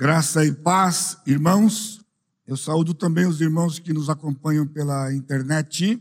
Graça 0.00 0.44
e 0.44 0.52
paz, 0.52 1.18
irmãos. 1.26 2.00
Eu 2.46 2.56
saúdo 2.56 2.94
também 2.94 3.26
os 3.26 3.40
irmãos 3.40 3.80
que 3.80 3.92
nos 3.92 4.08
acompanham 4.08 4.64
pela 4.64 5.12
internet 5.12 6.00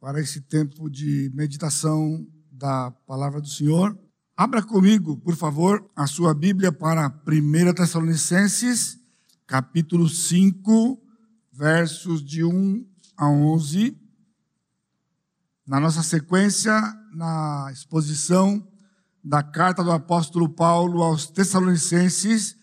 para 0.00 0.18
esse 0.18 0.40
tempo 0.40 0.88
de 0.88 1.30
meditação 1.34 2.26
da 2.50 2.90
palavra 3.06 3.42
do 3.42 3.46
Senhor. 3.46 3.98
Abra 4.34 4.62
comigo, 4.62 5.18
por 5.18 5.36
favor, 5.36 5.84
a 5.94 6.06
sua 6.06 6.32
Bíblia 6.32 6.72
para 6.72 7.06
1 7.28 7.74
Tessalonicenses, 7.74 8.98
capítulo 9.46 10.08
5, 10.08 10.98
versos 11.52 12.24
de 12.24 12.42
1 12.42 12.82
a 13.14 13.28
11. 13.28 13.94
Na 15.66 15.78
nossa 15.78 16.02
sequência, 16.02 16.72
na 17.12 17.68
exposição 17.70 18.66
da 19.22 19.42
carta 19.42 19.84
do 19.84 19.92
apóstolo 19.92 20.48
Paulo 20.48 21.02
aos 21.02 21.26
Tessalonicenses, 21.26 22.56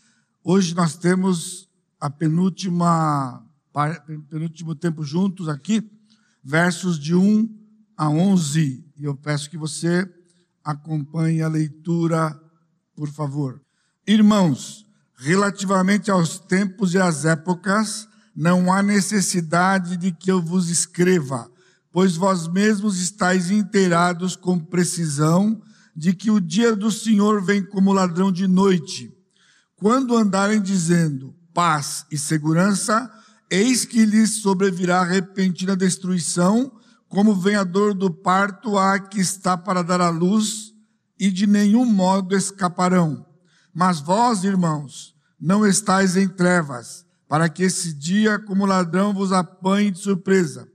Hoje 0.44 0.73
nós 0.73 0.96
temos 0.96 1.70
a 2.00 2.10
penúltima, 2.10 3.46
penúltimo 4.28 4.74
tempo 4.74 5.04
juntos 5.04 5.48
aqui, 5.48 5.88
versos 6.43 6.98
de 6.98 7.14
1 7.14 7.48
a 7.96 8.10
11. 8.10 8.84
E 8.98 9.04
eu 9.04 9.15
peço 9.15 9.51
que 9.51 9.57
você 9.57 10.12
acompanhe 10.64 11.43
a 11.43 11.48
leitura, 11.48 12.36
por 12.96 13.07
favor. 13.07 13.62
Irmãos, 14.07 14.84
relativamente 15.15 16.10
aos 16.10 16.39
tempos 16.39 16.96
e 16.96 16.98
às 16.98 17.23
épocas, 17.23 18.07
não 18.36 18.73
há 18.73 18.82
necessidade 18.82 19.96
de 19.96 20.12
que 20.12 20.32
eu 20.32 20.42
vos 20.42 20.70
escreva, 20.70 21.51
pois 21.92 22.15
vós 22.15 22.48
mesmos 22.48 23.00
estáis 23.00 23.51
inteirados 23.51 24.36
com 24.36 24.57
precisão 24.57 25.62
de 25.96 26.15
que 26.15 26.32
o 26.32 26.42
dia 26.42 26.76
do 26.76 26.89
Senhor 26.89 27.43
vem 27.43 27.64
como 27.64 27.93
ladrão 27.93 28.32
de 28.32 28.48
noite. 28.48 29.21
Quando 29.82 30.16
andarem 30.16 30.62
dizendo 30.62 31.34
paz 31.56 32.06
e 32.12 32.16
segurança, 32.16 33.12
eis 33.50 33.84
que 33.84 34.06
lhes 34.06 34.36
sobrevirá 34.36 35.04
repentina 35.04 35.76
destruição, 35.76 36.72
como 37.10 37.34
vem 37.34 37.56
a 37.56 37.64
dor 37.64 37.96
do 37.96 38.12
parto 38.14 38.78
a 38.78 39.00
que 39.00 39.20
está 39.20 39.58
para 39.58 39.82
dar 39.82 40.00
à 40.00 40.10
luz, 40.12 40.72
e 41.20 41.32
de 41.32 41.48
nenhum 41.48 41.84
modo 41.84 42.38
escaparão. 42.38 43.26
Mas 43.73 44.00
vós, 44.00 44.44
irmãos, 44.44 45.16
não 45.40 45.66
estáis 45.66 46.16
em 46.16 46.28
trevas, 46.28 47.04
para 47.28 47.50
que 47.50 47.64
esse 47.64 47.92
dia, 47.92 48.38
como 48.38 48.68
ladrão, 48.68 49.16
vos 49.16 49.32
apanhe 49.32 49.90
de 49.90 49.98
surpresa. 49.98 50.68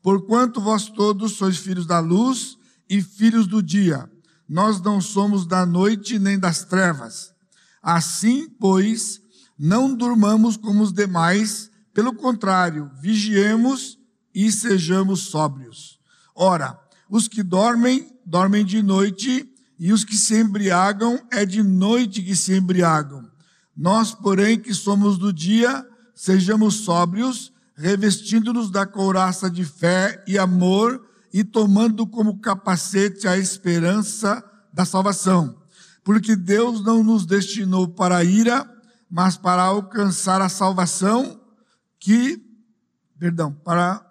Porquanto 0.00 0.60
vós 0.60 0.84
todos 0.84 1.32
sois 1.32 1.56
filhos 1.56 1.84
da 1.84 1.98
luz 1.98 2.56
e 2.88 3.02
filhos 3.02 3.48
do 3.48 3.60
dia. 3.60 4.08
Nós 4.48 4.80
não 4.80 5.00
somos 5.00 5.48
da 5.48 5.66
noite 5.66 6.16
nem 6.16 6.38
das 6.38 6.62
trevas. 6.62 7.34
Assim, 7.86 8.48
pois, 8.48 9.20
não 9.56 9.94
durmamos 9.94 10.56
como 10.56 10.82
os 10.82 10.92
demais, 10.92 11.70
pelo 11.94 12.12
contrário, 12.12 12.90
vigiemos 13.00 13.96
e 14.34 14.50
sejamos 14.50 15.20
sóbrios. 15.20 16.00
Ora, 16.34 16.76
os 17.08 17.28
que 17.28 17.44
dormem, 17.44 18.12
dormem 18.26 18.64
de 18.64 18.82
noite, 18.82 19.48
e 19.78 19.92
os 19.92 20.02
que 20.02 20.16
se 20.16 20.36
embriagam, 20.36 21.20
é 21.30 21.46
de 21.46 21.62
noite 21.62 22.24
que 22.24 22.34
se 22.34 22.56
embriagam. 22.56 23.24
Nós, 23.76 24.12
porém, 24.12 24.58
que 24.58 24.74
somos 24.74 25.16
do 25.16 25.32
dia, 25.32 25.86
sejamos 26.12 26.80
sóbrios, 26.80 27.52
revestindo-nos 27.76 28.68
da 28.68 28.84
couraça 28.84 29.48
de 29.48 29.64
fé 29.64 30.24
e 30.26 30.36
amor 30.36 31.06
e 31.32 31.44
tomando 31.44 32.04
como 32.04 32.40
capacete 32.40 33.28
a 33.28 33.38
esperança 33.38 34.42
da 34.72 34.84
salvação 34.84 35.55
porque 36.06 36.36
Deus 36.36 36.84
não 36.84 37.02
nos 37.02 37.26
destinou 37.26 37.88
para 37.88 38.18
a 38.18 38.24
ira, 38.24 38.64
mas 39.10 39.36
para 39.36 39.64
alcançar 39.64 40.40
a 40.40 40.48
salvação 40.48 41.40
que, 41.98 42.40
perdão, 43.18 43.52
para 43.52 44.08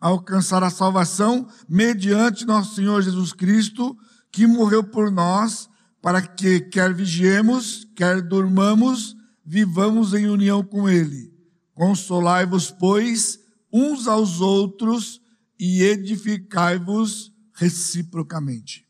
alcançar 0.00 0.64
a 0.64 0.70
salvação 0.70 1.46
mediante 1.68 2.44
nosso 2.44 2.74
Senhor 2.74 3.00
Jesus 3.00 3.32
Cristo, 3.32 3.96
que 4.32 4.44
morreu 4.44 4.82
por 4.82 5.08
nós, 5.08 5.70
para 6.02 6.20
que 6.20 6.62
quer 6.62 6.92
vigiemos, 6.92 7.86
quer 7.94 8.22
dormamos, 8.22 9.14
vivamos 9.46 10.14
em 10.14 10.26
união 10.26 10.64
com 10.64 10.88
Ele. 10.88 11.32
Consolai-vos, 11.74 12.72
pois, 12.72 13.38
uns 13.72 14.08
aos 14.08 14.40
outros 14.40 15.20
e 15.56 15.84
edificai-vos 15.84 17.32
reciprocamente. 17.54 18.84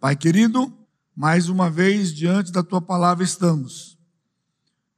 Pai 0.00 0.16
querido, 0.16 0.76
mais 1.18 1.48
uma 1.48 1.68
vez, 1.68 2.14
diante 2.14 2.52
da 2.52 2.62
tua 2.62 2.80
palavra 2.80 3.24
estamos. 3.24 3.98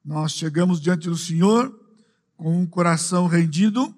Nós 0.05 0.33
chegamos 0.33 0.79
diante 0.79 1.09
do 1.09 1.17
Senhor 1.17 1.75
com 2.37 2.61
um 2.61 2.67
coração 2.67 3.27
rendido 3.27 3.97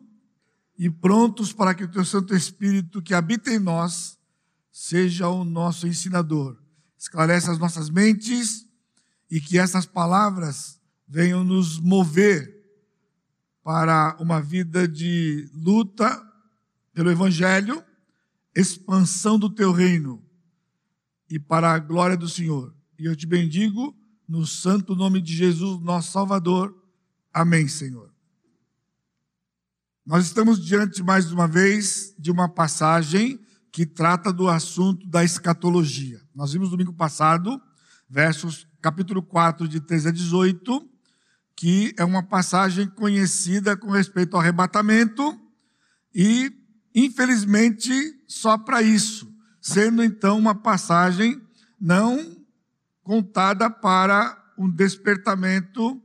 e 0.79 0.89
prontos 0.89 1.53
para 1.53 1.75
que 1.75 1.83
o 1.83 1.91
teu 1.91 2.05
Santo 2.05 2.33
Espírito 2.33 3.03
que 3.03 3.13
habita 3.13 3.51
em 3.51 3.59
nós 3.59 4.17
seja 4.71 5.29
o 5.29 5.45
nosso 5.45 5.89
ensinador. 5.89 6.57
Esclarece 6.97 7.51
as 7.51 7.59
nossas 7.59 7.91
mentes 7.91 8.69
e 9.29 9.41
que 9.41 9.59
essas 9.59 9.85
palavras 9.85 10.81
venham 11.09 11.43
nos 11.43 11.81
mover 11.81 12.55
para 13.65 14.17
uma 14.21 14.41
vida 14.41 14.87
de 14.87 15.51
luta 15.53 16.25
pelo 16.95 17.11
Evangelho, 17.11 17.83
expansão 18.55 19.37
do 19.37 19.51
teu 19.51 19.73
reino 19.73 20.25
e 21.33 21.39
para 21.39 21.73
a 21.73 21.79
glória 21.79 22.15
do 22.15 22.29
Senhor. 22.29 22.75
E 22.99 23.07
eu 23.07 23.17
te 23.17 23.27
bendigo 23.27 23.97
no 24.29 24.47
santo 24.47 24.95
nome 24.95 25.19
de 25.19 25.35
Jesus, 25.35 25.81
nosso 25.81 26.13
Salvador. 26.13 26.77
Amém, 27.33 27.67
Senhor. 27.67 28.13
Nós 30.05 30.27
estamos 30.27 30.63
diante, 30.63 31.03
mais 31.03 31.33
uma 31.33 31.49
vez, 31.49 32.15
de 32.19 32.31
uma 32.31 32.51
passagem 32.51 33.41
que 33.73 33.87
trata 33.87 34.31
do 34.31 34.47
assunto 34.47 35.07
da 35.07 35.25
escatologia. 35.25 36.21
Nós 36.35 36.53
vimos 36.53 36.69
domingo 36.69 36.93
passado, 36.93 37.59
versos 38.11 38.69
capítulo 38.83 39.23
4, 39.23 39.67
de 39.67 39.81
13 39.81 40.09
a 40.09 40.13
18, 40.13 40.87
que 41.57 41.95
é 41.97 42.05
uma 42.05 42.23
passagem 42.23 42.87
conhecida 42.87 43.75
com 43.75 43.91
respeito 43.91 44.35
ao 44.35 44.43
arrebatamento 44.43 45.41
e, 46.15 46.53
infelizmente, 46.95 47.91
só 48.29 48.59
para 48.59 48.83
isso 48.83 49.32
sendo 49.63 50.03
então 50.03 50.37
uma 50.37 50.57
passagem 50.57 51.41
não 51.81 52.37
contada 53.05 53.71
para 53.71 54.37
um 54.59 54.69
despertamento 54.69 56.03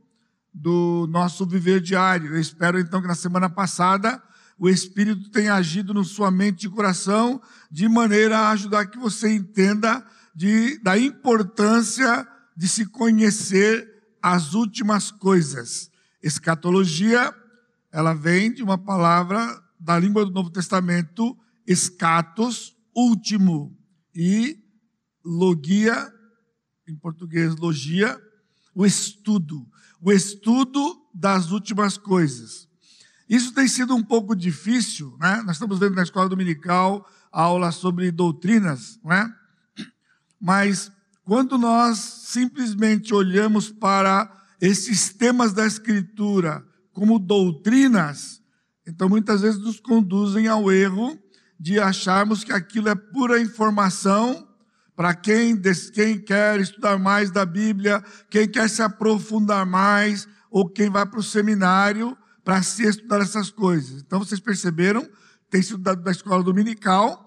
do 0.54 1.08
nosso 1.10 1.44
viver 1.44 1.80
diário. 1.80 2.34
Eu 2.34 2.40
espero 2.40 2.78
então 2.78 3.02
que 3.02 3.08
na 3.08 3.16
semana 3.16 3.50
passada 3.50 4.22
o 4.56 4.68
Espírito 4.68 5.30
tenha 5.30 5.54
agido 5.54 5.92
na 5.92 6.04
sua 6.04 6.30
mente 6.30 6.66
e 6.66 6.70
coração 6.70 7.42
de 7.70 7.88
maneira 7.88 8.38
a 8.38 8.50
ajudar 8.50 8.86
que 8.86 8.98
você 8.98 9.32
entenda 9.32 10.04
de, 10.34 10.78
da 10.82 10.96
importância 10.96 12.26
de 12.56 12.68
se 12.68 12.86
conhecer 12.86 13.88
as 14.22 14.54
últimas 14.54 15.10
coisas. 15.10 15.90
Escatologia, 16.22 17.34
ela 17.90 18.14
vem 18.14 18.52
de 18.52 18.62
uma 18.62 18.78
palavra 18.78 19.60
da 19.78 19.98
língua 19.98 20.24
do 20.24 20.32
Novo 20.32 20.50
Testamento, 20.50 21.36
escatos, 21.66 22.77
último. 22.98 23.76
E 24.14 24.58
logia, 25.24 26.12
em 26.88 26.96
português, 26.96 27.54
logia, 27.56 28.18
o 28.74 28.84
estudo. 28.84 29.66
O 30.00 30.12
estudo 30.12 30.96
das 31.14 31.50
últimas 31.50 31.96
coisas. 31.96 32.68
Isso 33.28 33.52
tem 33.52 33.68
sido 33.68 33.94
um 33.94 34.02
pouco 34.02 34.34
difícil, 34.34 35.16
né? 35.20 35.42
Nós 35.42 35.56
estamos 35.56 35.78
vendo 35.78 35.94
na 35.94 36.02
escola 36.02 36.28
dominical 36.28 37.06
aula 37.30 37.70
sobre 37.70 38.10
doutrinas, 38.10 38.98
não 39.04 39.12
é? 39.12 39.30
Mas 40.40 40.90
quando 41.24 41.58
nós 41.58 41.98
simplesmente 41.98 43.12
olhamos 43.12 43.70
para 43.70 44.34
esses 44.60 45.12
temas 45.12 45.52
da 45.52 45.66
Escritura 45.66 46.64
como 46.92 47.18
doutrinas, 47.18 48.40
então 48.86 49.08
muitas 49.08 49.42
vezes 49.42 49.60
nos 49.60 49.78
conduzem 49.78 50.48
ao 50.48 50.72
erro 50.72 51.18
de 51.58 51.80
acharmos 51.80 52.44
que 52.44 52.52
aquilo 52.52 52.88
é 52.88 52.94
pura 52.94 53.40
informação 53.40 54.46
para 54.94 55.14
quem, 55.14 55.60
quem 55.92 56.18
quer 56.18 56.58
estudar 56.60 56.98
mais 56.98 57.30
da 57.30 57.46
Bíblia, 57.46 58.02
quem 58.30 58.48
quer 58.48 58.68
se 58.68 58.82
aprofundar 58.82 59.64
mais, 59.64 60.26
ou 60.50 60.68
quem 60.68 60.90
vai 60.90 61.06
para 61.06 61.20
o 61.20 61.22
seminário 61.22 62.16
para 62.44 62.62
se 62.62 62.82
estudar 62.82 63.20
essas 63.20 63.50
coisas. 63.50 64.00
Então 64.00 64.18
vocês 64.18 64.40
perceberam, 64.40 65.08
tem 65.50 65.62
sido 65.62 65.78
da, 65.78 65.94
da 65.94 66.10
escola 66.10 66.42
dominical, 66.42 67.26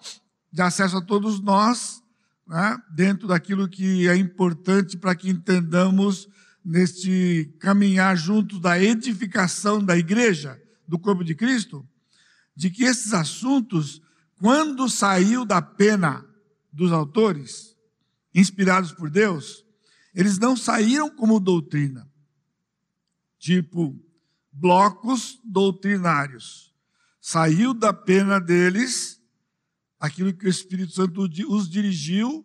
de 0.51 0.61
acesso 0.61 0.97
a 0.97 1.01
todos 1.01 1.39
nós, 1.39 2.01
né, 2.47 2.77
dentro 2.93 3.27
daquilo 3.27 3.69
que 3.69 4.07
é 4.07 4.15
importante 4.15 4.97
para 4.97 5.15
que 5.15 5.29
entendamos 5.29 6.27
neste 6.63 7.55
caminhar 7.59 8.17
juntos 8.17 8.59
da 8.59 8.81
edificação 8.81 9.83
da 9.83 9.97
igreja, 9.97 10.59
do 10.87 10.99
corpo 10.99 11.23
de 11.23 11.35
Cristo, 11.35 11.87
de 12.55 12.69
que 12.69 12.83
esses 12.83 13.13
assuntos 13.13 14.01
quando 14.41 14.89
saiu 14.89 15.45
da 15.45 15.61
pena 15.61 16.25
dos 16.73 16.91
autores, 16.91 17.77
inspirados 18.33 18.91
por 18.91 19.07
Deus, 19.07 19.63
eles 20.15 20.39
não 20.39 20.57
saíram 20.57 21.11
como 21.11 21.39
doutrina, 21.39 22.09
tipo 23.37 23.95
blocos 24.51 25.39
doutrinários. 25.45 26.73
Saiu 27.21 27.71
da 27.71 27.93
pena 27.93 28.39
deles 28.41 29.21
aquilo 29.99 30.33
que 30.33 30.47
o 30.47 30.49
Espírito 30.49 30.91
Santo 30.91 31.21
os 31.21 31.69
dirigiu, 31.69 32.43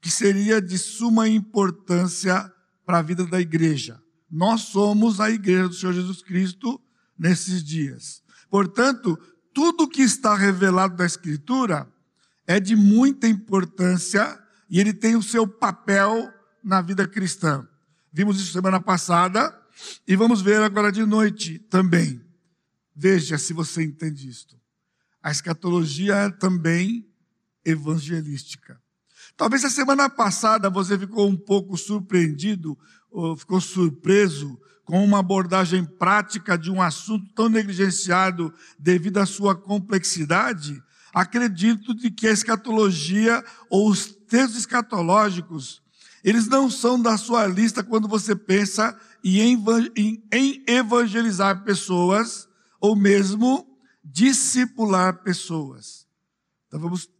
que 0.00 0.10
seria 0.10 0.60
de 0.60 0.76
suma 0.76 1.28
importância 1.28 2.52
para 2.84 2.98
a 2.98 3.02
vida 3.02 3.24
da 3.24 3.40
igreja. 3.40 4.02
Nós 4.28 4.62
somos 4.62 5.20
a 5.20 5.30
igreja 5.30 5.68
do 5.68 5.74
Senhor 5.74 5.92
Jesus 5.92 6.22
Cristo 6.22 6.82
nesses 7.16 7.62
dias. 7.62 8.20
Portanto, 8.50 9.16
tudo 9.56 9.88
que 9.88 10.02
está 10.02 10.36
revelado 10.36 10.98
da 10.98 11.06
Escritura 11.06 11.90
é 12.46 12.60
de 12.60 12.76
muita 12.76 13.26
importância 13.26 14.38
e 14.68 14.78
ele 14.78 14.92
tem 14.92 15.16
o 15.16 15.22
seu 15.22 15.48
papel 15.48 16.30
na 16.62 16.82
vida 16.82 17.08
cristã. 17.08 17.66
Vimos 18.12 18.38
isso 18.38 18.52
semana 18.52 18.78
passada 18.82 19.58
e 20.06 20.14
vamos 20.14 20.42
ver 20.42 20.60
agora 20.60 20.92
de 20.92 21.06
noite 21.06 21.58
também. 21.58 22.20
Veja 22.94 23.38
se 23.38 23.54
você 23.54 23.82
entende 23.82 24.28
isto. 24.28 24.60
A 25.22 25.30
escatologia 25.30 26.16
é 26.16 26.30
também 26.30 27.08
evangelística. 27.64 28.78
Talvez 29.38 29.64
a 29.64 29.70
semana 29.70 30.10
passada 30.10 30.68
você 30.68 30.98
ficou 30.98 31.30
um 31.30 31.36
pouco 31.36 31.78
surpreendido, 31.78 32.78
ou 33.10 33.34
ficou 33.34 33.62
surpreso 33.62 34.60
com 34.86 35.04
uma 35.04 35.18
abordagem 35.18 35.84
prática 35.84 36.56
de 36.56 36.70
um 36.70 36.80
assunto 36.80 37.26
tão 37.34 37.48
negligenciado 37.48 38.54
devido 38.78 39.18
à 39.18 39.26
sua 39.26 39.54
complexidade. 39.54 40.80
Acredito 41.12 41.92
de 41.92 42.10
que 42.10 42.28
a 42.28 42.32
escatologia 42.32 43.44
ou 43.68 43.90
os 43.90 44.06
textos 44.06 44.60
escatológicos, 44.60 45.82
eles 46.22 46.46
não 46.46 46.70
são 46.70 47.02
da 47.02 47.18
sua 47.18 47.46
lista 47.46 47.82
quando 47.82 48.06
você 48.06 48.36
pensa 48.36 48.96
em 49.24 50.62
evangelizar 50.68 51.64
pessoas 51.64 52.48
ou 52.80 52.94
mesmo 52.94 53.66
discipular 54.04 55.22
pessoas. 55.24 56.06
Então 56.68 56.78
vamos 56.78 57.10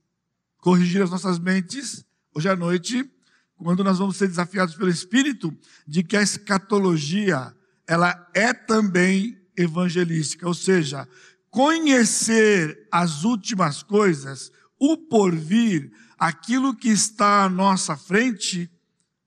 corrigir 0.58 1.02
as 1.02 1.10
nossas 1.10 1.38
mentes 1.38 2.04
hoje 2.32 2.48
à 2.48 2.54
noite, 2.54 3.10
quando 3.56 3.82
nós 3.82 3.98
vamos 3.98 4.16
ser 4.16 4.28
desafiados 4.28 4.74
pelo 4.74 4.90
Espírito 4.90 5.56
de 5.86 6.02
que 6.02 6.16
a 6.16 6.22
escatologia, 6.22 7.54
ela 7.86 8.28
é 8.34 8.52
também 8.52 9.40
evangelística, 9.56 10.46
ou 10.46 10.54
seja, 10.54 11.08
conhecer 11.50 12.86
as 12.92 13.24
últimas 13.24 13.82
coisas, 13.82 14.52
o 14.78 14.96
porvir, 14.96 15.90
aquilo 16.18 16.76
que 16.76 16.88
está 16.88 17.44
à 17.44 17.48
nossa 17.48 17.96
frente, 17.96 18.70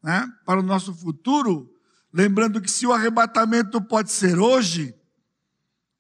né, 0.04 0.28
para 0.46 0.60
o 0.60 0.64
nosso 0.64 0.94
futuro, 0.94 1.70
Lembrando 2.12 2.60
que 2.60 2.72
se 2.72 2.88
o 2.88 2.94
arrebatamento 2.94 3.82
pode 3.82 4.12
ser 4.12 4.40
hoje, 4.40 4.96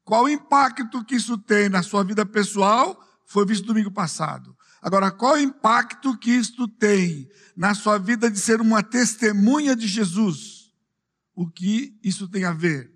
qual 0.03 0.23
o 0.23 0.29
impacto 0.29 1.03
que 1.05 1.15
isso 1.15 1.37
tem 1.37 1.69
na 1.69 1.83
sua 1.83 2.03
vida 2.03 2.25
pessoal? 2.25 2.99
Foi 3.25 3.45
visto 3.45 3.67
domingo 3.67 3.91
passado. 3.91 4.57
Agora, 4.81 5.11
qual 5.11 5.33
o 5.33 5.39
impacto 5.39 6.17
que 6.17 6.31
isto 6.31 6.67
tem 6.67 7.29
na 7.55 7.73
sua 7.73 7.97
vida 7.97 8.31
de 8.31 8.39
ser 8.39 8.61
uma 8.61 8.81
testemunha 8.81 9.75
de 9.75 9.87
Jesus? 9.87 10.71
O 11.35 11.49
que 11.49 11.97
isso 12.03 12.27
tem 12.27 12.45
a 12.45 12.53
ver? 12.53 12.91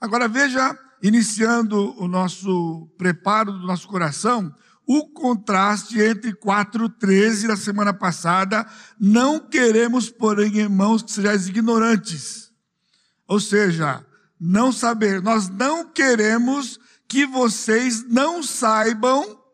Agora 0.00 0.28
veja, 0.28 0.78
iniciando 1.02 1.94
o 2.00 2.06
nosso 2.06 2.88
preparo 2.96 3.52
do 3.52 3.66
nosso 3.66 3.88
coração, 3.88 4.54
o 4.86 5.08
contraste 5.08 6.00
entre 6.00 6.32
4.13 6.32 7.48
da 7.48 7.56
semana 7.56 7.92
passada, 7.92 8.64
não 9.00 9.40
queremos, 9.40 10.08
porém, 10.08 10.58
irmãos, 10.58 11.02
que 11.02 11.10
sejais 11.10 11.48
ignorantes. 11.48 12.52
Ou 13.26 13.40
seja, 13.40 14.06
não 14.38 14.70
saber, 14.70 15.20
nós 15.20 15.48
não 15.48 15.88
queremos 15.90 16.78
que 17.08 17.26
vocês 17.26 18.08
não 18.08 18.42
saibam 18.42 19.45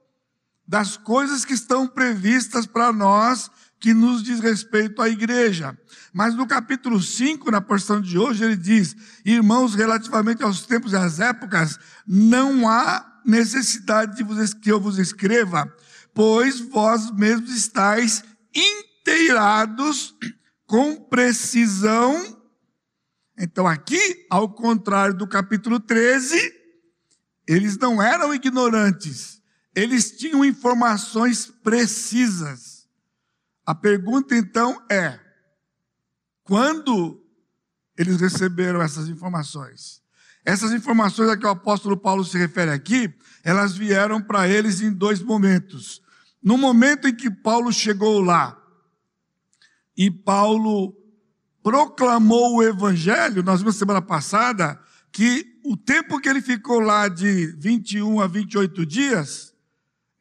das 0.72 0.96
coisas 0.96 1.44
que 1.44 1.52
estão 1.52 1.86
previstas 1.86 2.64
para 2.64 2.90
nós, 2.94 3.50
que 3.78 3.92
nos 3.92 4.22
diz 4.22 4.40
respeito 4.40 5.02
à 5.02 5.08
igreja. 5.10 5.78
Mas 6.14 6.34
no 6.34 6.46
capítulo 6.46 6.98
5, 6.98 7.50
na 7.50 7.60
porção 7.60 8.00
de 8.00 8.18
hoje, 8.18 8.42
ele 8.42 8.56
diz: 8.56 8.96
Irmãos, 9.22 9.74
relativamente 9.74 10.42
aos 10.42 10.64
tempos 10.64 10.94
e 10.94 10.96
às 10.96 11.20
épocas, 11.20 11.78
não 12.06 12.66
há 12.66 13.20
necessidade 13.22 14.16
de 14.16 14.56
que 14.62 14.72
eu 14.72 14.80
vos 14.80 14.98
escreva, 14.98 15.70
pois 16.14 16.58
vós 16.58 17.10
mesmos 17.10 17.54
estáis 17.54 18.24
inteirados 18.54 20.14
com 20.66 20.96
precisão. 20.96 22.40
Então, 23.38 23.66
aqui, 23.66 24.26
ao 24.30 24.48
contrário 24.48 25.14
do 25.14 25.28
capítulo 25.28 25.78
13, 25.78 26.34
eles 27.46 27.76
não 27.76 28.02
eram 28.02 28.32
ignorantes, 28.32 29.41
eles 29.74 30.12
tinham 30.12 30.44
informações 30.44 31.46
precisas. 31.46 32.88
A 33.64 33.74
pergunta 33.74 34.36
então 34.36 34.82
é: 34.90 35.18
quando 36.44 37.22
eles 37.96 38.20
receberam 38.20 38.82
essas 38.82 39.08
informações? 39.08 40.02
Essas 40.44 40.72
informações 40.72 41.30
a 41.30 41.36
que 41.36 41.46
o 41.46 41.50
apóstolo 41.50 41.96
Paulo 41.96 42.24
se 42.24 42.36
refere 42.36 42.70
aqui, 42.70 43.14
elas 43.44 43.76
vieram 43.76 44.20
para 44.20 44.48
eles 44.48 44.80
em 44.80 44.92
dois 44.92 45.22
momentos. 45.22 46.02
No 46.42 46.58
momento 46.58 47.06
em 47.06 47.14
que 47.14 47.30
Paulo 47.30 47.72
chegou 47.72 48.20
lá 48.20 48.60
e 49.96 50.10
Paulo 50.10 50.96
proclamou 51.62 52.56
o 52.56 52.62
evangelho, 52.62 53.42
nós 53.44 53.60
vimos 53.60 53.76
semana 53.76 54.02
passada 54.02 54.80
que 55.12 55.46
o 55.64 55.76
tempo 55.76 56.18
que 56.18 56.28
ele 56.28 56.40
ficou 56.40 56.80
lá 56.80 57.06
de 57.06 57.54
21 57.58 58.20
a 58.20 58.26
28 58.26 58.84
dias, 58.84 59.51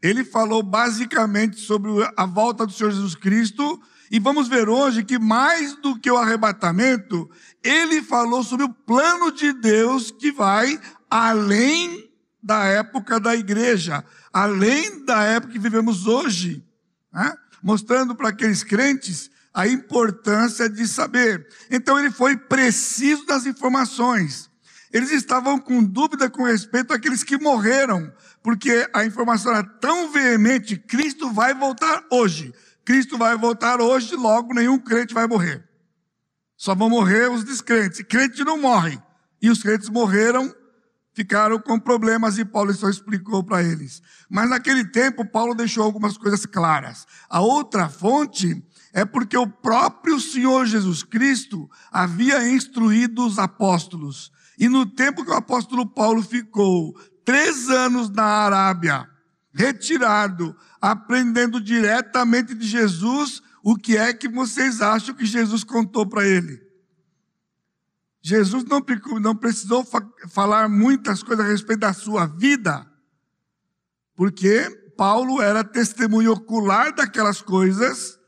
ele 0.01 0.24
falou 0.24 0.63
basicamente 0.63 1.59
sobre 1.59 1.92
a 2.18 2.25
volta 2.25 2.65
do 2.65 2.74
Senhor 2.74 2.92
Jesus 2.92 3.15
Cristo 3.15 3.81
e 4.09 4.19
vamos 4.19 4.50
ver 4.50 4.68
hoje 4.68 5.06
que 5.06 5.18
mais 5.18 5.74
do 5.77 5.98
que 5.98 6.12
o 6.12 6.18
arrebatamento, 6.18 7.30
ele 7.63 8.01
falou 8.01 8.44
sobre 8.44 8.65
o 8.65 8.74
plano 8.74 9.31
de 9.31 9.53
Deus 9.53 10.12
que 10.12 10.31
vai 10.31 10.77
além 11.09 12.12
da 12.44 12.65
época 12.65 13.19
da 13.19 13.36
igreja, 13.36 14.03
além 14.33 15.06
da 15.06 15.24
época 15.24 15.53
que 15.53 15.59
vivemos 15.59 16.07
hoje, 16.07 16.62
né? 17.13 17.33
mostrando 17.63 18.13
para 18.13 18.30
aqueles 18.30 18.63
crentes 18.63 19.31
a 19.54 19.65
importância 19.65 20.69
de 20.69 20.86
saber. 20.88 21.47
Então 21.69 21.97
ele 21.97 22.12
foi 22.12 22.36
preciso 22.36 23.25
das 23.25 23.45
informações. 23.45 24.50
Eles 24.93 25.11
estavam 25.11 25.57
com 25.57 25.83
dúvida 25.83 26.30
com 26.30 26.44
respeito 26.44 26.94
àqueles 26.94 27.23
que 27.23 27.37
morreram, 27.37 28.11
porque 28.44 28.89
a 28.94 29.06
informação 29.06 29.51
era 29.51 29.63
tão 29.63 30.11
veemente: 30.11 30.77
Cristo 30.77 31.31
vai 31.31 31.54
voltar 31.54 32.04
hoje. 32.11 32.54
Cristo 32.83 33.18
vai 33.18 33.37
voltar 33.37 33.80
hoje, 33.80 34.16
logo 34.16 34.54
nenhum 34.54 34.77
crente 34.77 35.13
vai 35.13 35.27
morrer. 35.27 35.63
Só 36.57 36.75
vão 36.75 36.89
morrer 36.89 37.31
os 37.31 37.44
descrentes. 37.44 38.01
Crente 38.04 38.44
não 38.44 38.59
morre. 38.59 39.01
E 39.42 39.49
os 39.49 39.63
crentes 39.63 39.89
morreram, 39.89 40.54
ficaram 41.13 41.59
com 41.59 41.80
problemas 41.80 42.37
e 42.37 42.45
Paulo 42.45 42.73
só 42.73 42.89
explicou 42.89 43.44
para 43.44 43.63
eles. 43.63 44.01
Mas 44.30 44.49
naquele 44.49 44.85
tempo, 44.85 45.25
Paulo 45.25 45.56
deixou 45.56 45.83
algumas 45.83 46.18
coisas 46.18 46.45
claras. 46.45 47.07
A 47.30 47.42
outra 47.42 47.89
fonte 47.89 48.63
é 48.94 49.06
porque 49.06 49.37
o 49.37 49.47
próprio 49.47 50.19
Senhor 50.19 50.66
Jesus 50.66 51.01
Cristo 51.01 51.69
havia 51.92 52.47
instruído 52.47 53.25
os 53.25 53.39
apóstolos. 53.39 54.31
E 54.57 54.69
no 54.69 54.85
tempo 54.85 55.23
que 55.23 55.31
o 55.31 55.35
apóstolo 55.35 55.85
Paulo 55.85 56.21
ficou 56.21 56.95
três 57.25 57.69
anos 57.69 58.09
na 58.09 58.23
Arábia, 58.23 59.09
retirado, 59.53 60.55
aprendendo 60.79 61.59
diretamente 61.59 62.53
de 62.53 62.67
Jesus 62.67 63.41
o 63.63 63.75
que 63.75 63.97
é 63.97 64.13
que 64.13 64.27
vocês 64.27 64.81
acham 64.81 65.13
que 65.13 65.25
Jesus 65.25 65.63
contou 65.63 66.07
para 66.07 66.25
ele. 66.25 66.61
Jesus 68.21 68.63
não, 68.65 68.83
não 69.19 69.35
precisou 69.35 69.83
fa 69.83 70.01
falar 70.29 70.69
muitas 70.69 71.23
coisas 71.23 71.45
a 71.45 71.49
respeito 71.49 71.79
da 71.79 71.93
sua 71.93 72.27
vida, 72.27 72.85
porque 74.15 74.69
Paulo 74.95 75.41
era 75.41 75.63
testemunho 75.63 76.33
ocular 76.33 76.93
daquelas 76.93 77.41
coisas, 77.41 78.19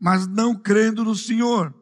mas 0.00 0.26
não 0.26 0.54
crendo 0.54 1.04
no 1.04 1.14
Senhor. 1.14 1.74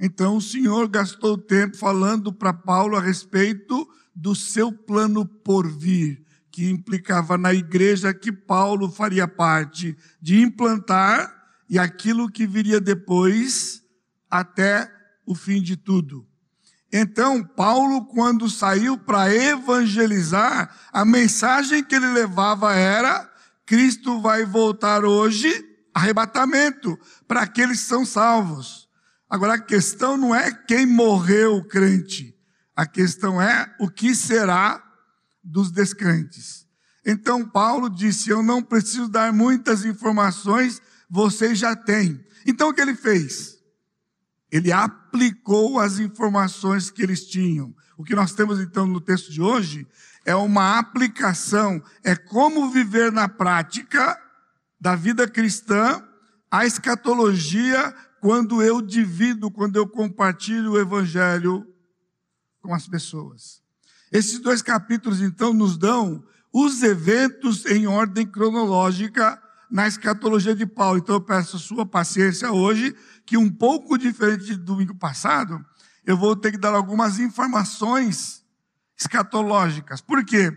Então 0.00 0.38
o 0.38 0.40
Senhor 0.40 0.88
gastou 0.88 1.36
tempo 1.36 1.76
falando 1.76 2.32
para 2.32 2.54
Paulo 2.54 2.96
a 2.96 3.02
respeito 3.02 3.86
do 4.16 4.34
seu 4.34 4.72
plano 4.72 5.26
por 5.26 5.68
vir, 5.68 6.24
que 6.50 6.70
implicava 6.70 7.36
na 7.36 7.52
igreja 7.52 8.14
que 8.14 8.32
Paulo 8.32 8.90
faria 8.90 9.28
parte 9.28 9.94
de 10.20 10.40
implantar 10.40 11.30
e 11.68 11.78
aquilo 11.78 12.30
que 12.30 12.46
viria 12.46 12.80
depois 12.80 13.82
até 14.30 14.90
o 15.26 15.34
fim 15.34 15.62
de 15.62 15.76
tudo. 15.76 16.26
Então, 16.92 17.44
Paulo, 17.44 18.06
quando 18.06 18.48
saiu 18.48 18.98
para 18.98 19.32
evangelizar, 19.32 20.74
a 20.90 21.04
mensagem 21.04 21.84
que 21.84 21.94
ele 21.94 22.08
levava 22.08 22.74
era: 22.74 23.30
Cristo 23.64 24.20
vai 24.20 24.44
voltar 24.44 25.04
hoje, 25.04 25.64
arrebatamento, 25.94 26.98
para 27.28 27.42
aqueles 27.42 27.82
que 27.82 27.86
são 27.86 28.04
salvos. 28.04 28.89
Agora, 29.30 29.54
a 29.54 29.60
questão 29.60 30.16
não 30.16 30.34
é 30.34 30.50
quem 30.52 30.84
morreu 30.84 31.64
crente, 31.64 32.36
A 32.74 32.84
questão 32.84 33.40
é 33.40 33.72
o 33.78 33.88
que 33.88 34.14
será 34.14 34.82
dos 35.44 35.70
descrentes. 35.70 36.66
Então 37.04 37.46
Paulo 37.46 37.88
disse: 37.88 38.30
Eu 38.30 38.42
não 38.42 38.62
preciso 38.62 39.08
dar 39.08 39.32
muitas 39.32 39.84
informações, 39.84 40.80
vocês 41.08 41.58
já 41.58 41.76
têm. 41.76 42.24
Então 42.46 42.70
o 42.70 42.74
que 42.74 42.80
ele 42.80 42.94
fez? 42.94 43.58
Ele 44.50 44.72
aplicou 44.72 45.78
as 45.78 45.98
informações 45.98 46.90
que 46.90 47.02
eles 47.02 47.26
tinham. 47.26 47.74
O 47.96 48.04
que 48.04 48.14
nós 48.14 48.32
temos 48.32 48.58
então 48.58 48.86
no 48.86 49.00
texto 49.00 49.30
de 49.30 49.40
hoje 49.42 49.86
é 50.24 50.34
uma 50.34 50.78
aplicação, 50.78 51.82
é 52.02 52.16
como 52.16 52.70
viver 52.70 53.12
na 53.12 53.28
prática 53.28 54.18
da 54.80 54.96
vida 54.96 55.28
cristã 55.28 56.02
a 56.50 56.66
escatologia 56.66 57.94
quando 58.20 58.62
eu 58.62 58.80
divido, 58.82 59.50
quando 59.50 59.76
eu 59.76 59.88
compartilho 59.88 60.72
o 60.72 60.78
evangelho 60.78 61.66
com 62.60 62.74
as 62.74 62.86
pessoas. 62.86 63.62
Esses 64.12 64.38
dois 64.38 64.60
capítulos 64.60 65.20
então 65.20 65.52
nos 65.52 65.76
dão 65.76 66.24
os 66.52 66.82
eventos 66.82 67.64
em 67.66 67.86
ordem 67.86 68.26
cronológica 68.26 69.40
na 69.70 69.86
escatologia 69.86 70.54
de 70.54 70.66
Paulo. 70.66 70.98
Então 70.98 71.14
eu 71.14 71.20
peço 71.20 71.58
sua 71.58 71.86
paciência 71.86 72.50
hoje, 72.50 72.94
que 73.24 73.36
um 73.36 73.48
pouco 73.48 73.96
diferente 73.96 74.44
de 74.44 74.56
domingo 74.56 74.94
passado, 74.94 75.64
eu 76.04 76.16
vou 76.16 76.34
ter 76.34 76.50
que 76.50 76.58
dar 76.58 76.74
algumas 76.74 77.20
informações 77.20 78.44
escatológicas. 78.98 80.00
Por 80.00 80.24
quê? 80.24 80.52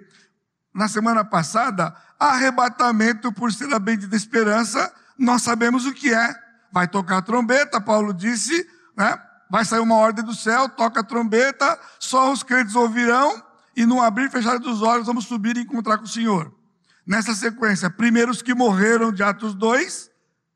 Na 0.73 0.87
semana 0.87 1.23
passada, 1.23 1.95
arrebatamento 2.19 3.31
por 3.31 3.53
ser 3.53 3.71
a 3.71 3.77
bendita 3.77 4.15
esperança, 4.15 4.91
nós 5.17 5.43
sabemos 5.43 5.85
o 5.85 5.93
que 5.93 6.11
é. 6.11 6.42
Vai 6.73 6.87
tocar 6.87 7.17
a 7.17 7.21
trombeta, 7.21 7.79
Paulo 7.79 8.11
disse, 8.11 8.67
né? 8.97 9.17
Vai 9.49 9.63
sair 9.63 9.79
uma 9.79 9.95
ordem 9.95 10.25
do 10.25 10.33
céu, 10.33 10.67
toca 10.67 11.01
a 11.01 11.03
trombeta, 11.03 11.79
só 11.99 12.33
os 12.33 12.41
crentes 12.41 12.73
ouvirão, 12.73 13.41
e 13.77 13.85
no 13.85 14.01
abrir 14.01 14.25
e 14.25 14.29
fechar 14.31 14.57
dos 14.57 14.81
olhos 14.81 15.05
vamos 15.05 15.25
subir 15.25 15.55
e 15.55 15.61
encontrar 15.61 15.99
com 15.99 16.05
o 16.05 16.07
Senhor. 16.07 16.51
Nessa 17.05 17.35
sequência, 17.35 17.91
primeiro 17.91 18.31
os 18.31 18.41
que 18.41 18.55
morreram 18.55 19.11
de 19.11 19.21
Atos 19.21 19.53
2 19.53 20.09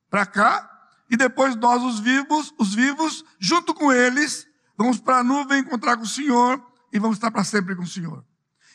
para 0.09 0.25
cá, 0.25 0.67
e 1.07 1.15
depois 1.15 1.55
nós 1.55 1.83
os 1.83 1.99
vivos, 1.99 2.51
os 2.57 2.73
vivos, 2.73 3.23
junto 3.39 3.71
com 3.73 3.93
eles, 3.93 4.47
vamos 4.75 4.99
para 4.99 5.19
a 5.19 5.23
nuvem 5.23 5.59
encontrar 5.59 5.97
com 5.97 6.03
o 6.03 6.07
Senhor 6.07 6.59
e 6.91 6.97
vamos 6.97 7.17
estar 7.17 7.29
para 7.29 7.43
sempre 7.43 7.75
com 7.75 7.83
o 7.83 7.87
Senhor. 7.87 8.25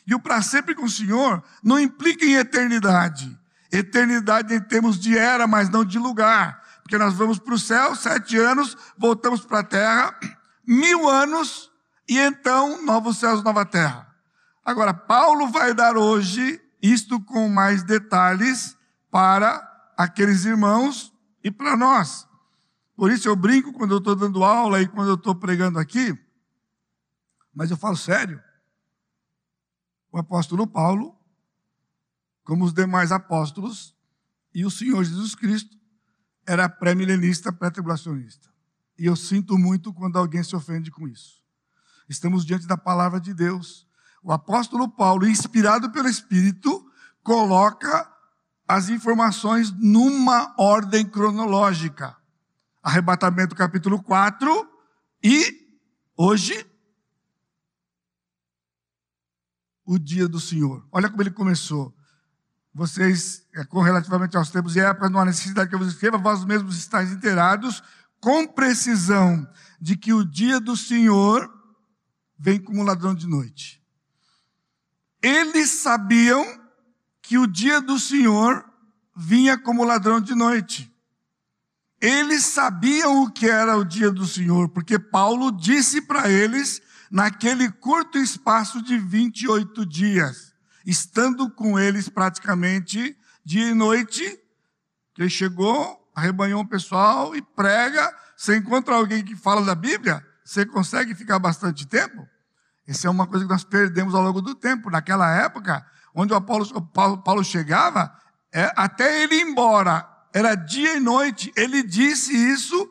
E 0.07 0.15
o 0.15 0.19
para 0.19 0.41
sempre 0.41 0.73
com 0.73 0.85
o 0.85 0.89
Senhor 0.89 1.43
não 1.61 1.77
implica 1.77 2.25
em 2.25 2.35
eternidade. 2.35 3.37
Eternidade 3.71 4.53
em 4.53 4.61
termos 4.61 4.99
de 4.99 5.17
era, 5.17 5.45
mas 5.45 5.69
não 5.69 5.83
de 5.83 5.99
lugar. 5.99 6.62
Porque 6.83 6.97
nós 6.97 7.13
vamos 7.13 7.39
para 7.39 7.53
o 7.53 7.59
céu, 7.59 7.95
sete 7.95 8.37
anos, 8.37 8.77
voltamos 8.97 9.45
para 9.45 9.59
a 9.59 9.63
terra, 9.63 10.19
mil 10.67 11.09
anos, 11.09 11.71
e 12.07 12.19
então 12.19 12.83
novos 12.85 13.17
céus, 13.17 13.41
nova 13.41 13.65
terra. 13.65 14.13
Agora, 14.63 14.93
Paulo 14.93 15.47
vai 15.47 15.73
dar 15.73 15.97
hoje 15.97 16.61
isto 16.81 17.19
com 17.21 17.47
mais 17.49 17.83
detalhes 17.83 18.77
para 19.09 19.91
aqueles 19.97 20.43
irmãos 20.43 21.13
e 21.43 21.49
para 21.49 21.77
nós. 21.77 22.27
Por 22.95 23.11
isso 23.11 23.27
eu 23.27 23.35
brinco 23.35 23.73
quando 23.73 23.91
eu 23.91 23.97
estou 23.97 24.15
dando 24.15 24.43
aula 24.43 24.81
e 24.81 24.87
quando 24.87 25.09
eu 25.09 25.15
estou 25.15 25.33
pregando 25.33 25.79
aqui, 25.79 26.17
mas 27.53 27.71
eu 27.71 27.77
falo 27.77 27.95
sério. 27.95 28.41
O 30.11 30.17
apóstolo 30.17 30.67
Paulo, 30.67 31.15
como 32.43 32.65
os 32.65 32.73
demais 32.73 33.11
apóstolos, 33.11 33.95
e 34.53 34.65
o 34.65 34.69
Senhor 34.69 35.03
Jesus 35.03 35.33
Cristo, 35.33 35.75
era 36.45 36.67
pré-milenista, 36.67 37.51
pré-tribulacionista. 37.51 38.49
E 38.97 39.05
eu 39.05 39.15
sinto 39.15 39.57
muito 39.57 39.93
quando 39.93 40.17
alguém 40.17 40.43
se 40.43 40.55
ofende 40.55 40.91
com 40.91 41.07
isso. 41.07 41.41
Estamos 42.07 42.45
diante 42.45 42.67
da 42.67 42.77
palavra 42.77 43.19
de 43.19 43.33
Deus 43.33 43.87
o 44.23 44.31
apóstolo 44.31 44.87
Paulo, 44.87 45.27
inspirado 45.27 45.91
pelo 45.91 46.07
Espírito, 46.07 46.89
coloca 47.21 48.09
as 48.65 48.87
informações 48.87 49.69
numa 49.71 50.55
ordem 50.57 51.05
cronológica. 51.05 52.15
Arrebatamento 52.81 53.53
capítulo 53.53 54.01
4 54.01 54.69
e 55.21 55.77
hoje 56.15 56.65
o 59.85 59.99
dia 59.99 60.27
do 60.29 60.39
Senhor. 60.39 60.87
Olha 60.89 61.09
como 61.09 61.21
ele 61.21 61.31
começou. 61.31 61.93
Vocês, 62.73 63.43
é, 63.53 63.63
com 63.63 63.81
relativamente 63.81 64.35
aos 64.35 64.49
tempos 64.49 64.75
e 64.75 64.79
épocas, 64.79 65.11
não 65.11 65.19
há 65.19 65.25
necessidade 65.25 65.69
que 65.69 65.75
eu 65.75 65.79
vos 65.79 65.89
escreva, 65.89 66.17
vós 66.17 66.43
mesmos 66.43 66.77
estáis 66.77 67.11
inteirados 67.11 67.83
com 68.19 68.47
precisão 68.47 69.47
de 69.79 69.95
que 69.95 70.13
o 70.13 70.23
dia 70.23 70.59
do 70.59 70.75
Senhor 70.75 71.53
vem 72.39 72.59
como 72.59 72.83
ladrão 72.83 73.13
de 73.13 73.27
noite. 73.27 73.83
Eles 75.21 75.69
sabiam 75.69 76.45
que 77.21 77.37
o 77.37 77.45
dia 77.45 77.79
do 77.79 77.99
Senhor 77.99 78.65
vinha 79.15 79.57
como 79.57 79.83
ladrão 79.83 80.19
de 80.19 80.33
noite. 80.33 80.91
Eles 82.01 82.45
sabiam 82.45 83.23
o 83.23 83.31
que 83.31 83.47
era 83.47 83.77
o 83.77 83.85
dia 83.85 84.11
do 84.11 84.25
Senhor, 84.25 84.67
porque 84.69 84.99
Paulo 84.99 85.51
disse 85.51 86.01
para 86.01 86.29
eles, 86.29 86.81
naquele 87.09 87.71
curto 87.71 88.17
espaço 88.17 88.81
de 88.81 88.97
28 88.97 89.85
dias, 89.85 90.52
estando 90.85 91.49
com 91.49 91.79
eles 91.79 92.09
praticamente 92.09 93.17
dia 93.45 93.69
e 93.69 93.73
noite, 93.73 94.39
ele 95.17 95.29
chegou, 95.29 96.09
arrebanhou 96.15 96.61
o 96.61 96.67
pessoal 96.67 97.35
e 97.35 97.41
prega. 97.41 98.13
Você 98.35 98.57
encontra 98.57 98.95
alguém 98.95 99.23
que 99.23 99.35
fala 99.35 99.63
da 99.63 99.75
Bíblia, 99.75 100.25
você 100.43 100.65
consegue 100.65 101.15
ficar 101.15 101.39
bastante 101.39 101.85
tempo? 101.87 102.27
Isso 102.87 103.07
é 103.07 103.09
uma 103.09 103.25
coisa 103.27 103.45
que 103.45 103.51
nós 103.51 103.63
perdemos 103.63 104.13
ao 104.13 104.21
longo 104.21 104.41
do 104.41 104.53
tempo. 104.53 104.89
Naquela 104.89 105.33
época, 105.33 105.85
onde 106.13 106.33
o 106.33 106.35
Apolo, 106.35 106.65
Paulo, 106.87 107.17
Paulo 107.19 107.43
chegava, 107.43 108.13
é, 108.51 108.71
até 108.75 109.23
ele 109.23 109.35
ir 109.35 109.41
embora, 109.41 110.07
era 110.33 110.55
dia 110.55 110.97
e 110.97 110.99
noite. 110.99 111.51
Ele 111.55 111.81
disse 111.81 112.35
isso 112.35 112.89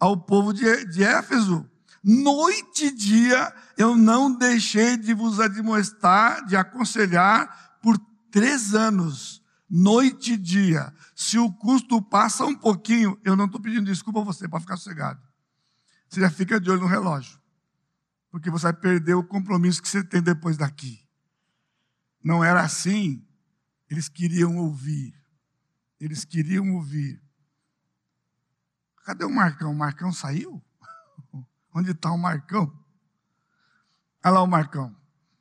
ao 0.00 0.16
povo 0.16 0.52
de, 0.52 0.84
de 0.86 1.04
Éfeso. 1.04 1.68
Noite 2.02 2.86
e 2.86 2.90
dia 2.90 3.52
eu 3.78 3.96
não 3.96 4.36
deixei 4.36 4.96
de 4.96 5.14
vos 5.14 5.40
admoestar, 5.40 6.44
de 6.44 6.56
aconselhar 6.56 7.78
por 7.80 7.96
três 8.30 8.74
anos. 8.74 9.42
Noite 9.70 10.32
e 10.32 10.36
dia. 10.36 10.92
Se 11.14 11.38
o 11.38 11.52
custo 11.52 12.02
passa 12.02 12.44
um 12.44 12.54
pouquinho, 12.54 13.18
eu 13.24 13.36
não 13.36 13.46
estou 13.46 13.60
pedindo 13.60 13.86
desculpa 13.86 14.20
a 14.20 14.24
você, 14.24 14.48
para 14.48 14.60
ficar 14.60 14.76
sossegado. 14.76 15.20
Você 16.08 16.20
já 16.20 16.30
fica 16.30 16.60
de 16.60 16.70
olho 16.70 16.80
no 16.80 16.86
relógio 16.86 17.38
porque 18.30 18.50
você 18.50 18.64
vai 18.64 18.72
perder 18.72 19.14
o 19.14 19.24
compromisso 19.24 19.82
que 19.82 19.88
você 19.88 20.04
tem 20.04 20.22
depois 20.22 20.56
daqui. 20.56 21.04
Não 22.22 22.44
era 22.44 22.62
assim. 22.62 23.24
Eles 23.88 24.08
queriam 24.08 24.56
ouvir. 24.58 25.14
Eles 25.98 26.24
queriam 26.24 26.74
ouvir. 26.74 27.22
Cadê 29.04 29.24
o 29.24 29.30
Marcão? 29.30 29.72
O 29.72 29.74
Marcão 29.74 30.12
saiu? 30.12 30.62
Onde 31.74 31.92
está 31.92 32.12
o 32.12 32.18
Marcão? 32.18 32.72
Olha 34.24 34.34
lá 34.34 34.42
o 34.42 34.46
Marcão. 34.46 34.94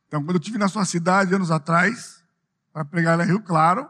Então, 0.07 0.23
quando 0.23 0.35
eu 0.35 0.39
estive 0.39 0.57
na 0.57 0.67
sua 0.67 0.85
cidade, 0.85 1.33
anos 1.33 1.51
atrás, 1.51 2.23
para 2.71 2.85
pregar 2.85 3.19
em 3.19 3.25
Rio 3.25 3.41
Claro, 3.41 3.89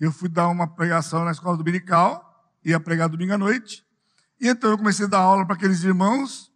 eu 0.00 0.10
fui 0.10 0.28
dar 0.28 0.48
uma 0.48 0.66
pregação 0.66 1.24
na 1.24 1.30
escola 1.30 1.56
dominical, 1.56 2.50
ia 2.64 2.80
pregar 2.80 3.08
domingo 3.08 3.34
à 3.34 3.38
noite, 3.38 3.84
e 4.40 4.48
então 4.48 4.70
eu 4.70 4.78
comecei 4.78 5.06
a 5.06 5.08
dar 5.08 5.18
aula 5.18 5.46
para 5.46 5.54
aqueles 5.54 5.84
irmãos, 5.84 6.50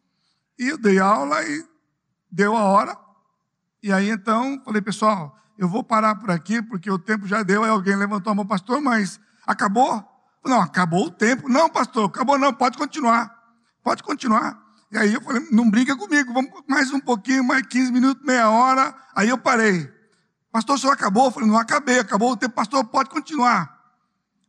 e 0.59 0.68
eu 0.68 0.78
dei 0.78 0.99
aula 0.99 1.42
e 1.45 1.64
deu 2.30 2.56
a 2.56 2.64
hora, 2.64 2.97
e 3.83 3.92
aí 3.92 4.11
então 4.11 4.61
falei, 4.64 4.83
pessoal, 4.83 5.38
eu 5.56 5.68
vou 5.68 5.85
parar 5.85 6.16
por 6.16 6.30
aqui, 6.30 6.61
porque 6.61 6.90
o 6.90 6.99
tempo 6.99 7.26
já 7.26 7.42
deu, 7.42 7.62
aí 7.62 7.71
alguém 7.71 7.95
levantou 7.95 8.33
a 8.33 8.35
mão, 8.35 8.47
pastor, 8.47 8.80
mas 8.80 9.21
acabou? 9.47 10.04
Não, 10.45 10.61
acabou 10.61 11.06
o 11.06 11.11
tempo. 11.11 11.49
Não, 11.49 11.68
pastor, 11.68 12.06
acabou 12.09 12.38
não, 12.38 12.52
pode 12.52 12.78
continuar. 12.78 13.35
Pode 13.83 14.02
continuar. 14.02 14.65
E 14.90 14.99
aí 14.99 15.14
eu 15.14 15.21
falei, 15.21 15.47
não 15.50 15.71
briga 15.71 15.97
comigo, 15.97 16.33
vamos 16.33 16.50
mais 16.69 16.93
um 16.93 17.00
pouquinho, 17.00 17.43
mais 17.43 17.66
15 17.66 17.93
minutos, 17.93 18.25
meia 18.25 18.50
hora. 18.50 18.95
Aí 19.14 19.28
eu 19.28 19.38
parei. 19.38 19.93
Pastor, 20.52 20.76
o 20.76 20.78
senhor 20.78 20.93
acabou? 20.93 21.26
Eu 21.26 21.31
falei, 21.31 21.49
não 21.49 21.59
acabei, 21.59 21.99
acabou 21.99 22.33
o 22.33 22.37
tempo. 22.37 22.55
Pastor, 22.55 22.85
pode 22.85 23.11
continuar. 23.11 23.75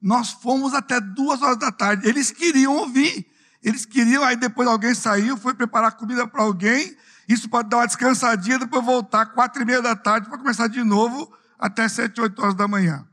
Nós 0.02 0.32
fomos 0.32 0.74
até 0.74 1.02
duas 1.02 1.42
horas 1.42 1.58
da 1.58 1.72
tarde. 1.72 2.08
Eles 2.08 2.32
queriam 2.32 2.76
ouvir. 2.76 3.26
Eles 3.64 3.86
queriam, 3.86 4.24
aí 4.24 4.36
depois 4.36 4.68
alguém 4.68 4.94
saiu, 4.94 5.36
foi 5.36 5.54
preparar 5.54 5.94
comida 5.94 6.28
para 6.28 6.44
alguém, 6.44 6.96
isso 7.28 7.50
pode 7.50 7.70
dar 7.70 7.78
uma 7.78 7.88
descansadinha, 7.88 8.60
depois 8.60 8.86
voltar 8.86 9.26
quatro 9.28 9.62
e 9.62 9.66
meia 9.66 9.82
da 9.82 9.96
tarde 9.96 10.30
para 10.30 10.38
começar 10.38 10.68
de 10.68 10.84
novo 10.84 11.36
até 11.60 11.90
sete, 11.90 12.22
oito 12.22 12.42
horas 12.42 12.56
da 12.56 12.68
manhã. 12.68 13.06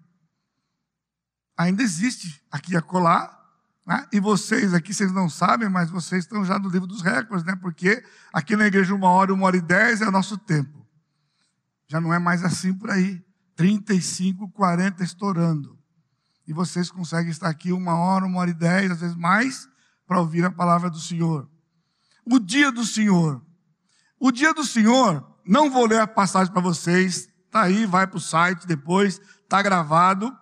Ainda 1.56 1.82
existe 1.82 2.40
aqui 2.50 2.76
a 2.76 2.82
colar, 2.82 3.43
né? 3.86 4.06
e 4.12 4.20
vocês 4.20 4.72
aqui, 4.72 4.92
vocês 4.94 5.12
não 5.12 5.28
sabem, 5.28 5.68
mas 5.68 5.90
vocês 5.90 6.24
estão 6.24 6.44
já 6.44 6.58
no 6.58 6.68
livro 6.68 6.86
dos 6.86 7.02
recordes, 7.02 7.44
né? 7.44 7.56
porque 7.56 8.02
aqui 8.32 8.56
na 8.56 8.66
igreja 8.66 8.94
uma 8.94 9.08
hora, 9.08 9.32
uma 9.32 9.46
hora 9.46 9.56
e 9.56 9.60
dez 9.60 10.00
é 10.00 10.08
o 10.08 10.12
nosso 10.12 10.38
tempo. 10.38 10.86
Já 11.86 12.00
não 12.00 12.12
é 12.12 12.18
mais 12.18 12.44
assim 12.44 12.72
por 12.72 12.90
aí. 12.90 13.22
35, 13.56 14.48
40 14.50 15.04
estourando. 15.04 15.78
E 16.46 16.52
vocês 16.52 16.90
conseguem 16.90 17.30
estar 17.30 17.48
aqui 17.48 17.72
uma 17.72 17.94
hora, 17.94 18.26
uma 18.26 18.40
hora 18.40 18.50
e 18.50 18.54
dez, 18.54 18.90
às 18.90 19.00
vezes 19.00 19.16
mais, 19.16 19.68
para 20.06 20.18
ouvir 20.18 20.44
a 20.44 20.50
palavra 20.50 20.90
do 20.90 20.98
Senhor. 20.98 21.48
O 22.24 22.38
dia 22.38 22.72
do 22.72 22.84
Senhor 22.84 23.44
o 24.26 24.32
dia 24.32 24.54
do 24.54 24.64
Senhor 24.64 25.22
não 25.44 25.70
vou 25.70 25.86
ler 25.86 26.00
a 26.00 26.06
passagem 26.06 26.50
para 26.50 26.62
vocês, 26.62 27.28
tá 27.50 27.60
aí, 27.60 27.84
vai 27.84 28.06
para 28.06 28.16
o 28.16 28.20
site 28.20 28.66
depois, 28.66 29.20
tá 29.46 29.60
gravado. 29.60 30.34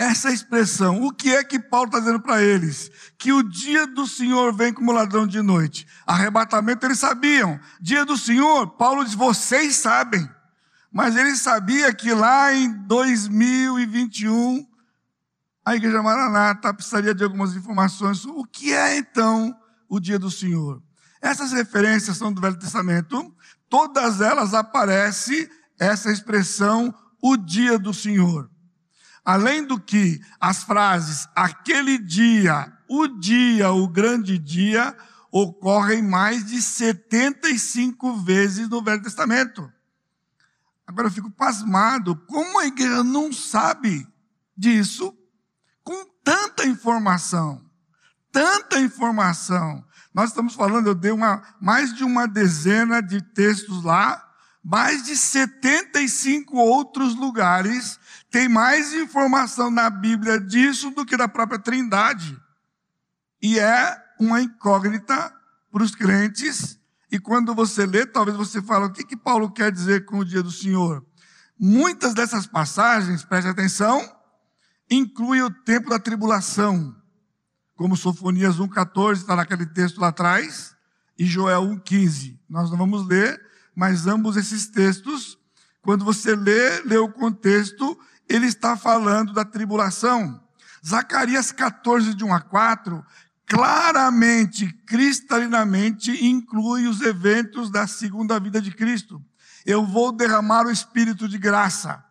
Essa 0.00 0.32
expressão, 0.32 1.02
o 1.02 1.12
que 1.12 1.28
é 1.30 1.44
que 1.44 1.58
Paulo 1.58 1.88
está 1.88 1.98
dizendo 1.98 2.20
para 2.20 2.42
eles? 2.42 2.90
Que 3.18 3.34
o 3.34 3.42
dia 3.42 3.86
do 3.86 4.06
Senhor 4.06 4.50
vem 4.50 4.72
como 4.72 4.92
ladrão 4.92 5.26
de 5.26 5.42
noite. 5.42 5.86
Arrebatamento 6.06 6.86
eles 6.86 6.98
sabiam. 6.98 7.60
Dia 7.78 8.06
do 8.06 8.16
Senhor, 8.16 8.66
Paulo 8.78 9.04
diz, 9.04 9.12
vocês 9.12 9.76
sabem. 9.76 10.26
Mas 10.90 11.16
ele 11.16 11.36
sabia 11.36 11.92
que 11.92 12.14
lá 12.14 12.50
em 12.50 12.72
2021, 12.86 14.66
a 15.62 15.76
Igreja 15.76 16.02
Maranata 16.02 16.72
precisaria 16.72 17.14
de 17.14 17.22
algumas 17.22 17.54
informações 17.54 18.20
sobre 18.20 18.40
o 18.40 18.46
que 18.46 18.72
é 18.72 18.96
então 18.96 19.54
o 19.86 20.00
dia 20.00 20.18
do 20.18 20.30
Senhor. 20.30 20.82
Essas 21.20 21.52
referências 21.52 22.16
são 22.16 22.32
do 22.32 22.40
Velho 22.40 22.58
Testamento, 22.58 23.36
todas 23.68 24.22
elas 24.22 24.54
aparece 24.54 25.50
essa 25.78 26.10
expressão, 26.10 26.94
o 27.20 27.36
dia 27.36 27.78
do 27.78 27.92
Senhor. 27.92 28.49
Além 29.30 29.64
do 29.64 29.78
que 29.78 30.20
as 30.40 30.64
frases 30.64 31.28
aquele 31.36 31.98
dia, 31.98 32.76
o 32.88 33.06
dia, 33.06 33.70
o 33.70 33.86
grande 33.86 34.36
dia, 34.36 34.92
ocorrem 35.30 36.02
mais 36.02 36.44
de 36.44 36.60
75 36.60 38.24
vezes 38.24 38.68
no 38.68 38.82
Velho 38.82 39.00
Testamento. 39.00 39.72
Agora 40.84 41.06
eu 41.06 41.12
fico 41.12 41.30
pasmado, 41.30 42.16
como 42.26 42.58
a 42.58 42.66
igreja 42.66 43.04
não 43.04 43.32
sabe 43.32 44.04
disso 44.56 45.16
com 45.84 46.04
tanta 46.24 46.66
informação? 46.66 47.64
Tanta 48.32 48.80
informação. 48.80 49.84
Nós 50.12 50.30
estamos 50.30 50.54
falando, 50.54 50.88
eu 50.88 50.94
dei 50.96 51.12
uma, 51.12 51.40
mais 51.60 51.94
de 51.94 52.02
uma 52.02 52.26
dezena 52.26 53.00
de 53.00 53.22
textos 53.22 53.84
lá, 53.84 54.28
mais 54.60 55.04
de 55.04 55.16
75 55.16 56.56
outros 56.56 57.14
lugares 57.14 58.00
tem 58.30 58.48
mais 58.48 58.92
informação 58.94 59.70
na 59.70 59.90
Bíblia 59.90 60.40
disso 60.40 60.90
do 60.90 61.04
que 61.04 61.16
da 61.16 61.26
própria 61.26 61.58
Trindade. 61.58 62.40
E 63.42 63.58
é 63.58 64.00
uma 64.18 64.40
incógnita 64.40 65.34
para 65.72 65.82
os 65.82 65.94
crentes. 65.94 66.78
E 67.10 67.18
quando 67.18 67.54
você 67.54 67.84
lê, 67.84 68.06
talvez 68.06 68.36
você 68.36 68.62
fale, 68.62 68.84
o 68.84 68.92
que, 68.92 69.04
que 69.04 69.16
Paulo 69.16 69.50
quer 69.50 69.72
dizer 69.72 70.04
com 70.04 70.18
o 70.18 70.24
dia 70.24 70.42
do 70.42 70.50
Senhor? 70.50 71.04
Muitas 71.58 72.14
dessas 72.14 72.46
passagens, 72.46 73.24
preste 73.24 73.48
atenção, 73.48 74.00
incluem 74.90 75.42
o 75.42 75.50
tempo 75.50 75.90
da 75.90 75.98
tribulação. 75.98 76.94
Como 77.74 77.96
Sofonias 77.96 78.58
1,14 78.58 79.16
está 79.16 79.34
naquele 79.34 79.66
texto 79.66 80.00
lá 80.00 80.08
atrás, 80.08 80.76
e 81.18 81.26
Joel 81.26 81.62
1,15. 81.62 82.38
Nós 82.48 82.70
não 82.70 82.78
vamos 82.78 83.06
ler, 83.06 83.40
mas 83.74 84.06
ambos 84.06 84.36
esses 84.36 84.68
textos, 84.68 85.38
quando 85.82 86.04
você 86.04 86.36
lê, 86.36 86.80
lê 86.82 86.96
o 86.96 87.10
contexto, 87.10 87.98
ele 88.30 88.46
está 88.46 88.76
falando 88.76 89.32
da 89.32 89.44
tribulação. 89.44 90.40
Zacarias 90.86 91.50
14, 91.52 92.14
de 92.14 92.24
1 92.24 92.32
a 92.32 92.40
4, 92.40 93.04
claramente, 93.46 94.72
cristalinamente, 94.86 96.24
inclui 96.24 96.86
os 96.86 97.00
eventos 97.00 97.70
da 97.70 97.86
segunda 97.86 98.38
vida 98.38 98.62
de 98.62 98.70
Cristo. 98.70 99.20
Eu 99.66 99.84
vou 99.84 100.12
derramar 100.12 100.66
o 100.66 100.70
espírito 100.70 101.28
de 101.28 101.36
graça. 101.36 102.02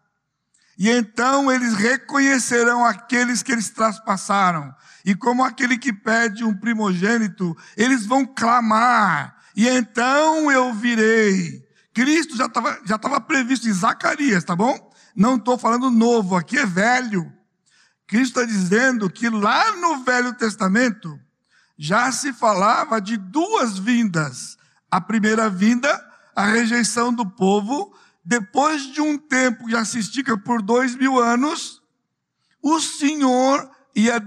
E 0.77 0.89
então 0.89 1.51
eles 1.51 1.73
reconhecerão 1.73 2.85
aqueles 2.85 3.41
que 3.41 3.51
eles 3.51 3.69
traspassaram. 3.69 4.73
E 5.05 5.15
como 5.15 5.43
aquele 5.43 5.77
que 5.77 5.91
pede 5.91 6.43
um 6.43 6.53
primogênito, 6.53 7.57
eles 7.75 8.05
vão 8.05 8.25
clamar. 8.25 9.35
E 9.55 9.67
então 9.67 10.51
eu 10.51 10.73
virei. 10.73 11.67
Cristo 11.93 12.37
já 12.37 12.45
estava 12.45 12.79
já 12.85 12.97
previsto 13.19 13.67
em 13.67 13.73
Zacarias, 13.73 14.43
tá 14.43 14.55
bom? 14.55 14.88
Não 15.19 15.35
estou 15.35 15.57
falando 15.57 15.91
novo, 15.91 16.37
aqui 16.37 16.57
é 16.57 16.65
velho. 16.65 17.29
Cristo 18.07 18.39
está 18.39 18.45
dizendo 18.45 19.09
que 19.09 19.29
lá 19.29 19.75
no 19.75 20.01
Velho 20.01 20.33
Testamento 20.33 21.19
já 21.77 22.09
se 22.09 22.31
falava 22.31 23.01
de 23.01 23.17
duas 23.17 23.77
vindas. 23.77 24.57
A 24.89 25.01
primeira 25.01 25.49
vinda, 25.49 25.93
a 26.33 26.45
rejeição 26.45 27.13
do 27.13 27.29
povo, 27.29 27.93
depois 28.23 28.93
de 28.93 29.01
um 29.01 29.17
tempo 29.17 29.65
que 29.65 29.73
já 29.73 29.83
se 29.83 29.99
estica 29.99 30.37
por 30.37 30.61
dois 30.61 30.95
mil 30.95 31.19
anos, 31.19 31.83
o 32.63 32.79
Senhor 32.79 33.69
ia 33.93 34.21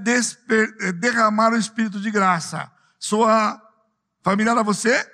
derramar 1.01 1.55
o 1.55 1.59
Espírito 1.59 1.99
de 1.99 2.11
graça. 2.11 2.71
Soa 2.99 3.59
familiar 4.23 4.59
a 4.59 4.63
você? 4.63 5.11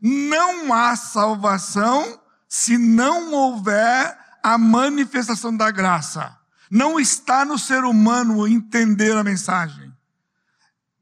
Não 0.00 0.72
há 0.72 0.96
salvação 0.96 2.18
se 2.48 2.78
não 2.78 3.30
houver 3.34 4.17
a 4.42 4.58
manifestação 4.58 5.56
da 5.56 5.70
graça. 5.70 6.36
Não 6.70 6.98
está 7.00 7.44
no 7.44 7.58
ser 7.58 7.84
humano 7.84 8.46
entender 8.46 9.16
a 9.16 9.24
mensagem. 9.24 9.92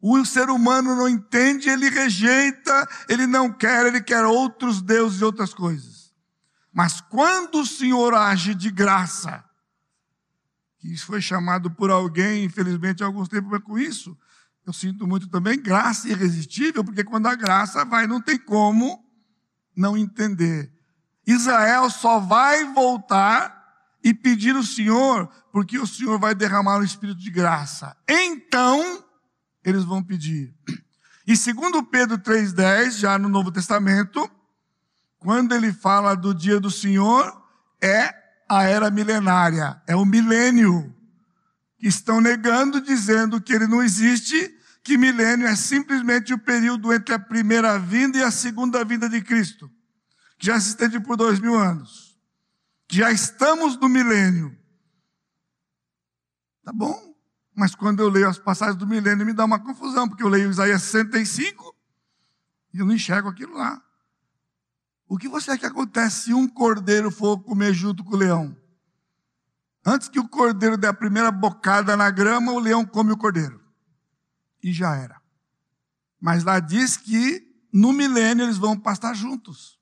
O 0.01 0.25
ser 0.25 0.51
humano 0.51 0.95
não 0.95 1.09
entende, 1.09 1.69
ele 1.69 1.89
rejeita, 1.89 2.89
ele 3.09 3.27
não 3.27 3.53
quer, 3.53 3.87
ele 3.87 4.01
quer 4.01 4.25
outros 4.25 4.81
deuses 4.81 5.21
e 5.21 5.25
outras 5.25 5.53
coisas. 5.53 6.13
Mas 6.73 7.01
quando 7.01 7.61
o 7.61 7.67
Senhor 7.67 8.15
age 8.15 8.55
de 8.55 8.71
graça, 8.71 9.43
que 10.79 10.93
isso 10.93 11.07
foi 11.07 11.21
chamado 11.21 11.71
por 11.71 11.91
alguém, 11.91 12.45
infelizmente, 12.45 13.03
há 13.03 13.07
alguns 13.07 13.29
tempos 13.29 13.59
com 13.65 13.79
isso, 13.79 14.17
eu 14.67 14.73
sinto 14.73 15.07
muito 15.07 15.29
também 15.29 15.61
graça 15.61 16.09
irresistível, 16.09 16.85
porque 16.85 17.03
quando 17.03 17.27
a 17.27 17.35
graça 17.35 17.85
vai, 17.85 18.07
não 18.07 18.21
tem 18.21 18.39
como 18.39 19.05
não 19.75 19.97
entender. 19.97 20.76
Israel 21.27 21.91
só 21.91 22.21
vai 22.21 22.65
voltar 22.73 23.57
e 24.03 24.15
pedir 24.15 24.55
o 24.55 24.63
Senhor, 24.63 25.29
porque 25.51 25.79
o 25.79 25.87
Senhor 25.87 26.17
vai 26.17 26.33
derramar 26.33 26.79
o 26.79 26.85
Espírito 26.85 27.19
de 27.19 27.31
graça. 27.31 27.97
Então, 28.09 29.05
eles 29.65 29.83
vão 29.83 30.01
pedir. 30.01 30.55
E 31.27 31.37
segundo 31.37 31.83
Pedro 31.83 32.17
3,10, 32.17 32.99
já 32.99 33.19
no 33.19 33.29
Novo 33.29 33.51
Testamento, 33.51 34.31
quando 35.19 35.53
ele 35.53 35.73
fala 35.73 36.15
do 36.15 36.33
dia 36.33 36.61
do 36.61 36.71
Senhor, 36.71 37.43
é 37.83 38.15
a 38.49 38.63
era 38.63 38.89
milenária, 38.93 39.83
é 39.89 39.97
o 39.97 40.05
milênio. 40.05 40.95
Que 41.81 41.89
estão 41.89 42.21
negando, 42.21 42.81
dizendo 42.81 43.41
que 43.41 43.53
ele 43.53 43.67
não 43.67 43.83
existe, 43.83 44.57
que 44.85 44.97
milênio 44.97 45.49
é 45.49 45.57
simplesmente 45.57 46.33
o 46.33 46.39
período 46.39 46.93
entre 46.93 47.13
a 47.13 47.19
primeira 47.19 47.77
vinda 47.77 48.19
e 48.19 48.23
a 48.23 48.31
segunda 48.31 48.85
vinda 48.85 49.09
de 49.09 49.21
Cristo 49.21 49.69
que 50.39 50.47
já 50.47 50.61
se 50.61 50.69
estende 50.69 51.01
por 51.01 51.17
dois 51.17 51.41
mil 51.41 51.57
anos, 51.57 52.19
que 52.89 52.97
já 52.97 53.11
estamos 53.11 53.77
no 53.77 53.89
milênio. 53.89 54.57
Tá 56.63 56.73
bom, 56.73 57.15
mas 57.55 57.75
quando 57.75 58.01
eu 58.01 58.09
leio 58.09 58.29
as 58.29 58.39
passagens 58.39 58.77
do 58.77 58.87
milênio 58.87 59.25
me 59.25 59.33
dá 59.33 59.45
uma 59.45 59.59
confusão, 59.59 60.09
porque 60.09 60.23
eu 60.23 60.29
leio 60.29 60.51
Isaías 60.51 60.83
65 60.83 61.75
e 62.75 62.79
eu 62.79 62.87
não 62.87 62.95
enxergo 62.95 63.29
aquilo 63.29 63.55
lá. 63.55 63.83
O 65.09 65.17
que 65.17 65.29
você 65.29 65.53
acha 65.53 65.61
que 65.61 65.67
acontece 65.67 66.25
se 66.25 66.35
um 66.35 66.49
cordeiro 66.49 67.11
for 67.11 67.39
comer 67.39 67.73
junto 67.73 68.03
com 68.03 68.15
o 68.15 68.19
leão? 68.19 68.57
Antes 69.85 70.09
que 70.09 70.19
o 70.19 70.29
cordeiro 70.29 70.77
dê 70.77 70.89
a 70.89 70.93
primeira 70.93 71.31
bocada 71.31 71.97
na 71.97 72.11
grama, 72.11 72.51
o 72.51 72.59
leão 72.59 72.85
come 72.85 73.13
o 73.13 73.17
cordeiro. 73.17 73.65
E 74.61 74.73
já 74.73 74.97
era. 74.97 75.23
Mas 76.21 76.43
lá 76.43 76.59
diz 76.59 76.97
que 76.97 77.47
no 77.73 77.93
milênio 77.93 78.45
eles 78.45 78.59
vão 78.59 78.77
pastar 78.77 79.15
juntos. 79.15 79.76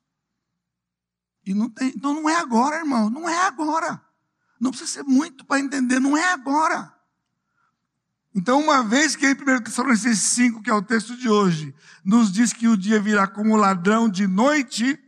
E 1.47 1.53
não 1.53 1.69
tem, 1.69 1.89
então 1.89 2.15
não 2.15 2.29
é 2.29 2.37
agora, 2.37 2.77
irmão, 2.77 3.11
não 3.11 3.29
é 3.29 3.47
agora. 3.47 4.01
Não 4.59 4.71
precisa 4.71 4.91
ser 4.91 5.03
muito 5.03 5.45
para 5.45 5.61
entender, 5.61 6.01
não 6.01 6.17
é 6.17 6.33
agora. 6.33 6.93
Então, 8.35 8.61
uma 8.61 8.83
vez 8.83 9.15
que 9.15 9.27
em 9.27 9.33
1 9.33 9.63
Tessalonicenses 9.63 10.23
5, 10.33 10.63
que 10.63 10.71
é 10.71 10.75
o 10.75 10.83
texto 10.83 11.17
de 11.17 11.29
hoje, 11.29 11.75
nos 12.05 12.33
diz 12.33 12.53
que 12.53 12.67
o 12.67 12.77
dia 12.77 13.01
virá 13.01 13.29
como 13.29 13.57
ladrão 13.57 14.09
de 14.09 14.27
noite, 14.27 14.99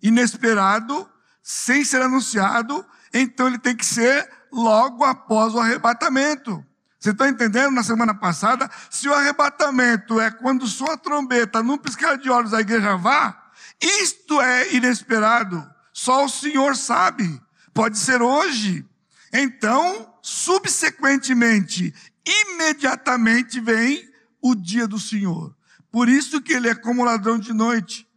inesperado, 0.00 1.08
sem 1.42 1.84
ser 1.84 2.02
anunciado, 2.02 2.84
então 3.12 3.48
ele 3.48 3.58
tem 3.58 3.74
que 3.74 3.84
ser 3.84 4.30
logo 4.52 5.02
após 5.02 5.54
o 5.54 5.58
arrebatamento. 5.58 6.64
Você 7.00 7.10
está 7.10 7.28
entendendo? 7.28 7.72
Na 7.72 7.82
semana 7.82 8.14
passada, 8.14 8.70
se 8.90 9.08
o 9.08 9.14
arrebatamento 9.14 10.20
é 10.20 10.30
quando 10.30 10.66
soa 10.66 10.94
a 10.94 10.98
trombeta, 10.98 11.62
num 11.62 11.78
piscar 11.78 12.16
de 12.16 12.28
olhos 12.30 12.52
a 12.52 12.60
igreja 12.60 12.96
vá, 12.96 13.50
isto 13.80 14.40
é 14.40 14.74
inesperado. 14.74 15.77
Só 15.98 16.26
o 16.26 16.28
Senhor 16.28 16.76
sabe. 16.76 17.42
Pode 17.74 17.98
ser 17.98 18.22
hoje. 18.22 18.86
Então, 19.32 20.14
subsequentemente, 20.22 21.92
imediatamente 22.24 23.58
vem 23.58 24.08
o 24.40 24.54
dia 24.54 24.86
do 24.86 24.96
Senhor. 24.96 25.56
Por 25.90 26.08
isso 26.08 26.40
que 26.40 26.52
ele 26.52 26.68
é 26.68 26.74
como 26.76 27.02
ladrão 27.02 27.36
de 27.36 27.52
noite. 27.52 28.08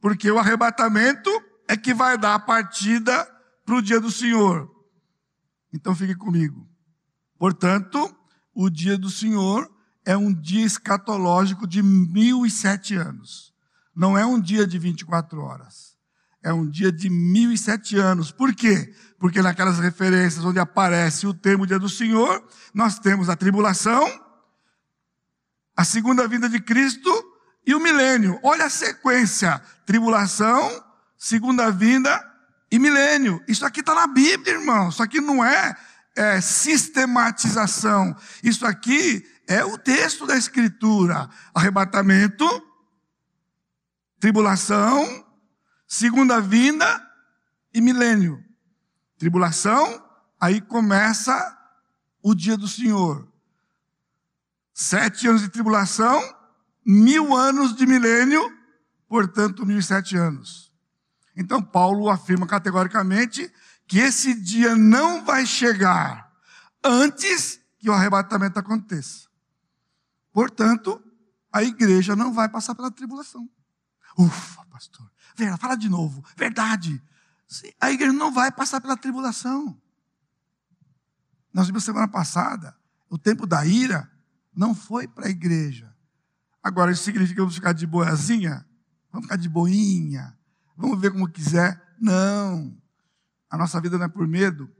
Porque 0.00 0.30
o 0.30 0.38
arrebatamento 0.38 1.30
é 1.68 1.76
que 1.76 1.92
vai 1.92 2.16
dar 2.16 2.34
a 2.34 2.38
partida 2.38 3.30
para 3.62 3.74
o 3.74 3.82
dia 3.82 4.00
do 4.00 4.10
Senhor. 4.10 4.66
Então 5.70 5.94
fique 5.94 6.14
comigo. 6.14 6.66
Portanto, 7.38 8.10
o 8.54 8.70
dia 8.70 8.96
do 8.96 9.10
Senhor 9.10 9.70
é 10.02 10.16
um 10.16 10.32
dia 10.32 10.64
escatológico 10.64 11.66
de 11.66 11.82
mil 11.82 12.46
e 12.46 12.50
sete 12.50 12.94
anos. 12.94 13.52
Não 13.94 14.16
é 14.16 14.24
um 14.24 14.40
dia 14.40 14.66
de 14.66 14.78
24 14.78 15.42
horas 15.42 15.87
é 16.42 16.52
um 16.52 16.68
dia 16.68 16.92
de 16.92 17.10
mil 17.10 17.52
e 17.52 17.58
sete 17.58 17.96
anos. 17.96 18.30
Por 18.30 18.54
quê? 18.54 18.94
Porque 19.18 19.42
naquelas 19.42 19.78
referências 19.78 20.44
onde 20.44 20.58
aparece 20.58 21.26
o 21.26 21.34
termo 21.34 21.66
dia 21.66 21.78
do 21.78 21.88
Senhor, 21.88 22.46
nós 22.72 22.98
temos 22.98 23.28
a 23.28 23.36
tribulação, 23.36 24.06
a 25.76 25.84
segunda 25.84 26.26
vinda 26.28 26.48
de 26.48 26.60
Cristo 26.60 27.10
e 27.66 27.74
o 27.74 27.80
milênio. 27.80 28.38
Olha 28.42 28.66
a 28.66 28.70
sequência: 28.70 29.60
tribulação, 29.84 30.84
segunda 31.16 31.70
vinda 31.70 32.24
e 32.70 32.78
milênio. 32.78 33.42
Isso 33.48 33.66
aqui 33.66 33.80
está 33.80 33.94
na 33.94 34.06
Bíblia, 34.06 34.54
irmão. 34.54 34.88
Isso 34.88 35.02
aqui 35.02 35.20
não 35.20 35.44
é, 35.44 35.76
é 36.16 36.40
sistematização. 36.40 38.16
Isso 38.42 38.64
aqui 38.64 39.26
é 39.46 39.64
o 39.64 39.76
texto 39.76 40.26
da 40.26 40.36
Escritura: 40.36 41.28
arrebatamento, 41.52 42.46
tribulação, 44.20 45.27
segunda 45.88 46.40
vinda 46.40 47.04
e 47.72 47.80
milênio. 47.80 48.44
Tribulação, 49.16 50.04
aí 50.38 50.60
começa 50.60 51.58
o 52.22 52.34
dia 52.34 52.56
do 52.56 52.68
Senhor. 52.68 53.26
Sete 54.74 55.26
anos 55.26 55.40
de 55.40 55.48
tribulação, 55.48 56.22
mil 56.84 57.34
anos 57.34 57.74
de 57.74 57.86
milênio, 57.86 58.40
portanto, 59.08 59.66
mil 59.66 59.78
e 59.78 59.82
sete 59.82 60.16
anos. 60.16 60.70
Então, 61.34 61.62
Paulo 61.62 62.10
afirma 62.10 62.46
categoricamente 62.46 63.52
que 63.86 63.98
esse 63.98 64.34
dia 64.34 64.76
não 64.76 65.24
vai 65.24 65.46
chegar 65.46 66.30
antes 66.84 67.60
que 67.78 67.88
o 67.88 67.92
arrebatamento 67.92 68.58
aconteça. 68.58 69.28
Portanto, 70.32 71.02
a 71.52 71.62
igreja 71.62 72.14
não 72.14 72.32
vai 72.32 72.48
passar 72.48 72.74
pela 72.74 72.90
tribulação. 72.90 73.48
Ufa, 74.16 74.64
pastor. 74.66 75.10
Fala 75.58 75.76
de 75.76 75.88
novo. 75.88 76.24
Verdade. 76.36 77.02
A 77.80 77.90
igreja 77.90 78.12
não 78.12 78.32
vai 78.32 78.50
passar 78.50 78.80
pela 78.80 78.96
tribulação. 78.96 79.80
Nós 81.52 81.66
vimos 81.66 81.84
semana 81.84 82.06
passada, 82.06 82.76
o 83.08 83.16
tempo 83.16 83.46
da 83.46 83.64
ira 83.64 84.10
não 84.54 84.74
foi 84.74 85.08
para 85.08 85.26
a 85.26 85.30
igreja. 85.30 85.94
Agora, 86.62 86.92
isso 86.92 87.04
significa 87.04 87.34
que 87.34 87.40
vamos 87.40 87.54
ficar 87.54 87.72
de 87.72 87.86
boazinha? 87.86 88.66
Vamos 89.10 89.26
ficar 89.26 89.36
de 89.36 89.48
boinha? 89.48 90.36
Vamos 90.76 91.00
ver 91.00 91.10
como 91.10 91.28
quiser? 91.28 91.82
Não. 91.98 92.76
A 93.48 93.56
nossa 93.56 93.80
vida 93.80 93.96
não 93.96 94.04
é 94.04 94.08
por 94.08 94.26
medo. 94.26 94.70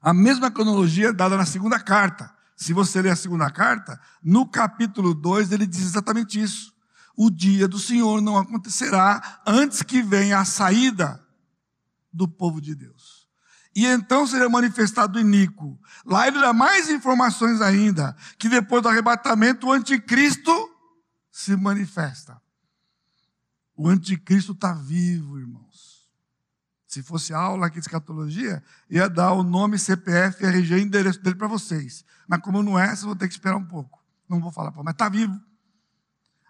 A 0.00 0.12
mesma 0.12 0.50
cronologia 0.50 1.08
é 1.08 1.12
dada 1.12 1.36
na 1.36 1.46
segunda 1.46 1.78
carta. 1.78 2.34
Se 2.56 2.72
você 2.72 3.00
ler 3.00 3.10
a 3.10 3.16
segunda 3.16 3.50
carta, 3.50 4.00
no 4.22 4.46
capítulo 4.46 5.14
2 5.14 5.52
ele 5.52 5.66
diz 5.66 5.82
exatamente 5.82 6.40
isso 6.40 6.73
o 7.16 7.30
dia 7.30 7.68
do 7.68 7.78
Senhor 7.78 8.20
não 8.20 8.36
acontecerá 8.36 9.42
antes 9.46 9.82
que 9.82 10.02
venha 10.02 10.38
a 10.38 10.44
saída 10.44 11.22
do 12.12 12.28
povo 12.28 12.60
de 12.60 12.74
Deus. 12.74 13.24
E 13.74 13.86
então 13.86 14.26
será 14.26 14.48
manifestado 14.48 15.18
o 15.18 15.20
iníquo. 15.20 15.78
Lá 16.06 16.28
ele 16.28 16.40
dá 16.40 16.52
mais 16.52 16.88
informações 16.88 17.60
ainda, 17.60 18.16
que 18.38 18.48
depois 18.48 18.82
do 18.82 18.88
arrebatamento 18.88 19.66
o 19.66 19.72
anticristo 19.72 20.52
se 21.30 21.56
manifesta. 21.56 22.40
O 23.76 23.88
anticristo 23.88 24.52
está 24.52 24.72
vivo, 24.72 25.38
irmãos. 25.38 26.04
Se 26.86 27.02
fosse 27.02 27.34
aula 27.34 27.66
aqui 27.66 27.80
de 27.80 27.86
escatologia, 27.86 28.62
ia 28.88 29.08
dar 29.08 29.32
o 29.32 29.42
nome, 29.42 29.76
CPF, 29.76 30.46
RG 30.46 30.80
endereço 30.80 31.20
dele 31.20 31.34
para 31.34 31.48
vocês. 31.48 32.04
Mas 32.28 32.40
como 32.40 32.62
não 32.62 32.78
é, 32.78 32.86
vocês 32.86 33.02
vão 33.02 33.16
ter 33.16 33.26
que 33.26 33.34
esperar 33.34 33.56
um 33.56 33.64
pouco. 33.64 34.00
Não 34.28 34.40
vou 34.40 34.52
falar, 34.52 34.70
mas 34.76 34.94
está 34.94 35.08
vivo. 35.08 35.40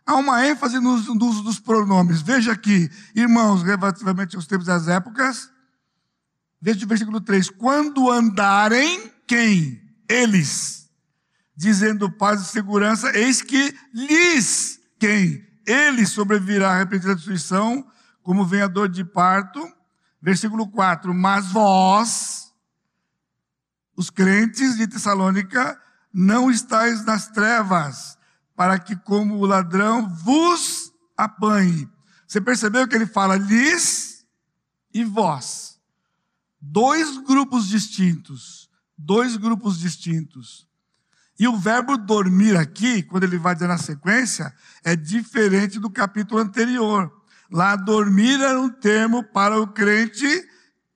Há 0.06 0.16
uma 0.16 0.46
ênfase 0.46 0.78
no 0.80 0.92
uso 0.94 1.42
dos 1.42 1.58
pronomes. 1.58 2.20
Veja 2.20 2.52
aqui, 2.52 2.90
irmãos, 3.14 3.62
relativamente 3.62 4.36
aos 4.36 4.46
tempos 4.46 4.66
das 4.66 4.86
épocas. 4.86 5.50
Veja 6.60 6.84
o 6.84 6.88
versículo 6.88 7.20
3. 7.20 7.50
Quando 7.50 8.10
andarem, 8.10 9.10
quem? 9.26 9.80
Eles. 10.08 10.90
Dizendo 11.56 12.10
paz 12.10 12.42
e 12.42 12.44
segurança, 12.46 13.16
eis 13.16 13.40
que 13.40 13.74
lhes, 13.94 14.78
quem? 14.98 15.46
Eles 15.66 16.10
sobrevirá 16.10 16.72
a 16.72 16.78
repentina 16.78 17.14
destruição, 17.14 17.86
como 18.22 18.44
vem 18.44 18.60
a 18.60 18.66
dor 18.66 18.88
de 18.88 19.04
parto. 19.04 19.60
Versículo 20.20 20.68
4. 20.68 21.14
Mas 21.14 21.46
vós, 21.46 22.52
os 23.96 24.10
crentes 24.10 24.76
de 24.76 24.86
Tessalônica, 24.86 25.80
não 26.12 26.50
estáis 26.50 27.04
nas 27.04 27.28
trevas, 27.28 28.18
para 28.56 28.78
que, 28.78 28.96
como 28.96 29.36
o 29.36 29.46
ladrão, 29.46 30.08
vos 30.08 30.92
apanhe. 31.16 31.88
Você 32.26 32.40
percebeu 32.40 32.86
que 32.88 32.94
ele 32.94 33.06
fala 33.06 33.36
lhes 33.36 34.24
e 34.92 35.04
vós. 35.04 35.78
Dois 36.60 37.18
grupos 37.18 37.68
distintos. 37.68 38.70
Dois 38.96 39.36
grupos 39.36 39.78
distintos. 39.78 40.68
E 41.38 41.48
o 41.48 41.56
verbo 41.56 41.96
dormir 41.96 42.56
aqui, 42.56 43.02
quando 43.02 43.24
ele 43.24 43.38
vai 43.38 43.54
dizer 43.54 43.66
na 43.66 43.78
sequência, 43.78 44.54
é 44.84 44.94
diferente 44.94 45.80
do 45.80 45.90
capítulo 45.90 46.40
anterior. 46.40 47.12
Lá, 47.50 47.76
dormir 47.76 48.40
era 48.40 48.60
um 48.60 48.68
termo 48.68 49.22
para 49.22 49.60
o 49.60 49.66
crente 49.66 50.26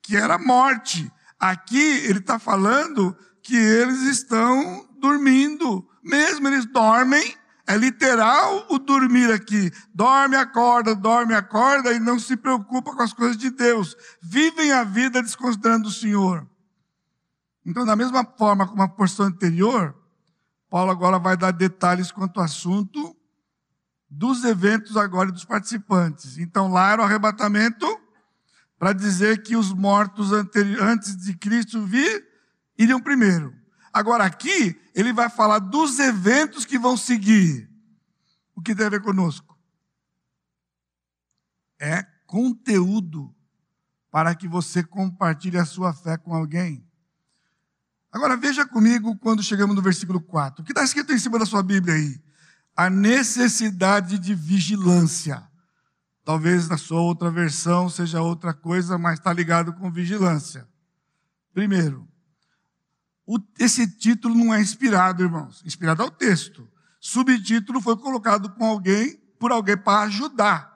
que 0.01 0.17
era 0.17 0.39
morte. 0.39 1.11
Aqui, 1.39 1.77
ele 1.77 2.21
está 2.21 2.39
falando 2.39 3.17
que 3.43 3.57
eles 3.57 4.03
estão 4.03 4.89
dormindo. 4.99 5.89
Mesmo 6.03 6.49
eles 6.49 6.67
dormem, 6.67 7.37
é 7.69 7.77
literal 7.77 8.67
o 8.71 8.79
dormir 8.79 9.31
aqui. 9.31 9.71
Dorme, 9.95 10.37
acorda, 10.37 10.95
dorme, 10.95 11.35
acorda 11.35 11.93
e 11.93 12.01
não 12.01 12.19
se 12.19 12.35
preocupa 12.35 12.97
com 12.97 13.03
as 13.03 13.13
coisas 13.13 13.37
de 13.37 13.51
Deus. 13.51 13.95
Vivem 14.23 14.73
a 14.73 14.83
vida 14.83 15.23
desconsiderando 15.23 15.89
o 15.89 15.93
Senhor. 15.93 16.49
Então, 17.67 17.85
da 17.85 17.95
mesma 17.95 18.25
forma 18.25 18.67
como 18.67 18.81
a 18.81 18.89
porção 18.89 19.27
anterior, 19.27 19.95
Paulo 20.71 20.91
agora 20.91 21.19
vai 21.19 21.37
dar 21.37 21.51
detalhes 21.51 22.11
quanto 22.11 22.39
ao 22.39 22.47
assunto 22.47 23.15
dos 24.09 24.45
eventos 24.45 24.97
agora 24.97 25.29
e 25.29 25.33
dos 25.33 25.45
participantes. 25.45 26.39
Então, 26.39 26.73
lá 26.73 26.93
era 26.93 27.03
o 27.03 27.05
arrebatamento 27.05 27.87
para 28.79 28.95
dizer 28.95 29.43
que 29.43 29.55
os 29.55 29.75
mortos 29.75 30.33
antes 30.33 31.19
de 31.19 31.37
Cristo 31.37 31.85
vir 31.85 32.27
iriam 32.79 32.99
primeiro. 32.99 33.53
Agora, 33.93 34.25
aqui, 34.25 34.81
ele 34.99 35.13
vai 35.13 35.31
falar 35.31 35.61
dos 35.61 36.01
eventos 36.01 36.65
que 36.65 36.77
vão 36.77 36.97
seguir. 36.97 37.71
O 38.53 38.61
que 38.61 38.75
tem 38.75 38.87
a 38.87 38.91
ver 38.91 39.01
conosco? 39.01 39.57
É 41.79 42.03
conteúdo 42.27 43.33
para 44.11 44.35
que 44.35 44.49
você 44.49 44.83
compartilhe 44.83 45.57
a 45.57 45.65
sua 45.65 45.95
fé 45.95 46.19
com 46.19 46.35
alguém. 46.35 46.85
Agora 48.11 48.37
veja 48.37 48.67
comigo 48.67 49.17
quando 49.19 49.41
chegamos 49.41 49.77
no 49.77 49.83
versículo 49.83 50.21
4. 50.21 50.63
O 50.63 50.65
que 50.65 50.73
está 50.73 50.83
escrito 50.83 51.13
em 51.13 51.19
cima 51.19 51.39
da 51.39 51.47
sua 51.47 51.63
Bíblia 51.63 51.95
aí? 51.95 52.21
A 52.75 52.91
necessidade 52.91 54.19
de 54.19 54.35
vigilância. 54.35 55.49
Talvez 56.25 56.69
na 56.69 56.77
sua 56.77 57.01
outra 57.01 57.31
versão 57.31 57.89
seja 57.89 58.21
outra 58.21 58.53
coisa, 58.53 58.99
mas 58.99 59.21
está 59.21 59.33
ligado 59.33 59.73
com 59.75 59.93
vigilância. 59.93 60.69
Primeiro, 61.55 62.09
esse 63.59 63.87
título 63.87 64.35
não 64.35 64.55
é 64.55 64.61
inspirado, 64.61 65.23
irmãos. 65.23 65.63
Inspirado 65.65 66.03
ao 66.03 66.11
texto. 66.11 66.67
Subtítulo 66.99 67.81
foi 67.81 67.97
colocado 67.97 68.51
com 68.51 68.65
alguém, 68.65 69.17
por 69.39 69.53
alguém 69.53 69.77
para 69.77 70.07
ajudar. 70.07 70.73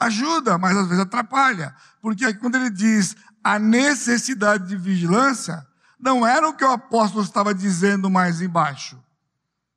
Ajuda, 0.00 0.56
mas 0.56 0.76
às 0.76 0.86
vezes 0.86 1.02
atrapalha. 1.02 1.74
Porque 2.00 2.32
quando 2.34 2.54
ele 2.54 2.70
diz 2.70 3.14
a 3.44 3.58
necessidade 3.58 4.66
de 4.66 4.76
vigilância, 4.76 5.66
não 6.00 6.26
era 6.26 6.48
o 6.48 6.54
que 6.54 6.64
o 6.64 6.70
apóstolo 6.70 7.22
estava 7.22 7.54
dizendo 7.54 8.08
mais 8.08 8.40
embaixo. 8.40 9.02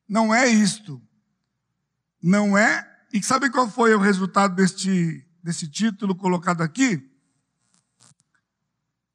Não 0.08 0.34
é 0.34 0.48
isto. 0.48 1.00
Não 2.22 2.56
é. 2.56 2.86
E 3.12 3.22
sabe 3.22 3.50
qual 3.50 3.68
foi 3.68 3.94
o 3.94 3.98
resultado 3.98 4.54
deste, 4.54 5.26
desse 5.42 5.68
título 5.68 6.14
colocado 6.14 6.62
aqui? 6.62 7.09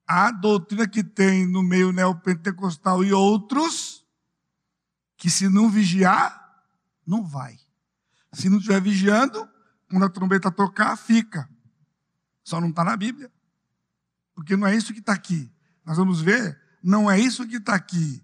A 0.07 0.31
doutrina 0.31 0.87
que 0.87 1.03
tem 1.03 1.47
no 1.47 1.63
meio 1.63 1.91
neopentecostal 1.91 3.03
e 3.03 3.11
outros, 3.11 4.05
que 5.17 5.29
se 5.29 5.49
não 5.49 5.69
vigiar, 5.69 6.63
não 7.05 7.25
vai. 7.25 7.59
Se 8.33 8.49
não 8.49 8.57
estiver 8.57 8.81
vigiando, 8.81 9.47
quando 9.89 10.05
a 10.05 10.09
trombeta 10.09 10.51
tocar, 10.51 10.95
fica. 10.97 11.49
Só 12.43 12.59
não 12.59 12.69
está 12.69 12.83
na 12.83 12.97
Bíblia. 12.97 13.31
Porque 14.33 14.55
não 14.55 14.67
é 14.67 14.75
isso 14.75 14.93
que 14.93 14.99
está 14.99 15.13
aqui. 15.13 15.51
Nós 15.85 15.97
vamos 15.97 16.21
ver, 16.21 16.59
não 16.83 17.09
é 17.09 17.19
isso 17.19 17.47
que 17.47 17.57
está 17.57 17.73
aqui. 17.73 18.23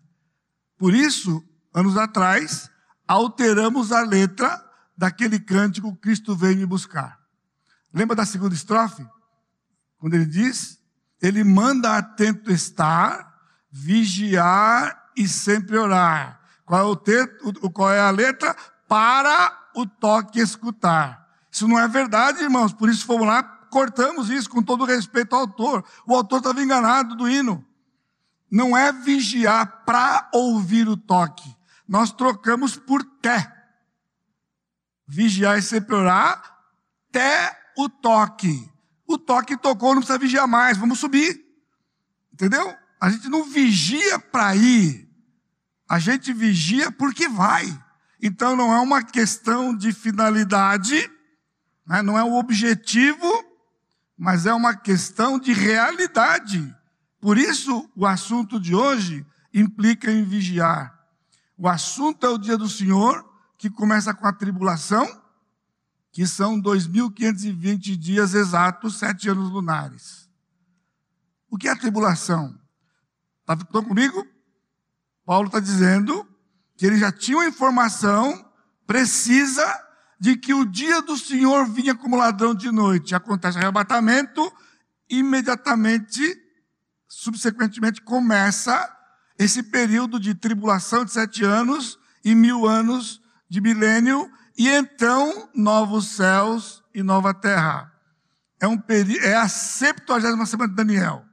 Por 0.78 0.94
isso, 0.94 1.44
anos 1.74 1.96
atrás, 1.96 2.70
alteramos 3.08 3.91
a 3.91 4.02
letra 4.02 4.63
daquele 4.98 5.39
cântico 5.39 5.96
Cristo 5.96 6.36
veio 6.36 6.58
me 6.58 6.65
buscar. 6.65 7.20
Lembra 7.94 8.15
da 8.15 8.26
segunda 8.26 8.54
estrofe? 8.54 9.06
Quando 9.98 10.13
ele 10.13 10.26
diz: 10.26 10.81
ele 11.22 11.44
manda 11.44 11.98
atento 11.98 12.52
estar, 12.52 13.40
vigiar 13.72 15.12
e 15.16 15.28
sempre 15.28 15.78
orar. 15.78 16.40
Qual 16.66 16.80
é, 16.80 16.84
o 16.84 16.96
texto, 16.96 17.70
qual 17.72 17.92
é 17.92 18.00
a 18.00 18.10
letra? 18.10 18.56
Para 18.88 19.70
o 19.76 19.86
toque 19.86 20.40
escutar. 20.40 21.28
Isso 21.52 21.68
não 21.68 21.78
é 21.78 21.88
verdade, 21.88 22.42
irmãos. 22.42 22.74
Por 22.74 22.90
isso 22.90 23.06
fomos 23.06 23.28
lá, 23.28 23.44
cortamos 23.44 24.30
isso 24.30 24.50
com 24.50 24.64
todo 24.64 24.86
respeito 24.86 25.36
ao 25.36 25.42
autor. 25.42 25.84
O 26.08 26.16
autor 26.16 26.38
estava 26.38 26.62
enganado 26.62 27.16
do 27.16 27.30
hino. 27.30 27.66
Não 28.50 28.76
é 28.76 28.92
vigiar 28.92 29.84
para 29.86 30.30
ouvir 30.34 30.88
o 30.88 30.98
toque. 30.98 31.56
Nós 31.88 32.12
trocamos 32.12 32.78
por 32.78 33.04
té. 33.04 33.52
Vigiar 35.08 35.58
e 35.58 35.62
sempre 35.62 35.96
orar, 35.96 36.42
té 37.12 37.58
o 37.78 37.90
toque. 37.90 38.71
O 39.12 39.17
toque 39.17 39.58
tocou, 39.58 39.93
não 39.93 40.02
precisa 40.02 40.17
vigiar 40.17 40.47
mais, 40.47 40.78
vamos 40.78 40.97
subir. 40.97 41.45
Entendeu? 42.32 42.74
A 43.00 43.10
gente 43.10 43.28
não 43.28 43.43
vigia 43.43 44.17
para 44.17 44.56
ir, 44.56 45.10
a 45.88 46.00
gente 46.00 46.32
vigia 46.32 46.91
porque 46.91 47.28
vai. 47.28 47.65
Então 48.21 48.56
não 48.56 48.74
é 48.74 48.80
uma 48.80 49.04
questão 49.04 49.76
de 49.76 49.91
finalidade, 49.91 51.12
né? 51.86 52.02
não 52.02 52.17
é 52.17 52.24
o 52.24 52.36
objetivo, 52.36 53.43
mas 54.17 54.45
é 54.45 54.54
uma 54.54 54.76
questão 54.76 55.38
de 55.38 55.52
realidade. 55.52 56.74
Por 57.19 57.38
isso, 57.38 57.89
o 57.95 58.06
assunto 58.06 58.60
de 58.60 58.74
hoje 58.74 59.26
implica 59.54 60.10
em 60.10 60.24
vigiar. 60.24 60.97
O 61.58 61.67
assunto 61.67 62.26
é 62.26 62.30
o 62.30 62.38
dia 62.38 62.58
do 62.58 62.69
Senhor, 62.69 63.30
que 63.58 63.69
começa 63.69 64.13
com 64.13 64.26
a 64.26 64.34
tribulação, 64.34 65.21
que 66.12 66.28
são 66.28 66.62
2.520 66.62 67.95
dias 67.95 68.34
exatos, 68.34 69.00
sete 69.00 69.30
anos 69.30 69.50
lunares. 69.50 70.30
O 71.50 71.58
que 71.58 71.67
é 71.67 71.71
a 71.71 71.78
tribulação? 71.78 72.60
Tá, 73.45 73.54
estão 73.54 73.84
comigo? 73.84 74.26
Paulo 75.26 75.47
está 75.47 75.60
dizendo 75.60 76.28
que 76.76 76.86
ele 76.86 76.97
já 76.97 77.12
tinha 77.12 77.38
uma 77.38 77.47
informação 77.47 78.50
precisa 78.86 79.65
de 80.19 80.36
que 80.36 80.54
o 80.54 80.65
dia 80.65 81.02
do 81.02 81.17
Senhor 81.17 81.65
vinha 81.65 81.95
como 81.95 82.17
ladrão 82.17 82.54
de 82.54 82.71
noite. 82.71 83.15
Acontece 83.15 83.58
arrebatamento, 83.58 84.52
imediatamente, 85.10 86.21
subsequentemente, 87.08 88.02
começa 88.02 88.89
esse 89.39 89.63
período 89.63 90.19
de 90.19 90.36
tribulação 90.36 91.04
de 91.04 91.12
sete 91.12 91.43
anos 91.43 91.97
e 92.24 92.36
mil 92.36 92.67
anos 92.67 93.21
de 93.50 93.60
milênio, 93.60 94.32
e 94.62 94.76
então 94.76 95.50
novos 95.56 96.10
céus 96.10 96.84
e 96.93 97.02
nova 97.02 97.34
terra. 97.34 97.91
É, 98.60 98.67
um 98.67 98.82
é 99.21 99.36
a 99.36 99.47
70 99.47 100.45
semana 100.45 100.69
de 100.69 100.76
Daniel 100.76 101.26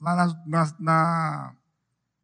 lá 0.00 0.16
na, 0.16 0.42
na, 0.46 0.74
na, 0.78 1.56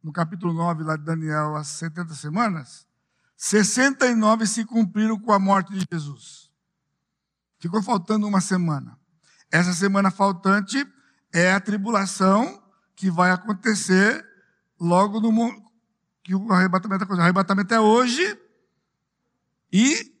no 0.03 0.11
capítulo 0.11 0.53
9 0.53 0.83
lá 0.83 0.97
de 0.97 1.03
Daniel, 1.03 1.55
as 1.55 1.67
70 1.67 2.13
semanas, 2.15 2.87
69 3.35 4.47
se 4.47 4.65
cumpriram 4.65 5.19
com 5.19 5.31
a 5.31 5.37
morte 5.37 5.71
de 5.71 5.85
Jesus. 5.91 6.51
Ficou 7.59 7.83
faltando 7.83 8.27
uma 8.27 8.41
semana. 8.41 8.97
Essa 9.51 9.73
semana 9.73 10.09
faltante 10.09 10.85
é 11.31 11.53
a 11.53 11.59
tribulação 11.59 12.63
que 12.95 13.11
vai 13.11 13.31
acontecer 13.31 14.25
logo 14.79 15.19
no 15.19 15.31
que 16.23 16.35
o 16.35 16.51
arrebatamento, 16.51 17.05
o 17.05 17.21
arrebatamento 17.21 17.73
é 17.73 17.79
hoje 17.79 18.37
e 19.71 20.13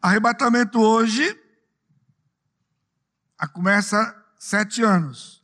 arrebatamento 0.00 0.80
hoje 0.80 1.38
começa 3.52 4.14
sete 4.38 4.82
anos 4.82 5.40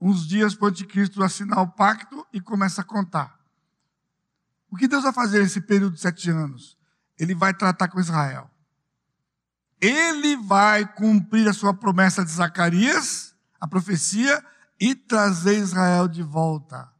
uns 0.00 0.26
dias 0.26 0.54
para 0.54 0.66
o 0.66 0.68
anticristo 0.68 1.22
assinar 1.22 1.60
o 1.60 1.68
pacto 1.68 2.26
e 2.30 2.40
começa 2.40 2.82
a 2.82 2.84
contar. 2.84 3.38
O 4.70 4.76
que 4.76 4.86
Deus 4.86 5.02
vai 5.02 5.12
fazer 5.12 5.40
nesse 5.40 5.62
período 5.62 5.94
de 5.94 6.00
sete 6.00 6.30
anos? 6.30 6.76
Ele 7.18 7.34
vai 7.34 7.54
tratar 7.54 7.88
com 7.88 7.98
Israel. 7.98 8.50
Ele 9.80 10.36
vai 10.36 10.86
cumprir 10.86 11.48
a 11.48 11.54
sua 11.54 11.72
promessa 11.72 12.24
de 12.24 12.30
Zacarias, 12.30 13.34
a 13.58 13.66
profecia, 13.66 14.44
e 14.78 14.94
trazer 14.94 15.58
Israel 15.58 16.06
de 16.06 16.22
volta. 16.22 16.92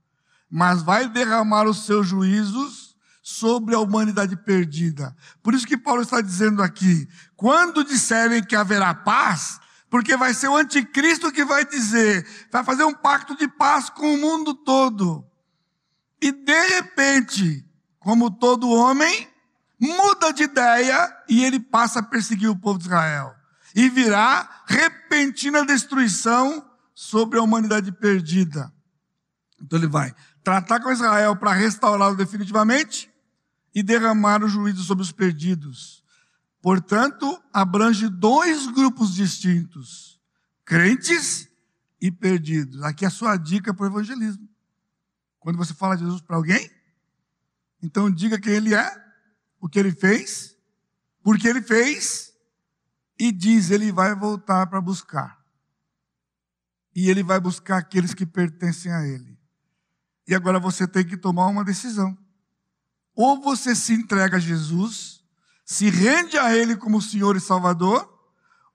Mas 0.48 0.82
vai 0.82 1.08
derramar 1.08 1.66
os 1.66 1.84
seus 1.84 2.06
juízos 2.06 2.83
sobre 3.26 3.74
a 3.74 3.80
humanidade 3.80 4.37
perdida. 4.37 5.16
Por 5.42 5.54
isso 5.54 5.66
que 5.66 5.78
Paulo 5.78 6.02
está 6.02 6.20
dizendo 6.20 6.62
aqui: 6.62 7.08
quando 7.34 7.82
disserem 7.82 8.44
que 8.44 8.54
haverá 8.54 8.94
paz, 8.94 9.58
porque 9.88 10.14
vai 10.14 10.34
ser 10.34 10.48
o 10.48 10.56
anticristo 10.56 11.32
que 11.32 11.42
vai 11.42 11.64
dizer, 11.64 12.28
vai 12.52 12.62
fazer 12.62 12.84
um 12.84 12.92
pacto 12.92 13.34
de 13.34 13.48
paz 13.48 13.88
com 13.88 14.14
o 14.14 14.18
mundo 14.18 14.52
todo. 14.52 15.24
E 16.20 16.30
de 16.30 16.68
repente, 16.74 17.64
como 17.98 18.30
todo 18.30 18.68
homem, 18.68 19.26
muda 19.80 20.30
de 20.30 20.42
ideia 20.42 21.16
e 21.26 21.44
ele 21.44 21.58
passa 21.58 22.00
a 22.00 22.02
perseguir 22.02 22.50
o 22.50 22.56
povo 22.56 22.78
de 22.78 22.84
Israel. 22.84 23.34
E 23.74 23.88
virá 23.88 24.64
repentina 24.66 25.64
destruição 25.64 26.62
sobre 26.94 27.38
a 27.38 27.42
humanidade 27.42 27.90
perdida. 27.90 28.70
Então 29.62 29.78
ele 29.78 29.88
vai 29.88 30.14
tratar 30.42 30.80
com 30.80 30.92
Israel 30.92 31.34
para 31.37 31.54
restaurá-lo 31.54 32.16
definitivamente 32.16 33.13
e 33.74 33.82
derramar 33.82 34.42
o 34.44 34.48
juízo 34.48 34.84
sobre 34.84 35.02
os 35.02 35.10
perdidos. 35.10 36.04
Portanto, 36.62 37.42
abrange 37.52 38.08
dois 38.08 38.66
grupos 38.68 39.14
distintos: 39.14 40.20
crentes 40.64 41.48
e 42.00 42.10
perdidos. 42.10 42.82
Aqui 42.82 43.04
é 43.04 43.08
a 43.08 43.10
sua 43.10 43.37
dica 43.37 43.74
para 43.74 43.84
o 43.84 43.88
evangelismo. 43.88 44.48
Quando 45.40 45.56
você 45.56 45.74
fala 45.74 45.96
de 45.96 46.04
Jesus 46.04 46.22
para 46.22 46.37
alguém, 46.37 46.70
então 47.82 48.10
diga 48.10 48.40
quem 48.40 48.54
ele 48.54 48.74
é, 48.74 49.04
o 49.60 49.68
que 49.68 49.78
ele 49.78 49.92
fez, 49.92 50.56
por 51.22 51.38
que 51.38 51.48
ele 51.48 51.60
fez, 51.60 52.32
e 53.18 53.30
diz: 53.30 53.70
ele 53.70 53.92
vai 53.92 54.14
voltar 54.14 54.66
para 54.66 54.80
buscar. 54.80 55.42
E 56.96 57.10
ele 57.10 57.24
vai 57.24 57.40
buscar 57.40 57.78
aqueles 57.78 58.14
que 58.14 58.24
pertencem 58.24 58.92
a 58.92 59.06
ele. 59.06 59.37
E 60.26 60.34
agora 60.34 60.60
você 60.60 60.87
tem 60.87 61.04
que 61.04 61.16
tomar 61.16 61.48
uma 61.48 61.64
decisão. 61.64 62.16
Ou 63.14 63.40
você 63.40 63.74
se 63.74 63.92
entrega 63.92 64.37
a 64.37 64.40
Jesus 64.40 65.14
se 65.64 65.88
rende 65.88 66.37
a 66.37 66.55
Ele 66.55 66.77
como 66.77 67.00
Senhor 67.00 67.37
e 67.37 67.40
Salvador, 67.40 68.11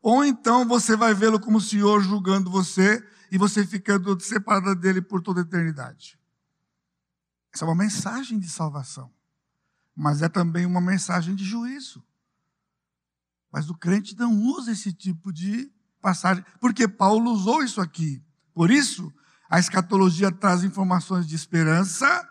ou 0.02 0.25
então 0.25 0.67
você 0.67 0.95
vai 0.95 1.13
vê-lo 1.13 1.39
como 1.39 1.62
Senhor 1.62 2.02
julgando 2.02 2.49
você 2.49 3.06
e 3.32 3.38
você 3.38 3.65
ficando 3.65 4.19
separada 4.19 4.75
dele 4.75 5.02
por 5.02 5.21
toda 5.21 5.41
a 5.41 5.43
eternidade. 5.43 6.17
Essa 7.54 7.65
é 7.65 7.67
uma 7.67 7.75
mensagem 7.75 8.39
de 8.39 8.49
salvação, 8.49 9.12
mas 9.95 10.21
é 10.21 10.30
também 10.30 10.65
uma 10.65 10.82
mensagem 10.82 11.36
de 11.36 11.43
juízo. 11.43 12.04
Mas 13.52 13.69
o 13.69 13.75
crente 13.75 14.17
não 14.17 14.34
usa 14.43 14.71
esse 14.71 14.93
tipo 14.93 15.32
de 15.32 15.71
passagem, 16.02 16.43
porque 16.60 16.88
Paulo 16.88 17.32
usou 17.32 17.63
isso 17.63 17.82
aqui. 17.82 18.23
Por 18.54 18.71
isso, 18.71 19.12
a 19.49 19.60
escatologia 19.60 20.32
traz 20.32 20.63
informações 20.63 21.28
de 21.28 21.36
esperança 21.36 22.28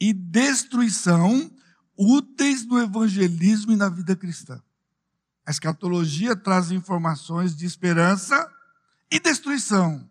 e 0.00 0.12
destruição 0.12 1.50
úteis 1.96 2.66
no 2.66 2.78
evangelismo 2.78 3.72
e 3.72 3.76
na 3.76 3.88
vida 3.88 4.16
cristã. 4.16 4.60
A 5.46 5.50
escatologia 5.50 6.34
traz 6.34 6.70
informações 6.70 7.54
de 7.54 7.66
esperança 7.66 8.50
e 9.10 9.20
destruição. 9.20 10.08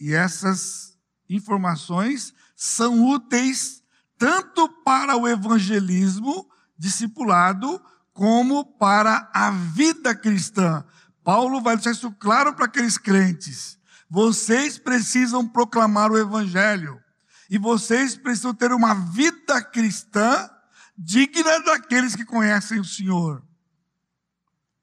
E 0.00 0.12
essas 0.12 0.96
informações 1.28 2.32
são 2.56 3.06
úteis 3.06 3.82
tanto 4.16 4.68
para 4.84 5.16
o 5.16 5.28
evangelismo 5.28 6.48
discipulado, 6.76 7.80
como 8.12 8.64
para 8.64 9.30
a 9.32 9.50
vida 9.50 10.14
cristã. 10.14 10.84
Paulo 11.22 11.60
vai 11.60 11.76
deixar 11.76 11.92
isso 11.92 12.10
claro 12.12 12.52
para 12.52 12.64
aqueles 12.64 12.98
crentes. 12.98 13.78
Vocês 14.10 14.78
precisam 14.78 15.46
proclamar 15.46 16.10
o 16.10 16.18
evangelho. 16.18 17.00
E 17.48 17.58
vocês 17.58 18.16
precisam 18.16 18.54
ter 18.54 18.72
uma 18.72 18.94
vida 18.94 19.62
cristã 19.62 20.50
digna 20.96 21.60
daqueles 21.60 22.14
que 22.14 22.24
conhecem 22.24 22.80
o 22.80 22.84
Senhor. 22.84 23.42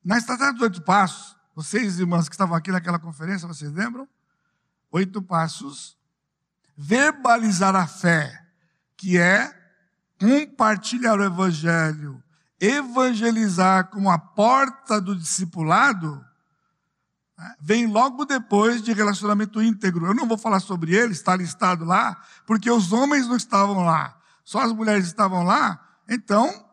Na 0.04 0.18
estratégia 0.18 0.54
dos 0.54 0.62
oito 0.62 0.82
passos, 0.82 1.36
vocês, 1.56 2.00
irmãs 2.00 2.28
que 2.28 2.36
estavam 2.36 2.56
aqui 2.56 2.72
naquela 2.72 3.00
conferência, 3.00 3.48
vocês 3.48 3.72
lembram? 3.72 4.08
Oito 4.92 5.22
passos. 5.22 5.98
Verbalizar 6.78 7.76
a 7.76 7.88
fé, 7.88 8.46
que 8.98 9.18
é 9.18 9.54
compartilhar 10.20 11.20
o 11.20 11.24
Evangelho, 11.24 12.24
evangelizar 12.60 13.90
como 13.90 14.10
a 14.10 14.18
porta 14.18 15.00
do 15.00 15.16
discipulado, 15.16 16.26
vem 17.60 17.88
logo 17.88 18.26
depois 18.26 18.82
de 18.82 18.94
relacionamento 18.94 19.62
íntegro. 19.62 20.08
Eu 20.08 20.14
não 20.14 20.28
vou 20.28 20.38
falar 20.38 20.60
sobre 20.60 20.96
ele, 20.96 21.12
está 21.12 21.36
listado 21.36 21.84
lá, 21.84 22.22
porque 22.46 22.70
os 22.70 22.92
homens 22.92 23.28
não 23.28 23.36
estavam 23.36 23.84
lá, 23.84 24.18
só 24.44 24.60
as 24.60 24.72
mulheres 24.72 25.06
estavam 25.06 25.44
lá, 25.44 25.80
então, 26.08 26.66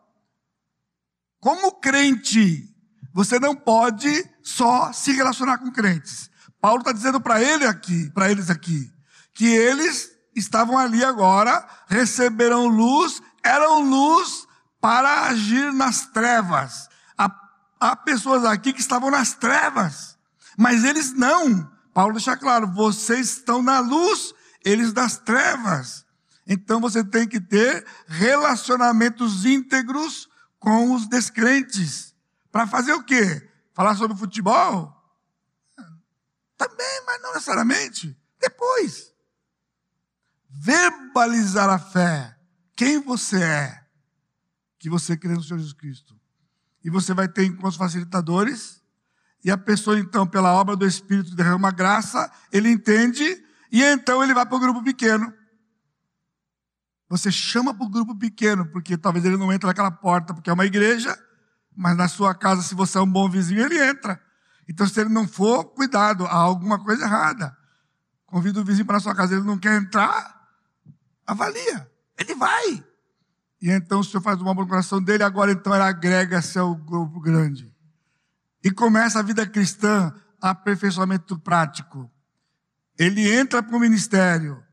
como 1.39 1.79
crente, 1.79 2.69
você 3.13 3.39
não 3.39 3.55
pode 3.55 4.29
só 4.41 4.93
se 4.93 5.11
relacionar 5.11 5.57
com 5.57 5.71
crentes. 5.71 6.29
Paulo 6.61 6.79
está 6.79 6.91
dizendo 6.91 7.19
para 7.19 7.41
ele 7.41 7.65
aqui, 7.65 8.09
para 8.11 8.31
eles 8.31 8.49
aqui, 8.49 8.91
que 9.33 9.47
eles 9.47 10.11
estavam 10.35 10.77
ali 10.77 11.03
agora, 11.03 11.67
receberam 11.87 12.67
luz, 12.67 13.21
eram 13.43 13.83
luz 13.83 14.47
para 14.79 15.27
agir 15.27 15.73
nas 15.73 16.07
trevas. 16.07 16.89
Há, 17.17 17.29
há 17.79 17.95
pessoas 17.95 18.45
aqui 18.45 18.71
que 18.71 18.81
estavam 18.81 19.11
nas 19.11 19.33
trevas. 19.33 20.12
Mas 20.57 20.83
eles 20.83 21.13
não. 21.13 21.71
Paulo 21.93 22.13
deixa 22.13 22.35
claro: 22.37 22.67
vocês 22.73 23.37
estão 23.37 23.61
na 23.61 23.79
luz, 23.79 24.33
eles 24.63 24.93
das 24.93 25.17
trevas. 25.17 26.05
Então 26.45 26.79
você 26.81 27.03
tem 27.03 27.27
que 27.27 27.39
ter 27.39 27.85
relacionamentos 28.07 29.45
íntegros 29.45 30.29
com 30.59 30.93
os 30.93 31.07
descrentes. 31.07 32.13
Para 32.51 32.67
fazer 32.67 32.93
o 32.93 33.03
quê? 33.03 33.49
Falar 33.73 33.95
sobre 33.95 34.17
futebol? 34.17 34.93
Também, 36.57 37.01
mas 37.05 37.21
não 37.21 37.33
necessariamente. 37.33 38.17
Depois. 38.39 39.13
Verbalizar 40.49 41.69
a 41.69 41.79
fé. 41.79 42.37
Quem 42.75 43.01
você 43.01 43.41
é. 43.41 43.83
Que 44.77 44.89
você 44.89 45.17
crê 45.17 45.33
no 45.33 45.41
Senhor 45.41 45.57
Jesus 45.57 45.73
Cristo. 45.73 46.19
E 46.83 46.89
você 46.89 47.13
vai 47.13 47.27
ter 47.27 47.45
encontros 47.45 47.77
facilitadores. 47.77 48.82
E 49.43 49.51
a 49.51 49.57
pessoa, 49.57 49.99
então, 49.99 50.25
pela 50.25 50.53
obra 50.53 50.75
do 50.75 50.85
Espírito, 50.85 51.35
derrama 51.35 51.69
graça, 51.71 52.31
ele 52.51 52.69
entende, 52.69 53.23
e 53.71 53.83
então 53.83 54.23
ele 54.23 54.33
vai 54.33 54.45
para 54.45 54.55
o 54.55 54.59
grupo 54.59 54.81
pequeno. 54.81 55.33
Você 57.09 57.31
chama 57.31 57.73
para 57.73 57.85
o 57.85 57.89
grupo 57.89 58.15
pequeno, 58.15 58.65
porque 58.67 58.97
talvez 58.97 59.25
ele 59.25 59.37
não 59.37 59.51
entre 59.51 59.67
naquela 59.67 59.91
porta, 59.91 60.33
porque 60.33 60.49
é 60.49 60.53
uma 60.53 60.65
igreja, 60.65 61.17
mas 61.75 61.97
na 61.97 62.07
sua 62.07 62.33
casa, 62.33 62.61
se 62.61 62.73
você 62.73 62.97
é 62.97 63.01
um 63.01 63.11
bom 63.11 63.29
vizinho, 63.29 63.61
ele 63.61 63.83
entra. 63.83 64.21
Então, 64.67 64.87
se 64.87 64.99
ele 65.01 65.09
não 65.09 65.27
for, 65.27 65.65
cuidado, 65.65 66.25
há 66.25 66.35
alguma 66.35 66.81
coisa 66.81 67.03
errada. 67.03 67.55
Convida 68.25 68.61
o 68.61 68.63
vizinho 68.63 68.85
para 68.85 68.97
a 68.97 69.01
sua 69.01 69.13
casa, 69.13 69.35
ele 69.35 69.43
não 69.43 69.57
quer 69.57 69.75
entrar, 69.79 70.47
avalia. 71.27 71.91
Ele 72.17 72.33
vai. 72.35 72.83
E 73.61 73.69
então 73.69 73.99
o 73.99 74.03
Senhor 74.03 74.21
faz 74.21 74.39
uma 74.39 74.51
obra 74.51 74.65
coração 74.65 75.01
dele, 75.01 75.23
agora 75.23 75.51
então 75.51 75.73
ele 75.73 75.83
agrega-se 75.83 76.57
ao 76.57 76.75
grupo 76.75 77.19
grande. 77.19 77.72
E 78.63 78.71
começa 78.71 79.19
a 79.19 79.23
vida 79.23 79.45
cristã, 79.45 80.13
aperfeiçoamento 80.39 81.37
prático. 81.37 82.09
Ele 82.97 83.29
entra 83.31 83.61
para 83.61 83.75
o 83.75 83.79
ministério. 83.79 84.63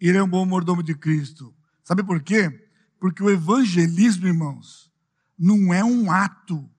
Ele 0.00 0.16
é 0.16 0.22
um 0.22 0.28
bom 0.28 0.46
mordomo 0.46 0.82
de 0.82 0.94
Cristo. 0.94 1.54
Sabe 1.84 2.02
por 2.02 2.22
quê? 2.22 2.68
Porque 2.98 3.22
o 3.22 3.30
evangelismo, 3.30 4.26
irmãos, 4.26 4.90
não 5.38 5.74
é 5.74 5.84
um 5.84 6.10
ato, 6.10 6.70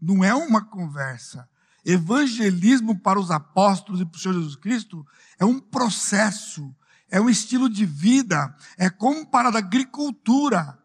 não 0.00 0.22
é 0.22 0.34
uma 0.34 0.64
conversa. 0.64 1.48
Evangelismo 1.84 2.98
para 2.98 3.18
os 3.18 3.30
apóstolos 3.30 4.00
e 4.00 4.04
para 4.04 4.16
o 4.16 4.20
Senhor 4.20 4.34
Jesus 4.34 4.56
Cristo 4.56 5.06
é 5.38 5.44
um 5.44 5.58
processo, 5.58 6.74
é 7.08 7.20
um 7.20 7.30
estilo 7.30 7.68
de 7.68 7.86
vida, 7.86 8.54
é 8.76 8.90
como 8.90 9.26
para 9.26 9.48
a 9.48 9.58
agricultura. 9.58 10.78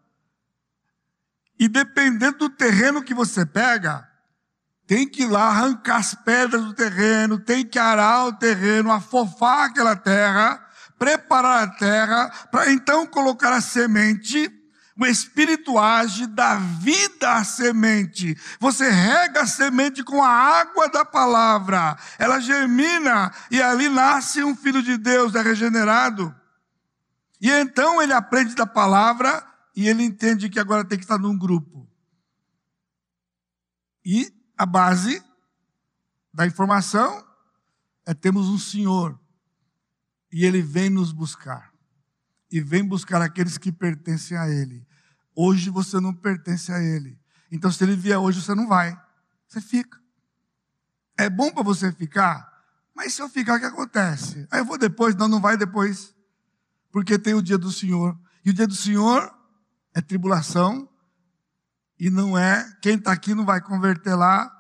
E 1.59 1.67
dependendo 1.67 2.37
do 2.37 2.49
terreno 2.49 3.03
que 3.03 3.13
você 3.13 3.45
pega, 3.45 4.07
tem 4.85 5.07
que 5.07 5.23
ir 5.23 5.27
lá 5.27 5.47
arrancar 5.47 5.97
as 5.97 6.13
pedras 6.13 6.63
do 6.63 6.73
terreno, 6.73 7.39
tem 7.39 7.65
que 7.65 7.79
arar 7.79 8.25
o 8.27 8.33
terreno, 8.33 8.91
afofar 8.91 9.65
aquela 9.65 9.95
terra, 9.95 10.63
preparar 10.99 11.63
a 11.63 11.67
terra, 11.67 12.31
para 12.51 12.71
então 12.71 13.05
colocar 13.05 13.53
a 13.53 13.61
semente 13.61 14.51
o 14.95 15.05
Espírito 15.07 15.79
age, 15.79 16.27
dá 16.27 16.55
vida 16.55 17.33
à 17.33 17.43
semente. 17.43 18.37
Você 18.59 18.89
rega 18.89 19.41
a 19.41 19.47
semente 19.47 20.03
com 20.03 20.21
a 20.23 20.29
água 20.29 20.87
da 20.87 21.03
palavra. 21.03 21.97
Ela 22.19 22.39
germina 22.39 23.33
e 23.49 23.61
ali 23.61 23.89
nasce 23.89 24.43
um 24.43 24.55
filho 24.55 24.83
de 24.83 24.97
Deus, 24.97 25.33
é 25.33 25.41
regenerado. 25.41 26.33
E 27.41 27.49
então 27.49 28.01
ele 28.01 28.13
aprende 28.13 28.53
da 28.53 28.67
palavra 28.67 29.43
e 29.75 29.87
ele 29.87 30.03
entende 30.03 30.47
que 30.47 30.59
agora 30.59 30.85
tem 30.85 30.97
que 30.97 31.05
estar 31.05 31.17
num 31.17 31.37
grupo. 31.37 31.89
E 34.05 34.31
a 34.57 34.65
base 34.65 35.23
da 36.33 36.45
informação 36.45 37.25
é 38.05 38.13
temos 38.13 38.49
um 38.49 38.57
Senhor 38.57 39.19
e 40.31 40.45
ele 40.45 40.61
vem 40.61 40.89
nos 40.89 41.11
buscar 41.11 41.73
e 42.53 42.61
vem 42.61 42.87
buscar 42.87 43.19
aqueles 43.19 43.57
que 43.57 43.71
pertencem 43.71 44.37
a 44.37 44.47
Ele. 44.47 44.85
Hoje 45.35 45.71
você 45.71 45.99
não 45.99 46.13
pertence 46.13 46.71
a 46.71 46.79
Ele. 46.79 47.19
Então, 47.51 47.71
se 47.71 47.83
Ele 47.83 47.95
vier 47.95 48.19
hoje, 48.19 48.43
você 48.43 48.53
não 48.53 48.67
vai. 48.67 48.95
Você 49.47 49.59
fica. 49.59 49.99
É 51.17 51.31
bom 51.31 51.51
para 51.51 51.63
você 51.63 51.91
ficar, 51.91 52.53
mas 52.95 53.13
se 53.15 53.21
eu 53.23 53.29
ficar, 53.29 53.55
o 53.55 53.59
que 53.59 53.65
acontece? 53.65 54.47
Aí 54.51 54.59
eu 54.59 54.65
vou 54.65 54.77
depois? 54.77 55.15
Não, 55.15 55.27
não 55.27 55.41
vai 55.41 55.57
depois. 55.57 56.13
Porque 56.91 57.17
tem 57.17 57.33
o 57.33 57.41
dia 57.41 57.57
do 57.57 57.71
Senhor. 57.71 58.15
E 58.45 58.51
o 58.51 58.53
dia 58.53 58.67
do 58.67 58.75
Senhor 58.75 59.33
é 59.95 60.01
tribulação. 60.01 60.87
E 62.03 62.09
não 62.09 62.37
é, 62.37 62.69
quem 62.81 62.95
está 62.95 63.13
aqui 63.13 63.33
não 63.33 63.45
vai 63.45 63.61
converter 63.61 64.13
lá. 64.13 64.51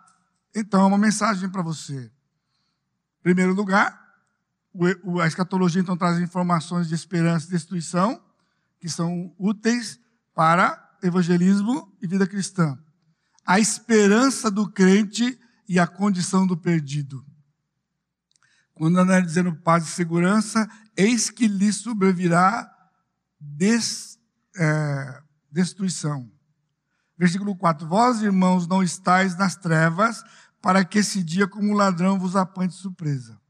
Então, 0.55 0.79
é 0.79 0.85
uma 0.85 0.97
mensagem 0.97 1.49
para 1.49 1.61
você. 1.61 2.09
Em 3.19 3.21
primeiro 3.21 3.53
lugar, 3.53 4.01
a 5.21 5.27
escatologia 5.27 5.81
então 5.81 5.97
traz 5.97 6.19
informações 6.19 6.87
de 6.87 6.95
esperança 6.95 7.47
e 7.47 7.49
destruição, 7.49 8.23
que 8.79 8.87
são 8.87 9.35
úteis 9.37 9.99
para 10.33 10.97
evangelismo 11.03 11.93
e 12.01 12.07
vida 12.07 12.25
cristã. 12.25 12.79
A 13.45 13.59
esperança 13.59 14.49
do 14.49 14.71
crente 14.71 15.37
e 15.67 15.77
a 15.77 15.85
condição 15.85 16.47
do 16.47 16.55
perdido. 16.55 17.25
Quando 18.73 18.99
anda 18.99 19.19
dizendo 19.19 19.53
paz 19.53 19.83
e 19.83 19.91
segurança, 19.91 20.65
eis 20.95 21.29
que 21.29 21.49
lhe 21.49 21.73
sobrevirá 21.73 22.73
des, 23.37 24.17
é, 24.55 25.21
destruição. 25.51 26.31
Versículo 27.23 27.55
4: 27.55 27.87
Vós, 27.87 28.21
irmãos, 28.21 28.67
não 28.67 28.83
estáis 28.83 29.37
nas 29.37 29.55
trevas, 29.55 30.23
para 30.61 30.83
que 30.83 30.99
esse 30.99 31.23
dia, 31.23 31.47
como 31.47 31.73
ladrão, 31.73 32.19
vos 32.19 32.35
apanhe 32.35 32.69
de 32.69 32.75
surpresa 32.75 33.41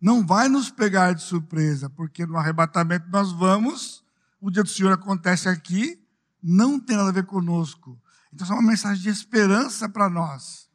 não 0.00 0.26
vai 0.26 0.48
nos 0.48 0.70
pegar 0.70 1.12
de 1.12 1.22
surpresa, 1.22 1.90
porque 1.90 2.24
no 2.24 2.38
arrebatamento 2.38 3.06
nós 3.10 3.32
vamos, 3.32 4.02
o 4.40 4.50
dia 4.50 4.62
do 4.62 4.68
Senhor 4.68 4.92
acontece 4.92 5.48
aqui, 5.48 6.00
não 6.42 6.80
tem 6.80 6.96
nada 6.96 7.10
a 7.10 7.12
ver 7.12 7.26
conosco. 7.26 8.00
Então, 8.32 8.46
é 8.48 8.52
uma 8.52 8.62
mensagem 8.62 9.02
de 9.02 9.10
esperança 9.10 9.88
para 9.88 10.08
nós. 10.08 10.70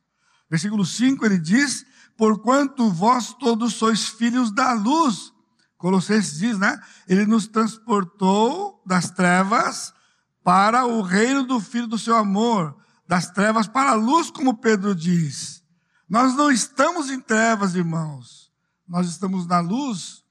Versículo 0.47 0.85
5 0.85 1.25
ele 1.25 1.39
diz: 1.39 1.83
Porquanto 2.15 2.91
vós 2.91 3.33
todos 3.33 3.73
sois 3.73 4.07
filhos 4.07 4.51
da 4.51 4.73
luz. 4.73 5.33
Colossenses 5.77 6.37
diz, 6.37 6.59
né? 6.59 6.79
Ele 7.07 7.25
nos 7.25 7.47
transportou 7.47 8.81
das 8.85 9.09
trevas 9.09 9.94
para 10.45 10.85
o 10.85 11.01
reino 11.01 11.43
do 11.43 11.59
Filho 11.59 11.87
do 11.87 11.97
seu 11.97 12.15
amor, 12.15 12.77
das 13.07 13.31
trevas 13.31 13.67
para 13.67 13.89
a 13.89 13.95
luz, 13.95 14.29
como 14.29 14.59
Pedro 14.59 14.93
diz. 14.93 15.63
Nós 16.07 16.35
não 16.35 16.51
estamos 16.51 17.09
em 17.09 17.19
trevas, 17.19 17.73
irmãos. 17.73 18.53
Nós 18.87 19.09
estamos 19.09 19.47
na 19.47 19.59
luz, 19.59 20.23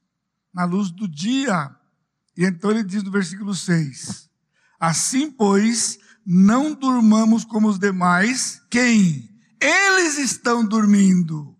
na 0.53 0.63
luz 0.63 0.89
do 0.89 1.05
dia. 1.05 1.69
E 2.37 2.45
então 2.45 2.71
ele 2.71 2.81
diz 2.81 3.03
no 3.03 3.11
versículo 3.11 3.53
6: 3.53 4.29
Assim, 4.79 5.29
pois, 5.29 5.99
não 6.25 6.73
durmamos 6.73 7.43
como 7.43 7.67
os 7.67 7.77
demais, 7.77 8.61
quem? 8.69 9.29
Eles 9.59 10.17
estão 10.17 10.65
dormindo. 10.65 11.57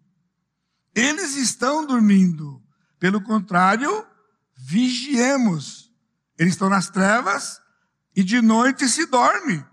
Eles 0.95 1.35
estão 1.35 1.85
dormindo. 1.85 2.63
Pelo 2.97 3.21
contrário, 3.21 4.05
vigiemos. 4.55 5.91
Eles 6.39 6.53
estão 6.53 6.69
nas 6.69 6.89
trevas 6.89 7.64
e 8.15 8.23
de 8.23 8.41
noite 8.41 8.87
se 8.87 9.05
dorme. 9.07 9.63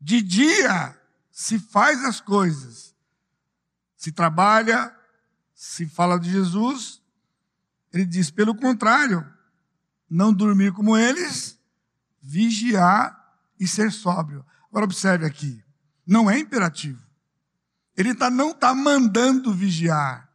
De 0.00 0.20
dia 0.20 0.98
se 1.30 1.58
faz 1.58 2.04
as 2.04 2.20
coisas. 2.20 2.94
Se 3.96 4.12
trabalha, 4.12 4.94
se 5.54 5.86
fala 5.86 6.18
de 6.20 6.30
Jesus, 6.30 7.00
ele 7.92 8.04
diz, 8.04 8.30
pelo 8.30 8.54
contrário, 8.54 9.26
não 10.10 10.32
dormir 10.32 10.72
como 10.72 10.96
eles, 10.96 11.58
vigiar 12.20 13.18
e 13.58 13.66
ser 13.66 13.90
sóbrio. 13.90 14.44
Agora 14.68 14.84
observe 14.84 15.24
aqui, 15.24 15.64
não 16.06 16.30
é 16.30 16.38
imperativo. 16.38 17.02
Ele 17.96 18.14
tá, 18.14 18.28
não 18.28 18.50
está 18.50 18.74
mandando 18.74 19.54
vigiar. 19.54 20.28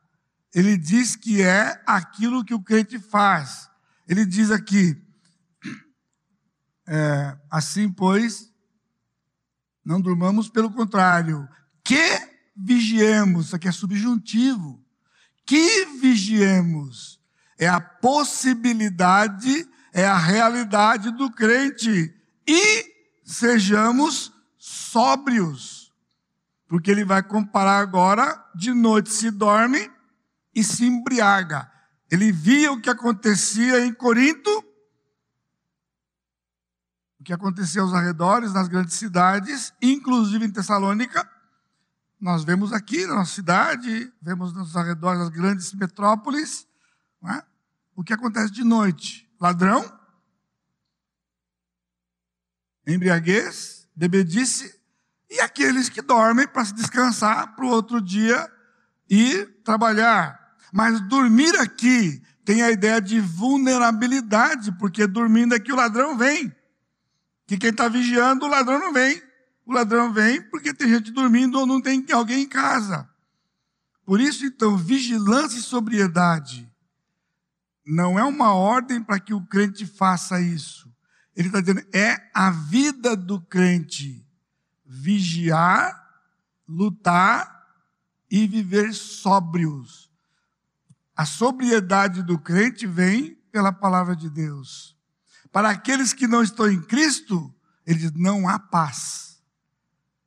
Ele 0.54 0.78
diz 0.78 1.16
que 1.16 1.42
é 1.42 1.84
aquilo 1.86 2.44
que 2.44 2.54
o 2.54 2.64
crente 2.64 2.98
faz. 2.98 3.70
Ele 4.08 4.26
diz 4.26 4.50
aqui, 4.50 5.00
é, 6.90 7.38
assim 7.50 7.90
pois, 7.90 8.52
não 9.86 10.02
durmamos, 10.02 10.50
pelo 10.50 10.72
contrário, 10.72 11.48
que 11.84 12.02
vigiemos, 12.56 13.48
isso 13.48 13.56
aqui 13.56 13.68
é 13.68 13.72
subjuntivo 13.72 14.84
que 15.50 15.86
vigiemos. 16.00 17.20
É 17.58 17.68
a 17.68 17.82
possibilidade, 17.82 19.68
é 19.92 20.06
a 20.06 20.16
realidade 20.16 21.10
do 21.10 21.32
crente. 21.32 22.14
E 22.48 22.86
sejamos 23.26 24.32
sóbrios. 24.60 25.92
Porque 26.68 26.92
ele 26.92 27.04
vai 27.04 27.24
comparar 27.24 27.80
agora, 27.80 28.40
de 28.54 28.72
noite 28.76 29.10
se 29.10 29.32
dorme 29.32 29.90
e 30.54 30.64
se 30.64 30.86
embriaga. 30.86 31.68
Ele 32.12 32.32
via 32.32 32.72
o 32.72 32.80
que 32.80 32.90
acontecia 32.92 33.84
em 33.84 33.92
Corinto, 33.92 34.64
o 37.20 37.24
que 37.24 37.34
acontecia 37.34 37.82
aos 37.82 37.94
arredores, 37.94 38.54
nas 38.54 38.68
grandes 38.68 38.96
cidades, 38.96 39.74
inclusive 39.82 40.46
em 40.46 40.52
Tessalônica, 40.52 41.30
nós 42.20 42.44
vemos 42.44 42.72
aqui 42.74 43.06
na 43.06 43.16
nossa 43.16 43.34
cidade, 43.34 44.12
vemos 44.22 44.54
nos 44.54 44.76
arredores 44.76 45.20
das 45.20 45.30
grandes 45.30 45.74
metrópoles, 45.74 46.68
é? 47.26 47.44
o 47.96 48.04
que 48.04 48.14
acontece 48.14 48.52
de 48.52 48.64
noite? 48.64 49.30
Ladrão, 49.40 49.84
embriaguez, 52.88 53.88
bebedice, 53.96 54.80
e 55.30 55.40
aqueles 55.42 55.90
que 55.90 56.02
dormem 56.02 56.48
para 56.48 56.66
se 56.66 56.74
descansar 56.74 57.56
para 57.56 57.66
o 57.66 57.70
outro 57.70 58.02
dia 58.02 58.50
ir 59.10 59.62
trabalhar. 59.64 60.40
Mas 60.74 61.00
dormir 61.02 61.56
aqui 61.60 62.22
tem 62.44 62.64
a 62.64 62.72
ideia 62.72 63.00
de 63.00 63.20
vulnerabilidade, 63.20 64.72
porque 64.74 65.06
dormindo 65.06 65.54
aqui 65.54 65.72
o 65.72 65.76
ladrão 65.76 66.18
vem. 66.18 66.54
Que 67.50 67.58
quem 67.58 67.72
está 67.72 67.88
vigiando, 67.88 68.46
o 68.46 68.48
ladrão 68.48 68.78
não 68.78 68.94
vem. 68.94 69.20
O 69.66 69.74
ladrão 69.74 70.14
vem 70.14 70.40
porque 70.52 70.72
tem 70.72 70.88
gente 70.88 71.10
dormindo 71.10 71.58
ou 71.58 71.66
não 71.66 71.82
tem 71.82 72.06
alguém 72.12 72.44
em 72.44 72.48
casa. 72.48 73.10
Por 74.06 74.22
isso, 74.22 74.46
então, 74.46 74.78
vigilância 74.78 75.58
e 75.58 75.64
sobriedade 75.64 76.72
não 77.84 78.20
é 78.20 78.24
uma 78.24 78.54
ordem 78.54 79.02
para 79.02 79.20
que 79.20 79.34
o 79.34 79.44
crente 79.48 79.88
faça 79.88 80.40
isso. 80.40 80.94
Ele 81.36 81.48
está 81.48 81.60
dizendo, 81.60 81.84
é 81.92 82.30
a 82.36 82.52
vida 82.52 83.16
do 83.16 83.42
crente 83.42 84.24
vigiar, 84.86 86.00
lutar 86.68 87.66
e 88.30 88.46
viver 88.46 88.94
sóbrios. 88.94 90.08
A 91.16 91.26
sobriedade 91.26 92.22
do 92.22 92.38
crente 92.38 92.86
vem 92.86 93.34
pela 93.52 93.72
palavra 93.72 94.16
de 94.16 94.30
Deus. 94.30 94.99
Para 95.52 95.70
aqueles 95.70 96.14
que 96.14 96.28
não 96.28 96.44
estão 96.44 96.70
em 96.70 96.82
Cristo, 96.82 97.54
ele 97.86 98.00
diz: 98.00 98.12
não 98.14 98.48
há 98.48 98.60
paz. 98.60 99.42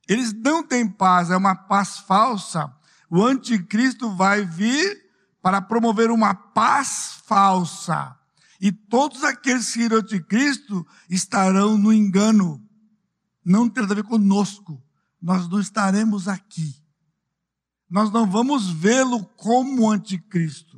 Eles 0.08 0.32
não 0.32 0.62
têm 0.62 0.88
paz, 0.88 1.30
é 1.30 1.36
uma 1.36 1.54
paz 1.54 1.98
falsa. 1.98 2.72
O 3.08 3.24
anticristo 3.24 4.14
vai 4.16 4.44
vir 4.44 5.00
para 5.40 5.60
promover 5.60 6.10
uma 6.10 6.34
paz 6.34 7.20
falsa. 7.26 8.16
E 8.60 8.70
todos 8.70 9.24
aqueles 9.24 9.72
que 9.72 9.80
irão 9.80 9.98
anticristo 9.98 10.86
estarão 11.10 11.76
no 11.76 11.92
engano. 11.92 12.64
Não 13.44 13.68
tem 13.68 13.82
nada 13.82 13.94
a 13.94 13.96
ver 13.96 14.04
conosco. 14.04 14.80
Nós 15.20 15.48
não 15.48 15.60
estaremos 15.60 16.28
aqui. 16.28 16.80
Nós 17.90 18.10
não 18.12 18.24
vamos 18.24 18.70
vê-lo 18.70 19.24
como 19.36 19.90
anticristo. 19.90 20.71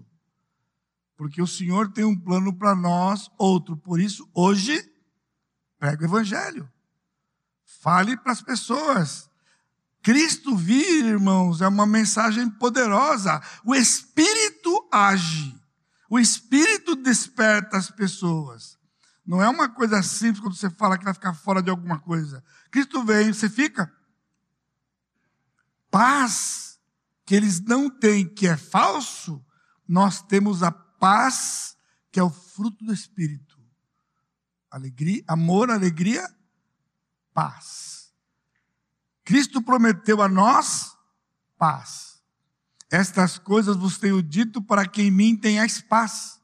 Porque 1.16 1.40
o 1.40 1.46
Senhor 1.46 1.90
tem 1.92 2.04
um 2.04 2.18
plano 2.18 2.52
para 2.56 2.74
nós, 2.74 3.30
outro. 3.38 3.76
Por 3.76 4.00
isso, 4.00 4.28
hoje, 4.34 4.84
prega 5.78 6.02
o 6.02 6.06
Evangelho. 6.06 6.70
Fale 7.80 8.16
para 8.16 8.32
as 8.32 8.42
pessoas. 8.42 9.30
Cristo 10.02 10.56
vir, 10.56 11.04
irmãos, 11.04 11.60
é 11.60 11.68
uma 11.68 11.86
mensagem 11.86 12.50
poderosa. 12.50 13.40
O 13.64 13.74
Espírito 13.74 14.88
age. 14.92 15.58
O 16.10 16.18
Espírito 16.18 16.94
desperta 16.94 17.76
as 17.76 17.90
pessoas. 17.90 18.78
Não 19.26 19.42
é 19.42 19.48
uma 19.48 19.68
coisa 19.68 20.02
simples 20.02 20.40
quando 20.40 20.54
você 20.54 20.68
fala 20.68 20.98
que 20.98 21.04
vai 21.04 21.14
ficar 21.14 21.32
fora 21.32 21.62
de 21.62 21.70
alguma 21.70 21.98
coisa. 21.98 22.44
Cristo 22.70 23.02
vem, 23.04 23.32
você 23.32 23.48
fica. 23.48 23.90
Paz 25.90 26.78
que 27.24 27.34
eles 27.34 27.60
não 27.60 27.88
têm, 27.88 28.28
que 28.28 28.46
é 28.46 28.56
falso, 28.56 29.42
nós 29.88 30.20
temos 30.22 30.62
a 30.62 30.70
paz 31.05 31.76
que 32.11 32.18
é 32.18 32.22
o 32.22 32.30
fruto 32.30 32.82
do 32.82 32.94
Espírito. 32.94 33.61
Alegria, 34.70 35.22
amor, 35.28 35.70
alegria, 35.70 36.26
paz. 37.34 38.11
Cristo 39.22 39.61
prometeu 39.61 40.22
a 40.22 40.28
nós 40.28 40.96
paz. 41.59 42.22
Estas 42.90 43.36
coisas 43.36 43.76
vos 43.76 43.98
tenho 43.98 44.22
dito 44.22 44.62
para 44.62 44.88
que 44.88 45.02
em 45.02 45.11
mim 45.11 45.36
tenhais 45.36 45.78
paz. 45.78 46.40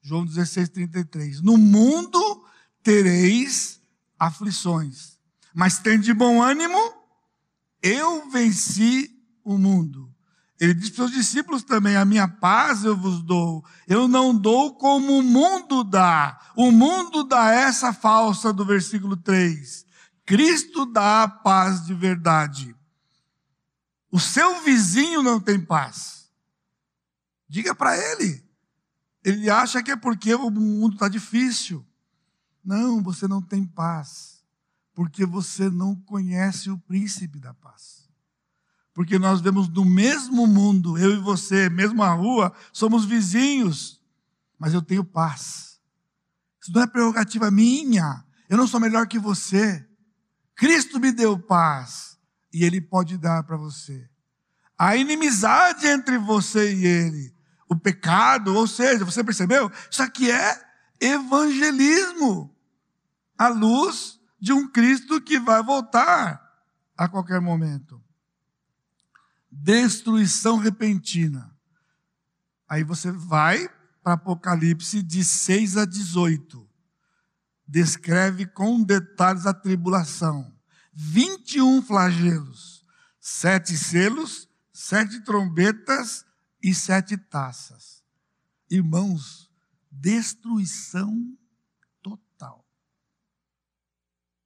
João 0.00 0.26
16, 0.26 0.70
33. 0.70 1.40
No 1.40 1.56
mundo 1.56 2.44
tereis 2.82 3.80
aflições, 4.18 5.16
mas 5.54 5.78
tem 5.78 6.00
de 6.00 6.12
bom 6.12 6.42
ânimo, 6.42 6.92
eu 7.80 8.28
venci 8.30 9.16
o 9.44 9.56
mundo. 9.56 10.11
Ele 10.62 10.74
diz 10.74 10.90
para 10.90 11.06
os 11.06 11.10
discípulos 11.10 11.64
também: 11.64 11.96
A 11.96 12.04
minha 12.04 12.28
paz 12.28 12.84
eu 12.84 12.96
vos 12.96 13.20
dou. 13.20 13.64
Eu 13.84 14.06
não 14.06 14.32
dou 14.32 14.76
como 14.76 15.18
o 15.18 15.22
mundo 15.22 15.82
dá. 15.82 16.40
O 16.54 16.70
mundo 16.70 17.24
dá 17.24 17.50
essa 17.50 17.92
falsa 17.92 18.52
do 18.52 18.64
versículo 18.64 19.16
3. 19.16 19.84
Cristo 20.24 20.86
dá 20.86 21.24
a 21.24 21.28
paz 21.28 21.84
de 21.84 21.92
verdade. 21.92 22.76
O 24.08 24.20
seu 24.20 24.62
vizinho 24.62 25.20
não 25.20 25.40
tem 25.40 25.60
paz. 25.60 26.30
Diga 27.48 27.74
para 27.74 27.98
ele. 27.98 28.48
Ele 29.24 29.50
acha 29.50 29.82
que 29.82 29.90
é 29.90 29.96
porque 29.96 30.32
o 30.32 30.48
mundo 30.48 30.92
está 30.92 31.08
difícil. 31.08 31.84
Não, 32.64 33.02
você 33.02 33.26
não 33.26 33.42
tem 33.42 33.64
paz. 33.64 34.44
Porque 34.94 35.26
você 35.26 35.68
não 35.68 35.96
conhece 35.96 36.70
o 36.70 36.78
príncipe 36.78 37.40
da 37.40 37.52
paz. 37.52 38.01
Porque 38.94 39.18
nós 39.18 39.40
vemos 39.40 39.68
no 39.68 39.84
mesmo 39.84 40.46
mundo, 40.46 40.98
eu 40.98 41.12
e 41.14 41.16
você, 41.16 41.70
mesma 41.70 42.12
rua, 42.12 42.52
somos 42.72 43.04
vizinhos. 43.04 44.02
Mas 44.58 44.74
eu 44.74 44.82
tenho 44.82 45.04
paz. 45.04 45.80
Isso 46.60 46.72
não 46.72 46.82
é 46.82 46.86
prerrogativa 46.86 47.50
minha. 47.50 48.24
Eu 48.48 48.56
não 48.56 48.66
sou 48.66 48.78
melhor 48.78 49.06
que 49.06 49.18
você. 49.18 49.86
Cristo 50.54 51.00
me 51.00 51.10
deu 51.10 51.38
paz 51.38 52.18
e 52.52 52.64
Ele 52.64 52.80
pode 52.80 53.16
dar 53.16 53.42
para 53.44 53.56
você. 53.56 54.08
A 54.78 54.96
inimizade 54.96 55.86
entre 55.86 56.18
você 56.18 56.74
e 56.74 56.84
Ele, 56.84 57.34
o 57.68 57.76
pecado, 57.76 58.54
ou 58.54 58.66
seja, 58.66 59.04
você 59.04 59.24
percebeu? 59.24 59.70
Isso 59.90 60.02
aqui 60.02 60.30
é 60.30 60.60
evangelismo, 61.00 62.54
a 63.38 63.48
luz 63.48 64.20
de 64.38 64.52
um 64.52 64.68
Cristo 64.68 65.20
que 65.20 65.38
vai 65.38 65.62
voltar 65.62 66.42
a 66.96 67.08
qualquer 67.08 67.40
momento. 67.40 68.01
Destruição 69.54 70.56
repentina. 70.56 71.54
Aí 72.66 72.82
você 72.82 73.12
vai 73.12 73.68
para 74.02 74.14
Apocalipse 74.14 75.02
de 75.02 75.22
6 75.22 75.76
a 75.76 75.84
18. 75.84 76.68
Descreve 77.68 78.46
com 78.46 78.82
detalhes 78.82 79.46
a 79.46 79.52
tribulação 79.52 80.50
21 80.92 81.82
flagelos, 81.82 82.84
sete 83.20 83.76
selos, 83.76 84.48
sete 84.72 85.20
trombetas 85.20 86.24
e 86.62 86.74
sete 86.74 87.16
taças. 87.16 88.02
Irmãos, 88.70 89.50
destruição 89.90 91.36
total. 92.02 92.66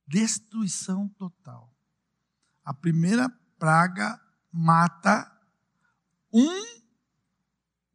Destruição 0.06 1.08
total. 1.10 1.72
A 2.64 2.74
primeira 2.74 3.28
praga 3.58 4.20
mata 4.56 5.30
um 6.32 6.64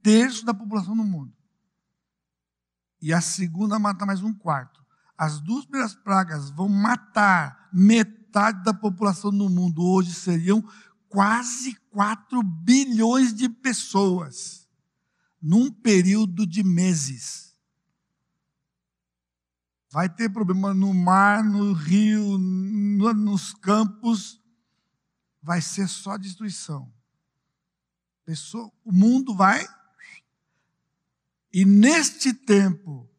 terço 0.01 0.45
da 0.45 0.53
população 0.53 0.95
do 0.95 1.03
mundo. 1.03 1.34
E 3.01 3.12
a 3.12 3.20
segunda 3.20 3.80
mata 3.80 4.05
mais 4.05 4.22
um 4.22 4.34
quarto. 4.34 4.80
As 5.18 5.39
duas 5.39 5.66
primeiras 5.66 5.95
pragas 5.95 6.51
vão 6.51 6.70
matar 6.70 7.70
metade 7.74 8.64
da 8.64 8.74
população 8.74 9.32
do 9.32 9.49
mundo 9.49 9.84
hoje 9.84 10.14
seriam 10.14 10.64
quase 11.09 11.76
4 11.89 12.41
bilhões 12.41 13.34
de 13.34 13.49
pessoas, 13.49 14.68
num 15.41 15.72
período 15.72 16.47
de 16.47 16.64
meses. 16.64 17.55
Vai 19.91 20.07
ter 20.07 20.30
problema 20.30 20.74
no 20.74 20.93
mar, 20.93 21.43
no 21.43 21.74
rio, 21.74 22.38
no, 22.38 23.14
nos 23.14 23.53
campos, 23.53 24.41
vai 25.42 25.62
ser 25.62 25.88
só 25.88 26.18
destruição. 26.18 26.92
Pessoa, 28.24 28.72
o 28.84 28.92
mundo 28.92 29.36
vai. 29.36 29.66
E 31.52 31.66
neste 31.66 32.34
tempo, 32.34 33.10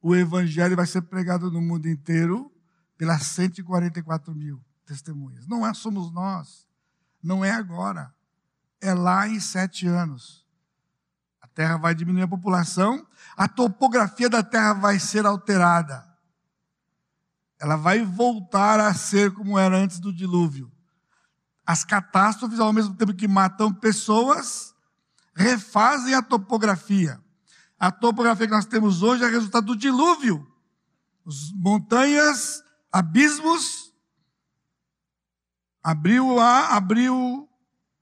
o 0.00 0.16
evangelho 0.16 0.74
vai 0.74 0.86
ser 0.86 1.02
pregado 1.02 1.50
no 1.50 1.60
mundo 1.60 1.88
inteiro 1.88 2.52
pelas 2.96 3.22
144 3.22 4.34
mil 4.34 4.64
testemunhas. 4.84 5.46
Não 5.46 5.66
é 5.66 5.72
somos 5.72 6.12
nós, 6.12 6.66
não 7.22 7.44
é 7.44 7.50
agora, 7.50 8.12
é 8.80 8.92
lá 8.92 9.28
em 9.28 9.38
sete 9.38 9.86
anos. 9.86 10.44
A 11.40 11.46
terra 11.46 11.76
vai 11.76 11.94
diminuir 11.94 12.22
a 12.22 12.28
população, 12.28 13.06
a 13.36 13.46
topografia 13.46 14.28
da 14.28 14.42
terra 14.42 14.72
vai 14.72 14.98
ser 14.98 15.24
alterada. 15.24 16.04
Ela 17.60 17.76
vai 17.76 18.04
voltar 18.04 18.80
a 18.80 18.92
ser 18.92 19.32
como 19.32 19.56
era 19.56 19.76
antes 19.76 20.00
do 20.00 20.12
dilúvio. 20.12 20.72
As 21.72 21.84
catástrofes, 21.84 22.60
ao 22.60 22.70
mesmo 22.70 22.94
tempo 22.94 23.14
que 23.14 23.26
matam 23.26 23.72
pessoas, 23.72 24.74
refazem 25.34 26.12
a 26.12 26.20
topografia. 26.20 27.18
A 27.78 27.90
topografia 27.90 28.46
que 28.46 28.52
nós 28.52 28.66
temos 28.66 29.02
hoje 29.02 29.24
é 29.24 29.26
resultado 29.26 29.68
do 29.68 29.76
dilúvio. 29.76 30.46
As 31.26 31.50
montanhas 31.54 32.62
abismos, 32.92 33.90
abriu 35.82 36.34
lá, 36.34 36.76
abriu 36.76 37.48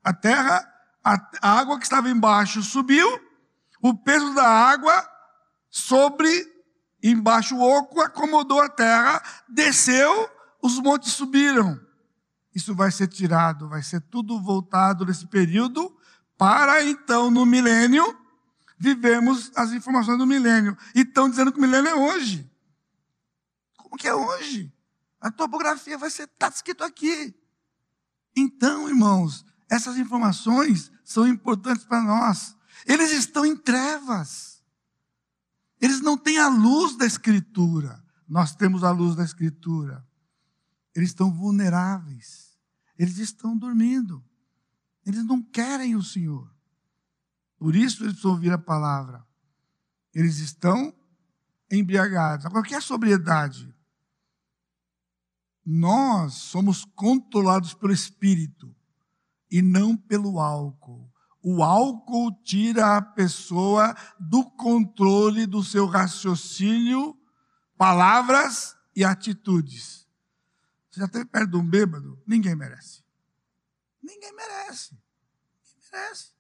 A 0.03 0.13
terra, 0.13 0.69
a 1.05 1.61
água 1.61 1.79
que 1.79 1.85
estava 1.85 2.11
embaixo 2.11 2.65
subiu, 2.65 3.09
o 3.81 3.97
peso 3.97 4.35
da 4.35 4.49
água 4.49 5.09
sobre, 5.71 6.29
embaixo 7.01 7.57
oco, 7.57 8.01
acomodou 8.01 8.61
a 8.61 8.69
terra, 8.69 9.23
desceu, 9.49 10.29
os 10.61 10.81
montes 10.81 11.13
subiram. 11.13 11.89
Isso 12.55 12.75
vai 12.75 12.91
ser 12.91 13.07
tirado, 13.09 13.69
vai 13.69 13.83
ser 13.83 14.01
tudo 14.01 14.41
voltado 14.41 15.05
nesse 15.05 15.27
período, 15.27 15.97
para 16.37 16.83
então, 16.85 17.31
no 17.31 17.45
milênio, 17.47 18.19
vivemos 18.79 19.53
as 19.55 19.73
informações 19.73 20.19
do 20.19 20.27
milênio. 20.27 20.77
E 20.95 21.01
estão 21.01 21.29
dizendo 21.29 21.53
que 21.53 21.59
o 21.59 21.61
milênio 21.61 21.91
é 21.91 21.95
hoje. 21.95 22.51
Como 23.77 23.97
que 23.97 24.09
é 24.09 24.15
hoje? 24.15 24.73
A 25.21 25.31
topografia 25.31 25.99
vai 25.99 26.11
ser, 26.11 26.25
está 26.25 26.49
escrito 26.49 26.83
aqui. 26.83 27.35
Então, 28.35 28.89
irmãos, 28.89 29.45
essas 29.69 29.99
informações 29.99 30.91
são 31.05 31.29
importantes 31.29 31.85
para 31.85 32.03
nós. 32.03 32.57
Eles 32.87 33.13
estão 33.13 33.45
em 33.45 33.57
trevas. 33.57 34.63
Eles 35.81 36.01
não 36.01 36.17
têm 36.17 36.39
a 36.39 36.49
luz 36.49 36.97
da 36.97 37.07
Escritura. 37.07 38.03
Nós 38.29 38.55
temos 38.55 38.83
a 38.83 38.91
luz 38.91 39.15
da 39.15 39.25
Escritura. 39.25 40.07
Eles 40.95 41.11
estão 41.11 41.33
vulneráveis. 41.33 42.59
Eles 42.99 43.19
estão 43.19 43.57
dormindo. 43.57 44.25
Eles 45.05 45.25
não 45.25 45.43
querem 45.43 45.97
o 45.97 46.03
Senhor. 46.03 46.53
Por 47.59 47.75
isso 47.75 48.03
eles 48.03 48.15
precisam 48.15 48.33
ouvir 48.33 48.53
a 48.53 48.59
palavra. 48.59 49.27
Eles 50.15 50.39
estão 50.39 50.95
embriagados. 51.71 52.47
Agora, 52.47 52.61
o 52.61 52.65
que 52.65 52.75
é 52.75 52.81
sobriedade? 52.81 53.73
Nós 55.65 56.35
somos 56.35 56.85
controlados 56.85 57.75
pelo 57.75 57.93
Espírito 57.93 58.75
e 59.51 59.63
não 59.63 59.97
pelo 59.97 60.41
álcool. 60.41 61.11
O 61.43 61.63
álcool 61.63 62.33
tira 62.43 62.97
a 62.97 63.03
pessoa 63.03 63.97
do 64.19 64.45
controle 64.45 65.47
do 65.47 65.65
seu 65.65 65.87
raciocínio, 65.87 67.17
palavras 67.79 68.77
e 68.95 69.05
atitudes. 69.05 70.00
Você 70.91 71.01
já 71.01 71.07
esteve 71.07 71.25
perto 71.27 71.51
de 71.53 71.57
um 71.57 71.65
bêbado? 71.65 72.21
Ninguém 72.27 72.57
merece. 72.57 73.05
Ninguém 74.03 74.35
merece. 74.35 74.93
Ninguém 75.65 75.91
merece. 75.93 76.31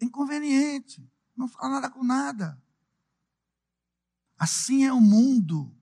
Inconveniente. 0.00 1.08
Não 1.36 1.46
fala 1.46 1.74
nada 1.74 1.90
com 1.90 2.02
nada. 2.02 2.60
Assim 4.36 4.84
é 4.84 4.92
o 4.92 5.00
mundo. 5.00 5.72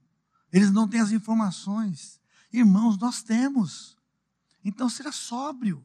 Eles 0.52 0.70
não 0.70 0.86
têm 0.86 1.00
as 1.00 1.10
informações. 1.10 2.20
Irmãos, 2.52 2.98
nós 2.98 3.22
temos. 3.22 3.96
Então 4.62 4.88
seja 4.88 5.12
sóbrio. 5.12 5.84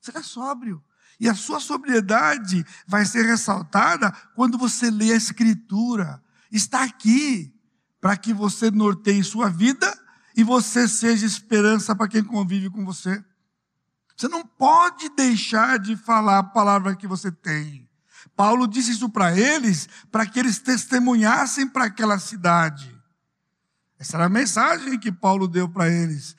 Seja 0.00 0.22
sóbrio. 0.22 0.84
E 1.18 1.28
a 1.28 1.34
sua 1.34 1.60
sobriedade 1.60 2.66
vai 2.86 3.06
ser 3.06 3.24
ressaltada 3.24 4.10
quando 4.34 4.58
você 4.58 4.90
lê 4.90 5.12
a 5.12 5.16
Escritura. 5.16 6.22
Está 6.50 6.82
aqui 6.82 7.54
para 8.00 8.16
que 8.16 8.34
você 8.34 8.70
norteie 8.70 9.22
sua 9.22 9.48
vida 9.48 10.01
e 10.36 10.42
você 10.42 10.88
seja 10.88 11.26
esperança 11.26 11.94
para 11.94 12.08
quem 12.08 12.22
convive 12.24 12.70
com 12.70 12.84
você. 12.84 13.22
Você 14.16 14.28
não 14.28 14.46
pode 14.46 15.08
deixar 15.10 15.78
de 15.78 15.96
falar 15.96 16.38
a 16.38 16.44
palavra 16.44 16.94
que 16.96 17.06
você 17.06 17.30
tem. 17.30 17.88
Paulo 18.36 18.66
disse 18.66 18.92
isso 18.92 19.08
para 19.08 19.36
eles, 19.36 19.88
para 20.10 20.26
que 20.26 20.38
eles 20.38 20.58
testemunhassem 20.58 21.68
para 21.68 21.86
aquela 21.86 22.18
cidade. 22.18 22.96
Essa 23.98 24.16
era 24.16 24.26
a 24.26 24.28
mensagem 24.28 24.98
que 24.98 25.12
Paulo 25.12 25.46
deu 25.46 25.68
para 25.68 25.88
eles. 25.88 26.36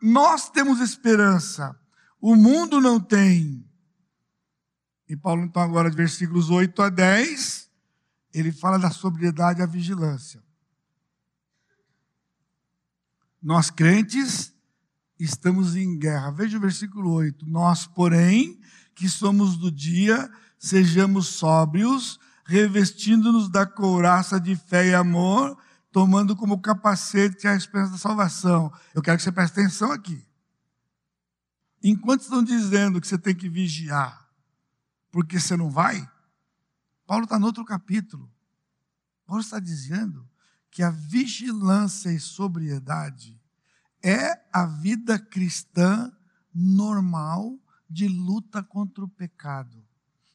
Nós 0.00 0.48
temos 0.48 0.80
esperança, 0.80 1.78
o 2.20 2.34
mundo 2.34 2.80
não 2.80 2.98
tem. 2.98 3.64
E 5.08 5.16
Paulo, 5.16 5.44
então, 5.44 5.62
agora, 5.62 5.90
de 5.90 5.96
versículos 5.96 6.48
8 6.48 6.82
a 6.82 6.88
10, 6.88 7.70
ele 8.32 8.50
fala 8.50 8.78
da 8.78 8.90
sobriedade 8.90 9.60
e 9.60 9.62
a 9.62 9.66
vigilância. 9.66 10.42
Nós 13.44 13.68
crentes 13.68 14.54
estamos 15.20 15.76
em 15.76 15.98
guerra. 15.98 16.30
Veja 16.30 16.56
o 16.56 16.60
versículo 16.60 17.12
8. 17.12 17.44
Nós, 17.46 17.86
porém, 17.86 18.58
que 18.94 19.06
somos 19.06 19.58
do 19.58 19.70
dia, 19.70 20.32
sejamos 20.58 21.26
sóbrios, 21.26 22.18
revestindo-nos 22.46 23.50
da 23.50 23.66
couraça 23.66 24.40
de 24.40 24.56
fé 24.56 24.86
e 24.88 24.94
amor, 24.94 25.58
tomando 25.92 26.34
como 26.34 26.58
capacete 26.58 27.46
a 27.46 27.54
esperança 27.54 27.92
da 27.92 27.98
salvação. 27.98 28.72
Eu 28.94 29.02
quero 29.02 29.18
que 29.18 29.22
você 29.22 29.30
preste 29.30 29.60
atenção 29.60 29.92
aqui. 29.92 30.26
Enquanto 31.82 32.22
estão 32.22 32.42
dizendo 32.42 32.98
que 32.98 33.06
você 33.06 33.18
tem 33.18 33.34
que 33.34 33.50
vigiar, 33.50 34.26
porque 35.12 35.38
você 35.38 35.54
não 35.54 35.68
vai, 35.68 36.10
Paulo 37.06 37.24
está 37.24 37.38
no 37.38 37.44
outro 37.44 37.62
capítulo. 37.62 38.32
Paulo 39.26 39.42
está 39.42 39.60
dizendo 39.60 40.26
que 40.74 40.82
a 40.82 40.90
vigilância 40.90 42.10
e 42.10 42.18
sobriedade 42.18 43.40
é 44.02 44.44
a 44.52 44.66
vida 44.66 45.16
cristã 45.16 46.12
normal 46.52 47.56
de 47.88 48.08
luta 48.08 48.60
contra 48.60 49.04
o 49.04 49.08
pecado. 49.08 49.86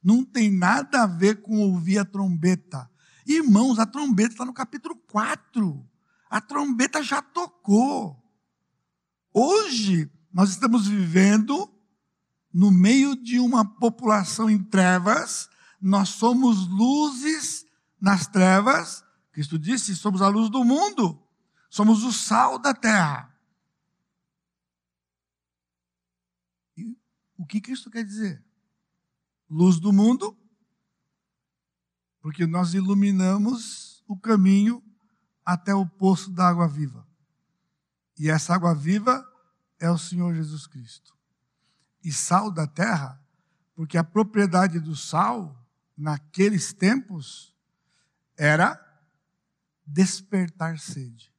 Não 0.01 0.23
tem 0.23 0.49
nada 0.49 1.03
a 1.03 1.05
ver 1.05 1.41
com 1.41 1.59
ouvir 1.59 1.97
a 1.97 2.05
trombeta. 2.05 2.89
Irmãos, 3.27 3.79
a 3.79 3.85
trombeta 3.85 4.31
está 4.31 4.45
no 4.45 4.53
capítulo 4.53 4.95
4. 5.11 5.85
A 6.29 6.39
trombeta 6.39 7.03
já 7.03 7.21
tocou. 7.21 8.17
Hoje, 9.33 10.09
nós 10.31 10.51
estamos 10.51 10.87
vivendo 10.87 11.69
no 12.53 12.71
meio 12.71 13.13
de 13.13 13.41
uma 13.41 13.65
população 13.65 14.49
em 14.49 14.63
trevas, 14.63 15.49
nós 15.81 16.09
somos 16.09 16.65
luzes 16.69 17.65
nas 17.99 18.25
trevas. 18.25 19.03
Cristo 19.39 19.57
disse: 19.57 19.95
somos 19.95 20.21
a 20.21 20.27
luz 20.27 20.49
do 20.49 20.65
mundo, 20.65 21.17
somos 21.69 22.03
o 22.03 22.11
sal 22.11 22.59
da 22.59 22.73
terra. 22.73 23.33
E 26.75 26.93
o 27.37 27.45
que 27.45 27.61
Cristo 27.61 27.89
quer 27.89 28.03
dizer? 28.03 28.43
Luz 29.49 29.79
do 29.79 29.93
mundo 29.93 30.37
porque 32.19 32.45
nós 32.45 32.73
iluminamos 32.73 34.03
o 34.09 34.17
caminho 34.17 34.83
até 35.45 35.73
o 35.73 35.85
poço 35.87 36.29
da 36.31 36.49
água 36.49 36.67
viva. 36.67 37.07
E 38.17 38.29
essa 38.29 38.53
água 38.53 38.75
viva 38.75 39.25
é 39.79 39.89
o 39.89 39.97
Senhor 39.97 40.35
Jesus 40.35 40.67
Cristo. 40.67 41.15
E 42.03 42.11
sal 42.11 42.51
da 42.51 42.67
terra, 42.67 43.17
porque 43.73 43.97
a 43.97 44.03
propriedade 44.03 44.81
do 44.81 44.97
sal, 44.97 45.65
naqueles 45.97 46.73
tempos, 46.73 47.55
era 48.35 48.88
despertar 49.89 50.79
sede. 50.79 51.33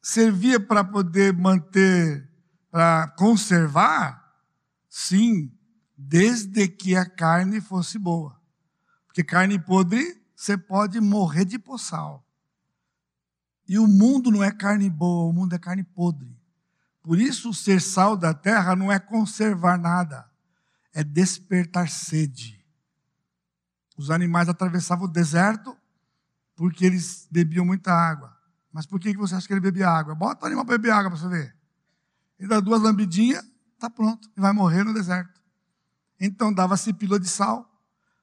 Servia 0.00 0.58
para 0.58 0.82
poder 0.82 1.32
manter, 1.32 2.28
para 2.70 3.08
conservar? 3.08 4.20
Sim, 4.88 5.52
desde 5.96 6.66
que 6.68 6.96
a 6.96 7.04
carne 7.04 7.60
fosse 7.60 7.98
boa. 7.98 8.40
Porque 9.06 9.22
carne 9.22 9.58
podre, 9.58 10.20
você 10.34 10.56
pode 10.56 11.00
morrer 11.00 11.44
de 11.44 11.58
poçal. 11.58 12.24
E 13.68 13.78
o 13.78 13.86
mundo 13.86 14.30
não 14.30 14.42
é 14.42 14.50
carne 14.50 14.88
boa, 14.88 15.28
o 15.28 15.32
mundo 15.32 15.54
é 15.54 15.58
carne 15.58 15.82
podre. 15.84 16.36
Por 17.02 17.18
isso, 17.18 17.52
ser 17.52 17.80
sal 17.80 18.16
da 18.16 18.32
terra 18.32 18.74
não 18.74 18.90
é 18.90 18.98
conservar 18.98 19.78
nada, 19.78 20.30
é 20.92 21.04
despertar 21.04 21.88
sede. 21.88 22.64
Os 23.96 24.10
animais 24.10 24.48
atravessavam 24.48 25.04
o 25.04 25.12
deserto 25.12 25.76
porque 26.60 26.84
eles 26.84 27.26
bebiam 27.30 27.64
muita 27.64 27.90
água. 27.90 28.36
Mas 28.70 28.84
por 28.84 29.00
que 29.00 29.16
você 29.16 29.34
acha 29.34 29.46
que 29.46 29.52
ele 29.54 29.62
bebia 29.62 29.88
água? 29.88 30.14
Bota 30.14 30.44
o 30.44 30.46
animal 30.46 30.62
para 30.66 30.76
beber 30.76 30.90
água 30.90 31.10
para 31.10 31.18
você 31.18 31.26
ver. 31.26 31.56
Ele 32.38 32.48
dá 32.48 32.60
duas 32.60 32.82
lambidinhas, 32.82 33.42
está 33.72 33.88
pronto, 33.88 34.30
e 34.36 34.40
vai 34.42 34.52
morrer 34.52 34.84
no 34.84 34.92
deserto. 34.92 35.40
Então 36.20 36.52
dava-se 36.52 36.92
pílula 36.92 37.18
de 37.18 37.30
sal, 37.30 37.66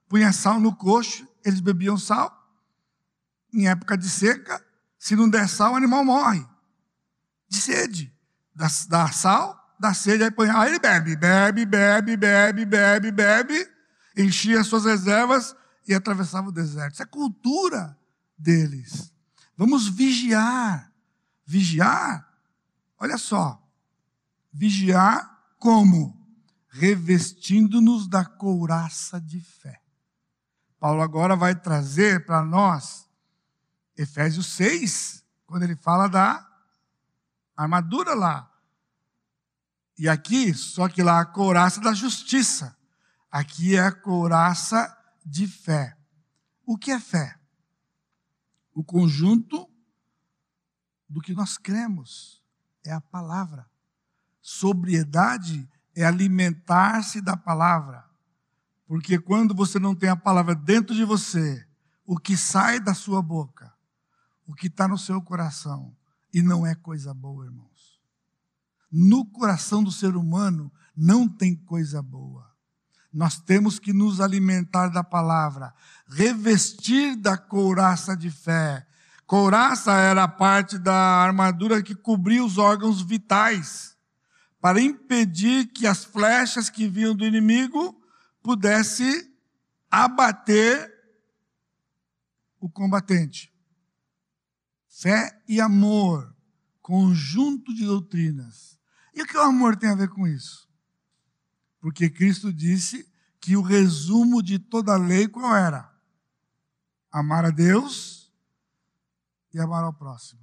punha 0.08 0.32
sal 0.32 0.60
no 0.60 0.76
coxo, 0.76 1.28
eles 1.44 1.60
bebiam 1.60 1.98
sal. 1.98 2.32
Em 3.52 3.68
época 3.70 3.98
de 3.98 4.08
seca, 4.08 4.64
se 5.00 5.16
não 5.16 5.28
der 5.28 5.50
sal, 5.50 5.74
o 5.74 5.76
animal 5.76 6.06
morre. 6.06 6.48
De 7.50 7.58
sede. 7.60 8.16
Dá, 8.54 8.68
dá 8.88 9.12
sal, 9.12 9.76
dá 9.80 9.96
sede, 9.96 10.24
aí 10.24 10.30
põe, 10.30 10.48
aí 10.48 10.70
ele 10.70 10.80
bebe, 10.80 11.16
bebe, 11.16 11.66
bebe, 11.66 12.16
bebe, 12.16 12.66
bebe, 12.66 13.12
bebe, 13.12 13.68
enchia 14.16 14.64
suas 14.64 14.86
reservas 14.86 15.56
e 15.88 15.96
atravessava 15.96 16.50
o 16.50 16.52
deserto. 16.52 16.94
Isso 16.94 17.02
é 17.02 17.06
cultura 17.08 17.98
deles. 18.38 19.14
Vamos 19.56 19.88
vigiar. 19.88 20.92
Vigiar, 21.46 22.28
olha 23.00 23.18
só. 23.18 23.66
Vigiar 24.52 25.46
como? 25.58 26.16
Revestindo-nos 26.68 28.08
da 28.08 28.26
couraça 28.26 29.20
de 29.20 29.40
fé. 29.40 29.82
Paulo 30.80 31.02
agora 31.02 31.36
vai 31.36 31.56
trazer 31.56 32.26
para 32.26 32.44
nós 32.44 33.08
Efésios 33.98 34.46
6, 34.48 35.24
quando 35.48 35.64
ele 35.64 35.76
fala 35.76 36.08
da 36.08 36.46
armadura 37.56 38.14
lá. 38.14 38.52
E 39.98 40.08
aqui, 40.08 40.54
só 40.54 40.88
que 40.88 41.02
lá 41.02 41.20
a 41.20 41.26
couraça 41.26 41.82
da 41.82 41.94
justiça. 41.94 42.78
Aqui 43.32 43.76
é 43.76 43.80
a 43.80 43.92
couraça 43.92 44.96
de 45.26 45.48
fé. 45.48 45.98
O 46.66 46.78
que 46.78 46.92
é 46.92 47.00
fé? 47.00 47.40
O 48.78 48.84
conjunto 48.84 49.68
do 51.10 51.20
que 51.20 51.34
nós 51.34 51.58
cremos. 51.58 52.44
É 52.86 52.92
a 52.92 53.02
palavra. 53.02 53.68
Sobriedade 54.40 55.68
é 55.96 56.06
alimentar-se 56.06 57.20
da 57.20 57.36
palavra. 57.36 58.08
Porque 58.86 59.18
quando 59.18 59.56
você 59.56 59.80
não 59.80 59.96
tem 59.96 60.10
a 60.10 60.16
palavra 60.16 60.54
dentro 60.54 60.96
de 60.96 61.04
você, 61.04 61.68
o 62.06 62.20
que 62.20 62.38
sai 62.38 62.80
da 62.80 62.94
sua 62.94 63.20
boca, 63.20 63.74
o 64.46 64.54
que 64.54 64.68
está 64.68 64.88
no 64.88 64.98
seu 64.98 65.24
coração, 65.24 65.98
e 66.32 66.44
não 66.44 66.64
é 66.64 66.76
coisa 66.76 67.16
boa, 67.16 67.46
irmãos. 67.46 68.00
No 68.92 69.26
coração 69.26 69.84
do 69.84 69.92
ser 69.92 70.16
humano 70.16 70.72
não 70.96 71.28
tem 71.28 71.56
coisa 71.56 72.00
boa. 72.00 72.56
Nós 73.18 73.40
temos 73.40 73.80
que 73.80 73.92
nos 73.92 74.22
alimentar 74.22 74.90
da 74.90 75.04
palavra, 75.04 75.74
revestir 76.08 77.16
da 77.16 77.36
couraça 77.36 78.16
de 78.16 78.30
fé. 78.30 78.86
Couraça 79.26 79.92
era 79.92 80.26
a 80.26 80.28
parte 80.28 80.78
da 80.78 80.94
armadura 80.94 81.82
que 81.82 81.96
cobria 81.96 82.46
os 82.46 82.60
órgãos 82.60 83.02
vitais, 83.02 83.98
para 84.62 84.80
impedir 84.80 85.66
que 85.66 85.88
as 85.88 86.06
flechas 86.06 86.70
que 86.70 86.88
vinham 86.88 87.16
do 87.16 87.26
inimigo 87.26 88.00
pudesse 88.44 89.28
abater 89.90 90.88
o 92.60 92.70
combatente. 92.70 93.52
Fé 94.88 95.42
e 95.48 95.60
amor, 95.60 96.36
conjunto 96.84 97.74
de 97.74 97.84
doutrinas. 97.84 98.80
E 99.12 99.24
o 99.24 99.26
que 99.26 99.36
o 99.36 99.42
amor 99.42 99.76
tem 99.76 99.90
a 99.90 99.96
ver 99.96 100.10
com 100.10 100.28
isso? 100.28 100.67
Porque 101.88 102.10
Cristo 102.10 102.52
disse 102.52 103.10
que 103.40 103.56
o 103.56 103.62
resumo 103.62 104.44
de 104.44 104.60
toda 104.60 104.92
a 104.92 104.98
lei 104.98 105.26
qual 105.26 105.56
era? 105.56 105.90
Amar 107.10 107.46
a 107.46 107.50
Deus 107.50 108.30
e 109.54 109.60
amar 109.62 109.86
ao 109.86 109.94
próximo. 109.94 110.42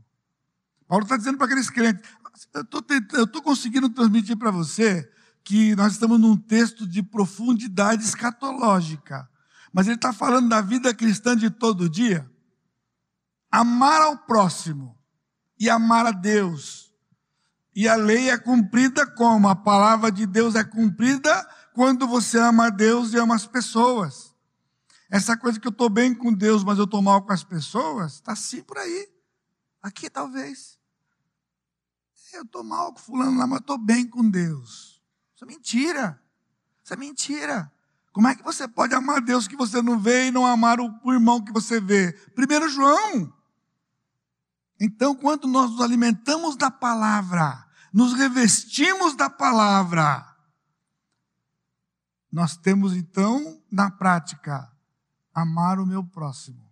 Paulo 0.89 1.05
está 1.05 1.19
dizendo 1.19 1.37
para 1.37 1.45
aqueles 1.45 1.69
crentes: 1.69 2.11
eu 3.13 3.25
estou 3.25 3.43
conseguindo 3.43 3.91
transmitir 3.91 4.39
para 4.39 4.51
você 4.51 5.07
que 5.45 5.77
nós 5.77 5.93
estamos 5.93 6.19
num 6.19 6.35
texto 6.35 6.87
de 6.87 7.03
profundidade 7.03 8.03
escatológica. 8.03 9.29
Mas 9.71 9.87
ele 9.87 9.97
está 9.97 10.15
falando 10.15 10.49
da 10.49 10.63
vida 10.63 10.95
cristã 10.95 11.37
de 11.37 11.51
todo 11.51 11.91
dia. 11.91 12.27
Amar 13.51 14.01
ao 14.01 14.17
próximo 14.17 14.99
e 15.61 15.69
amar 15.69 16.07
a 16.07 16.11
Deus. 16.11 16.84
E 17.75 17.89
a 17.89 17.97
lei 17.97 18.31
é 18.31 18.39
cumprida 18.39 19.07
como? 19.07 19.49
A 19.49 19.57
palavra 19.57 20.13
de 20.13 20.27
Deus 20.27 20.55
é 20.55 20.63
cumprida 20.63 21.49
quando 21.73 22.07
você 22.07 22.39
ama 22.39 22.67
a 22.67 22.71
Deus 22.71 23.13
e 23.13 23.19
ama 23.19 23.35
as 23.35 23.47
pessoas. 23.47 24.33
Essa 25.11 25.37
coisa 25.37 25.59
que 25.59 25.67
eu 25.67 25.73
estou 25.73 25.89
bem 25.89 26.15
com 26.15 26.33
Deus, 26.33 26.63
mas 26.63 26.79
eu 26.79 26.85
estou 26.85 27.03
mal 27.03 27.23
com 27.23 27.33
as 27.33 27.43
pessoas, 27.43 28.15
está 28.15 28.35
sim 28.37 28.63
por 28.63 28.79
aí. 28.79 29.09
Aqui 29.83 30.09
talvez. 30.09 30.79
Eu 32.33 32.43
estou 32.43 32.65
mal 32.65 32.93
com 32.93 32.99
fulano 32.99 33.39
lá, 33.39 33.47
mas 33.47 33.61
estou 33.61 33.79
bem 33.79 34.07
com 34.09 34.29
Deus. 34.29 35.01
Isso 35.35 35.45
é 35.45 35.47
mentira. 35.47 36.21
Isso 36.83 36.93
é 36.93 36.97
mentira. 36.97 37.73
Como 38.13 38.29
é 38.29 38.35
que 38.35 38.43
você 38.45 38.69
pode 38.69 38.95
amar 38.95 39.21
Deus 39.21 39.49
que 39.49 39.57
você 39.57 39.83
não 39.83 39.99
vê 39.99 40.27
e 40.27 40.31
não 40.31 40.47
amar 40.47 40.79
o 40.81 41.13
irmão 41.13 41.45
que 41.45 41.53
você 41.53 41.81
vê? 41.81 42.13
Primeiro 42.35 42.69
João. 42.69 43.33
Então, 44.81 45.15
quando 45.15 45.49
nós 45.49 45.71
nos 45.71 45.81
alimentamos 45.81 46.57
da 46.57 46.71
palavra, 46.71 47.64
nos 47.95 48.13
revestimos 48.13 49.15
da 49.15 49.31
palavra, 49.31 50.27
nós 52.31 52.57
temos 52.57 52.93
então, 52.93 53.63
na 53.71 53.89
prática, 53.89 54.69
amar 55.33 55.79
o 55.79 55.87
meu 55.87 56.03
próximo. 56.03 56.69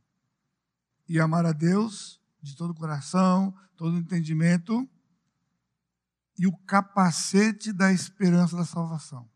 E 1.08 1.20
amar 1.20 1.46
a 1.46 1.52
Deus 1.52 2.20
de 2.42 2.56
todo 2.56 2.70
o 2.70 2.74
coração, 2.74 3.56
todo 3.76 3.94
o 3.94 3.98
entendimento 3.98 4.88
e 6.36 6.48
o 6.48 6.56
capacete 6.66 7.72
da 7.72 7.92
esperança 7.92 8.56
da 8.56 8.64
salvação. 8.64 9.30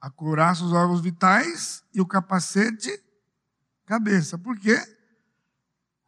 A 0.00 0.10
couraça 0.10 0.64
os 0.64 0.72
órgãos 0.72 1.00
vitais 1.00 1.84
e 1.94 2.00
o 2.00 2.06
capacete 2.06 2.90
cabeça. 3.84 4.36
Por 4.36 4.58
quê? 4.58 4.76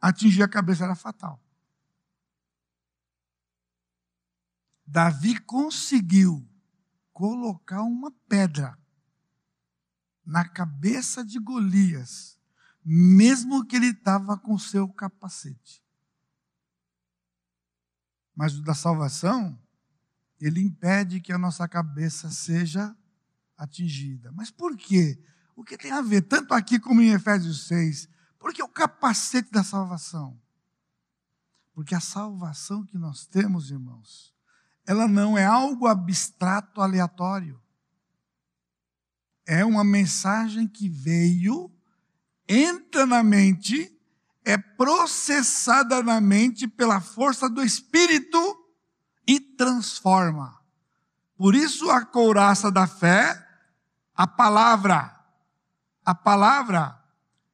Atingir 0.01 0.43
a 0.43 0.49
cabeça 0.49 0.83
era 0.83 0.95
fatal. 0.95 1.39
Davi 4.91 5.39
conseguiu 5.41 6.49
colocar 7.13 7.83
uma 7.83 8.11
pedra 8.27 8.75
na 10.25 10.43
cabeça 10.49 11.23
de 11.23 11.39
Golias, 11.39 12.39
mesmo 12.83 13.63
que 13.67 13.75
ele 13.75 13.91
estava 13.91 14.35
com 14.35 14.57
seu 14.57 14.89
capacete. 14.89 15.83
Mas 18.35 18.57
o 18.57 18.63
da 18.63 18.73
salvação, 18.73 19.61
ele 20.41 20.59
impede 20.59 21.21
que 21.21 21.31
a 21.31 21.37
nossa 21.37 21.67
cabeça 21.67 22.31
seja 22.31 22.97
atingida. 23.55 24.31
Mas 24.31 24.49
por 24.49 24.75
quê? 24.75 25.23
O 25.55 25.63
que 25.63 25.77
tem 25.77 25.91
a 25.91 26.01
ver, 26.01 26.23
tanto 26.23 26.51
aqui 26.51 26.79
como 26.79 26.99
em 26.99 27.11
Efésios 27.11 27.67
6? 27.67 28.09
Porque 28.39 28.63
o 28.63 28.67
capacete 28.67 29.51
da 29.51 29.63
salvação. 29.63 30.41
Porque 31.73 31.93
a 31.93 31.99
salvação 31.99 32.83
que 32.83 32.97
nós 32.97 33.27
temos, 33.27 33.69
irmãos, 33.69 34.38
ela 34.89 35.07
não 35.07 35.37
é 35.37 35.45
algo 35.45 35.85
abstrato, 35.85 36.81
aleatório. 36.81 37.61
É 39.45 39.63
uma 39.63 39.83
mensagem 39.83 40.67
que 40.67 40.89
veio, 40.89 41.71
entra 42.47 43.05
na 43.05 43.21
mente 43.21 43.95
é 44.49 44.57
processada 44.57 46.01
na 46.01 46.19
mente 46.19 46.67
pela 46.67 46.99
força 46.99 47.47
do 47.47 47.61
Espírito 47.61 48.39
e 49.27 49.39
transforma. 49.39 50.59
Por 51.37 51.53
isso 51.53 51.91
a 51.91 52.03
couraça 52.03 52.71
da 52.71 52.87
fé, 52.87 53.47
a 54.15 54.25
palavra, 54.25 55.15
a 56.03 56.15
palavra, 56.15 56.99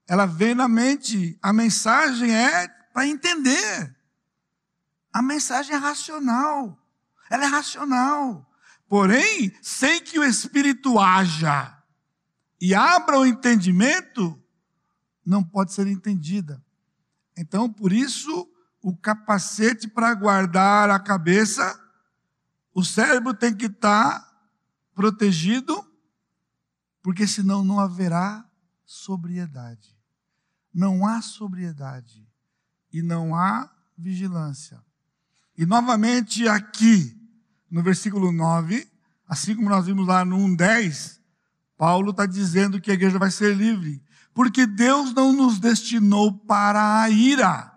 ela 0.08 0.26
vem 0.26 0.56
na 0.56 0.70
mente, 0.70 1.38
a 1.42 1.52
mensagem 1.52 2.34
é 2.34 2.66
para 2.94 3.06
entender. 3.06 3.94
A 5.12 5.22
mensagem 5.22 5.76
é 5.76 5.78
racional, 5.78 6.80
ela 7.30 7.46
é 7.46 7.48
racional. 7.48 8.50
Porém, 8.88 9.56
sem 9.62 10.02
que 10.02 10.20
o 10.20 10.24
Espírito 10.24 11.00
haja 11.00 11.76
e 12.62 12.74
abra 12.74 13.20
o 13.20 13.26
entendimento, 13.26 14.42
não 15.26 15.44
pode 15.44 15.74
ser 15.74 15.88
entendida. 15.88 16.64
Então, 17.38 17.72
por 17.72 17.92
isso, 17.92 18.50
o 18.82 18.96
capacete 18.96 19.88
para 19.88 20.14
guardar 20.14 20.90
a 20.90 21.00
cabeça, 21.00 21.78
o 22.74 22.84
cérebro 22.84 23.34
tem 23.34 23.56
que 23.56 23.66
estar 23.66 24.20
tá 24.20 24.40
protegido, 24.94 25.84
porque 27.02 27.28
senão 27.28 27.64
não 27.64 27.80
haverá 27.80 28.48
sobriedade. 28.86 29.96
Não 30.74 31.08
há 31.08 31.22
sobriedade 31.22 32.28
e 32.92 33.02
não 33.02 33.36
há 33.36 33.70
vigilância. 33.98 34.84
E 35.58 35.66
novamente 35.66 36.48
aqui, 36.48 37.16
no 37.70 37.82
versículo 37.82 38.32
9, 38.32 38.88
assim 39.28 39.56
como 39.56 39.70
nós 39.70 39.86
vimos 39.86 40.08
lá 40.08 40.26
no 40.26 40.38
1,10, 40.38 41.20
Paulo 41.78 42.12
está 42.12 42.26
dizendo 42.26 42.80
que 42.80 42.92
a 42.92 42.94
igreja 42.94 43.20
vai 43.20 43.32
ser 43.32 43.56
livre 43.56 44.02
porque 44.36 44.68
Deus 44.68 45.14
não 45.14 45.32
nos 45.32 45.60
destinou 45.60 46.34
para 46.40 47.02
a 47.02 47.10
ira, 47.10 47.72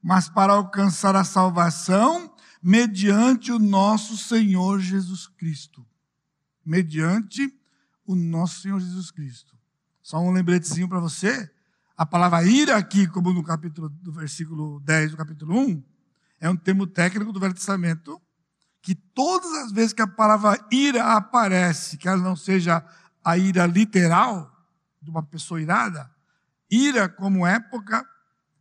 mas 0.00 0.28
para 0.28 0.52
alcançar 0.52 1.16
a 1.16 1.24
salvação 1.24 2.32
mediante 2.62 3.50
o 3.50 3.58
nosso 3.58 4.16
Senhor 4.16 4.78
Jesus 4.78 5.26
Cristo. 5.26 5.84
Mediante 6.64 7.52
o 8.06 8.14
nosso 8.14 8.60
Senhor 8.60 8.78
Jesus 8.78 9.10
Cristo. 9.10 9.56
Só 10.00 10.20
um 10.20 10.30
lembretezinho 10.30 10.88
para 10.88 11.00
você. 11.00 11.50
A 11.96 12.06
palavra 12.06 12.44
ira 12.44 12.76
aqui, 12.76 13.08
como 13.08 13.32
no 13.32 13.42
capítulo 13.42 13.88
do 13.88 14.12
versículo 14.12 14.78
10 14.84 15.10
do 15.10 15.16
capítulo 15.16 15.58
1, 15.58 15.82
é 16.40 16.48
um 16.48 16.56
termo 16.56 16.86
técnico 16.86 17.32
do 17.32 17.40
Velho 17.40 17.54
Testamento, 17.54 18.20
que 18.82 18.94
todas 18.94 19.50
as 19.64 19.72
vezes 19.72 19.92
que 19.92 20.02
a 20.02 20.06
palavra 20.06 20.58
ira 20.70 21.16
aparece, 21.16 21.96
que 21.96 22.08
ela 22.08 22.18
não 22.18 22.36
seja 22.36 22.84
a 23.24 23.36
ira 23.36 23.66
literal, 23.66 24.52
de 25.02 25.10
uma 25.10 25.22
pessoa 25.22 25.60
irada, 25.60 26.10
ira 26.70 27.08
como 27.08 27.46
época 27.46 28.04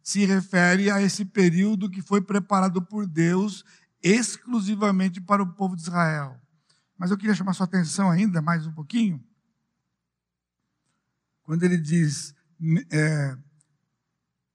se 0.01 0.25
refere 0.25 0.91
a 0.91 1.01
esse 1.01 1.25
período 1.25 1.89
que 1.89 2.01
foi 2.01 2.21
preparado 2.21 2.81
por 2.81 3.07
Deus 3.07 3.65
exclusivamente 4.01 5.19
para 5.19 5.41
o 5.41 5.53
povo 5.53 5.75
de 5.75 5.81
Israel. 5.81 6.39
Mas 6.95 7.09
eu 7.09 7.17
queria 7.17 7.33
chamar 7.33 7.53
sua 7.53 7.65
atenção 7.65 8.11
ainda 8.11 8.41
mais 8.41 8.67
um 8.67 8.71
pouquinho. 8.71 9.23
Quando 11.41 11.63
ele 11.63 11.77
diz, 11.77 12.35
é, 12.91 13.37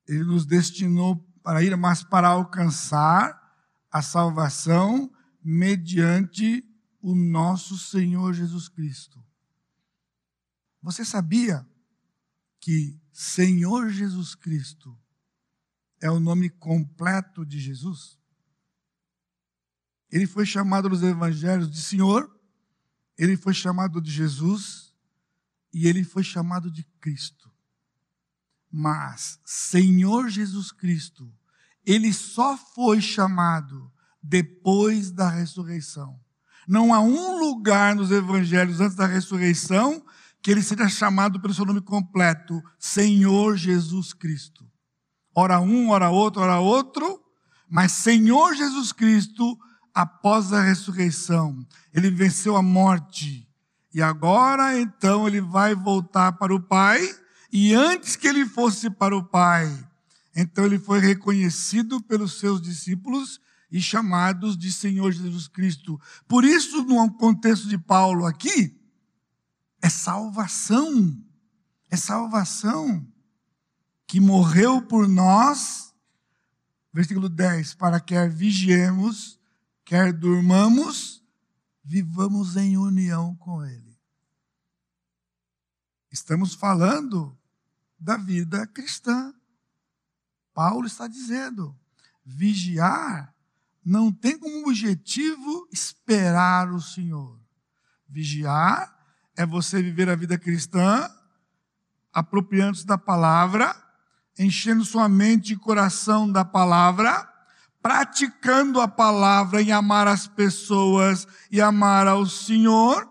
ele 0.06 0.24
nos 0.24 0.46
destinou 0.46 1.24
para 1.42 1.62
ir, 1.62 1.76
mas 1.76 2.02
para 2.02 2.28
alcançar 2.28 3.38
a 3.90 4.02
salvação 4.02 5.12
mediante 5.42 6.64
o 7.00 7.14
nosso 7.14 7.78
Senhor 7.78 8.32
Jesus 8.34 8.68
Cristo. 8.68 9.22
Você 10.82 11.04
sabia 11.04 11.66
que 12.60 12.98
Senhor 13.12 13.90
Jesus 13.90 14.34
Cristo 14.34 14.96
é 16.00 16.10
o 16.10 16.20
nome 16.20 16.48
completo 16.50 17.44
de 17.44 17.58
Jesus? 17.58 18.18
Ele 20.10 20.26
foi 20.26 20.44
chamado 20.44 20.88
nos 20.88 21.02
evangelhos 21.02 21.70
de 21.70 21.80
Senhor, 21.80 22.34
ele 23.16 23.36
foi 23.36 23.54
chamado 23.54 24.00
de 24.00 24.10
Jesus 24.10 24.94
e 25.72 25.86
ele 25.86 26.02
foi 26.02 26.22
chamado 26.22 26.70
de 26.70 26.84
Cristo. 27.00 27.49
Mas 28.70 29.38
Senhor 29.44 30.28
Jesus 30.28 30.70
Cristo, 30.70 31.32
ele 31.84 32.12
só 32.12 32.56
foi 32.56 33.00
chamado 33.00 33.90
depois 34.22 35.10
da 35.10 35.28
ressurreição. 35.28 36.18
Não 36.68 36.94
há 36.94 37.00
um 37.00 37.38
lugar 37.38 37.96
nos 37.96 38.10
evangelhos 38.10 38.80
antes 38.80 38.96
da 38.96 39.06
ressurreição 39.06 40.04
que 40.42 40.50
ele 40.50 40.62
seja 40.62 40.88
chamado 40.88 41.40
pelo 41.40 41.52
seu 41.52 41.64
nome 41.64 41.80
completo, 41.80 42.62
Senhor 42.78 43.56
Jesus 43.56 44.12
Cristo. 44.12 44.64
Ora 45.34 45.60
um, 45.60 45.90
ora 45.90 46.10
outro, 46.10 46.42
ora 46.42 46.58
outro, 46.58 47.20
mas 47.68 47.92
Senhor 47.92 48.54
Jesus 48.54 48.92
Cristo, 48.92 49.58
após 49.94 50.52
a 50.52 50.62
ressurreição, 50.62 51.66
ele 51.92 52.10
venceu 52.10 52.56
a 52.56 52.62
morte. 52.62 53.46
E 53.92 54.00
agora, 54.00 54.78
então, 54.80 55.26
ele 55.26 55.40
vai 55.40 55.74
voltar 55.74 56.32
para 56.32 56.54
o 56.54 56.60
Pai, 56.60 57.00
e 57.52 57.74
antes 57.74 58.16
que 58.16 58.28
ele 58.28 58.46
fosse 58.46 58.88
para 58.88 59.16
o 59.16 59.24
Pai, 59.24 59.66
então 60.34 60.64
ele 60.64 60.78
foi 60.78 61.00
reconhecido 61.00 62.00
pelos 62.00 62.38
seus 62.38 62.60
discípulos 62.60 63.40
e 63.70 63.80
chamados 63.80 64.56
de 64.56 64.72
Senhor 64.72 65.12
Jesus 65.12 65.48
Cristo. 65.48 66.00
Por 66.26 66.44
isso, 66.44 66.84
no 66.84 67.12
contexto 67.14 67.68
de 67.68 67.78
Paulo 67.78 68.26
aqui, 68.26 68.76
é 69.82 69.88
salvação. 69.88 71.16
É 71.90 71.96
salvação 71.96 73.06
que 74.06 74.20
morreu 74.20 74.82
por 74.82 75.08
nós, 75.08 75.94
versículo 76.92 77.28
10, 77.28 77.74
para 77.74 78.00
quer 78.00 78.28
vigiemos, 78.28 79.38
quer 79.84 80.12
durmamos, 80.12 81.22
vivamos 81.84 82.56
em 82.56 82.76
união 82.76 83.34
com 83.36 83.64
Ele. 83.64 83.96
Estamos 86.10 86.54
falando 86.54 87.36
da 88.00 88.16
vida 88.16 88.66
cristã. 88.66 89.34
Paulo 90.54 90.86
está 90.86 91.06
dizendo: 91.06 91.78
vigiar 92.24 93.34
não 93.84 94.12
tem 94.12 94.38
como 94.38 94.68
objetivo 94.68 95.68
esperar 95.72 96.72
o 96.72 96.80
Senhor. 96.80 97.40
Vigiar 98.08 98.94
é 99.36 99.46
você 99.46 99.82
viver 99.82 100.08
a 100.08 100.14
vida 100.14 100.38
cristã, 100.38 101.10
apropriando-se 102.12 102.86
da 102.86 102.98
palavra, 102.98 103.74
enchendo 104.38 104.84
sua 104.84 105.08
mente 105.08 105.52
e 105.52 105.56
coração 105.56 106.30
da 106.30 106.44
palavra, 106.44 107.28
praticando 107.80 108.80
a 108.80 108.88
palavra 108.88 109.62
em 109.62 109.72
amar 109.72 110.06
as 110.06 110.26
pessoas 110.26 111.26
e 111.50 111.60
amar 111.60 112.06
ao 112.06 112.26
Senhor. 112.26 113.08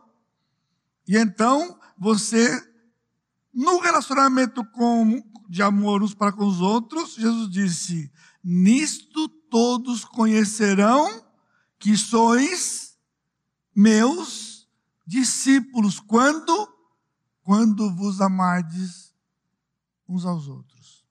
E 1.07 1.17
então 1.17 1.79
você, 1.97 2.61
no 3.53 3.79
relacionamento 3.79 4.63
com, 4.71 5.23
de 5.49 5.61
amor 5.61 6.03
uns 6.03 6.13
para 6.13 6.31
com 6.31 6.45
os 6.45 6.61
outros, 6.61 7.15
Jesus 7.15 7.49
disse: 7.49 8.11
Nisto 8.43 9.27
todos 9.49 10.05
conhecerão 10.05 11.25
que 11.77 11.97
sois 11.97 12.97
meus 13.75 14.67
discípulos. 15.05 15.99
Quando? 15.99 16.77
Quando 17.43 17.93
vos 17.95 18.21
amardes 18.21 19.13
uns 20.07 20.25
aos 20.25 20.47
outros. 20.47 21.05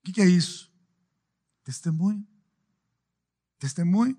O 0.00 0.12
que 0.12 0.20
é 0.20 0.26
isso? 0.26 0.72
Testemunho. 1.64 2.24
Testemunho. 3.58 4.16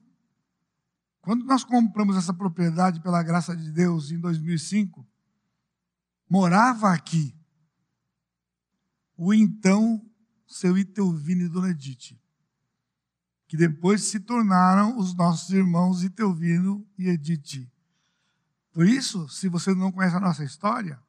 Quando 1.21 1.45
nós 1.45 1.63
compramos 1.63 2.17
essa 2.17 2.33
propriedade 2.33 2.99
pela 3.01 3.23
graça 3.23 3.55
de 3.55 3.71
Deus 3.71 4.11
em 4.11 4.19
2005, 4.19 5.06
morava 6.29 6.91
aqui 6.91 7.35
o 9.15 9.33
então 9.33 10.03
seu 10.45 10.77
Itelvino 10.77 11.43
e 11.43 11.49
Dona 11.49 11.69
Edith 11.71 12.17
que 13.47 13.55
depois 13.55 14.03
se 14.03 14.19
tornaram 14.19 14.97
os 14.97 15.15
nossos 15.15 15.49
irmãos 15.51 16.03
Itelvino 16.03 16.85
e 16.97 17.07
Edith. 17.07 17.71
Por 18.71 18.85
isso, 18.85 19.27
se 19.29 19.47
você 19.47 19.73
não 19.73 19.91
conhece 19.91 20.15
a 20.15 20.19
nossa 20.19 20.43
história, 20.43 21.01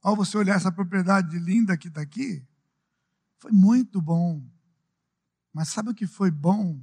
ao 0.00 0.16
você 0.16 0.36
olhar 0.36 0.56
essa 0.56 0.72
propriedade 0.72 1.38
linda 1.38 1.76
que 1.76 1.88
está 1.88 2.00
aqui, 2.00 2.44
foi 3.38 3.52
muito 3.52 4.00
bom. 4.00 4.42
Mas 5.52 5.68
sabe 5.68 5.90
o 5.90 5.94
que 5.94 6.06
foi 6.06 6.30
bom? 6.30 6.82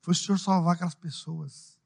Foi 0.00 0.12
o 0.12 0.16
Senhor 0.16 0.36
salvar 0.36 0.74
aquelas 0.74 0.94
pessoas. 0.94 1.78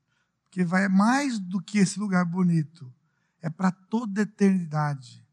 Porque 0.44 0.64
vai 0.64 0.88
mais 0.88 1.38
do 1.38 1.60
que 1.60 1.78
esse 1.78 2.00
lugar 2.00 2.24
bonito. 2.24 2.92
É 3.40 3.48
para 3.48 3.70
toda 3.70 4.20
a 4.20 4.22
eternidade. 4.22 5.24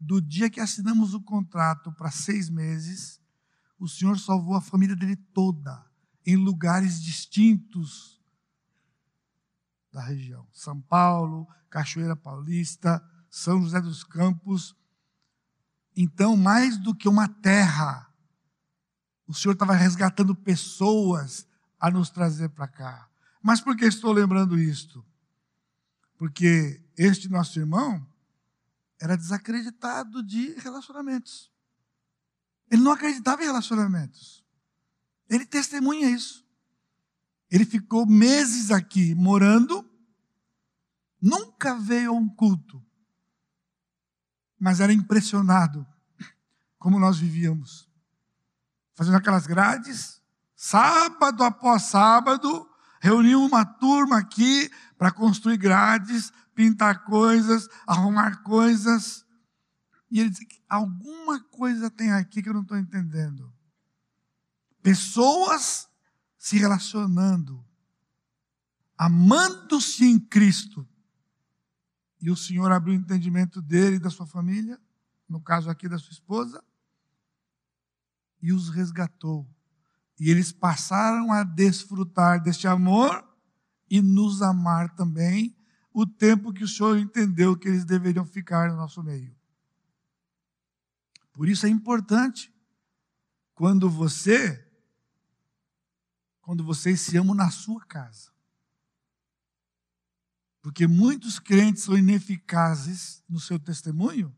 Do 0.00 0.20
dia 0.20 0.50
que 0.50 0.60
assinamos 0.60 1.14
o 1.14 1.20
contrato 1.20 1.92
para 1.92 2.10
seis 2.10 2.48
meses, 2.50 3.20
o 3.78 3.88
Senhor 3.88 4.18
salvou 4.18 4.54
a 4.54 4.60
família 4.60 4.96
dele 4.96 5.16
toda, 5.16 5.84
em 6.26 6.36
lugares 6.36 7.02
distintos 7.02 8.22
da 9.92 10.02
região. 10.02 10.46
São 10.52 10.80
Paulo, 10.80 11.46
Cachoeira 11.70 12.16
Paulista, 12.16 13.02
São 13.30 13.62
José 13.62 13.80
dos 13.80 14.02
Campos. 14.02 14.76
Então, 15.96 16.36
mais 16.36 16.76
do 16.76 16.94
que 16.94 17.08
uma 17.08 17.28
terra, 17.28 18.12
o 19.26 19.34
Senhor 19.34 19.52
estava 19.54 19.74
resgatando 19.74 20.34
pessoas 20.34 21.46
a 21.78 21.90
nos 21.90 22.10
trazer 22.10 22.48
para 22.50 22.66
cá. 22.66 23.08
Mas 23.42 23.60
por 23.60 23.76
que 23.76 23.84
estou 23.84 24.12
lembrando 24.12 24.58
isto? 24.58 25.04
Porque 26.16 26.82
este 26.96 27.28
nosso 27.28 27.58
irmão 27.58 28.06
era 29.00 29.16
desacreditado 29.16 30.22
de 30.22 30.54
relacionamentos. 30.60 31.52
Ele 32.70 32.82
não 32.82 32.92
acreditava 32.92 33.42
em 33.42 33.46
relacionamentos. 33.46 34.44
Ele 35.28 35.44
testemunha 35.44 36.10
isso. 36.10 36.44
Ele 37.50 37.64
ficou 37.64 38.06
meses 38.06 38.70
aqui 38.70 39.14
morando, 39.14 39.88
nunca 41.20 41.74
veio 41.76 42.10
a 42.10 42.14
um 42.14 42.28
culto, 42.28 42.84
mas 44.58 44.80
era 44.80 44.92
impressionado 44.92 45.86
como 46.78 46.98
nós 46.98 47.18
vivíamos. 47.18 47.88
Fazendo 48.94 49.16
aquelas 49.16 49.46
grades, 49.46 50.20
sábado 50.56 51.44
após 51.44 51.82
sábado, 51.82 52.68
reuniam 53.04 53.44
uma 53.44 53.66
turma 53.66 54.16
aqui 54.16 54.70
para 54.96 55.12
construir 55.12 55.58
grades, 55.58 56.32
pintar 56.54 57.04
coisas, 57.04 57.68
arrumar 57.86 58.42
coisas. 58.42 59.26
E 60.10 60.20
ele 60.20 60.30
diz: 60.30 60.40
alguma 60.66 61.38
coisa 61.38 61.90
tem 61.90 62.10
aqui 62.10 62.42
que 62.42 62.48
eu 62.48 62.54
não 62.54 62.62
estou 62.62 62.78
entendendo. 62.78 63.52
Pessoas 64.82 65.86
se 66.38 66.56
relacionando, 66.56 67.62
amando-se 68.96 70.06
em 70.06 70.18
Cristo. 70.18 70.88
E 72.22 72.30
o 72.30 72.36
Senhor 72.36 72.72
abriu 72.72 72.94
o 72.94 72.98
entendimento 72.98 73.60
dele 73.60 73.96
e 73.96 74.00
da 74.00 74.08
sua 74.08 74.26
família, 74.26 74.80
no 75.28 75.42
caso 75.42 75.68
aqui 75.68 75.90
da 75.90 75.98
sua 75.98 76.12
esposa, 76.12 76.64
e 78.40 78.50
os 78.50 78.70
resgatou. 78.70 79.46
E 80.18 80.30
eles 80.30 80.52
passaram 80.52 81.32
a 81.32 81.42
desfrutar 81.42 82.42
deste 82.42 82.66
amor 82.66 83.26
e 83.90 84.00
nos 84.00 84.42
amar 84.42 84.94
também, 84.94 85.56
o 85.92 86.06
tempo 86.06 86.52
que 86.52 86.64
o 86.64 86.68
Senhor 86.68 86.98
entendeu 86.98 87.56
que 87.56 87.68
eles 87.68 87.84
deveriam 87.84 88.24
ficar 88.24 88.70
no 88.70 88.76
nosso 88.76 89.02
meio. 89.02 89.34
Por 91.32 91.48
isso 91.48 91.66
é 91.66 91.68
importante 91.68 92.52
quando 93.54 93.88
você 93.88 94.60
quando 96.40 96.62
vocês 96.62 97.00
se 97.00 97.16
amam 97.16 97.34
na 97.34 97.50
sua 97.50 97.82
casa. 97.86 98.30
Porque 100.60 100.86
muitos 100.86 101.38
crentes 101.38 101.84
são 101.84 101.96
ineficazes 101.96 103.22
no 103.28 103.40
seu 103.40 103.58
testemunho 103.58 104.34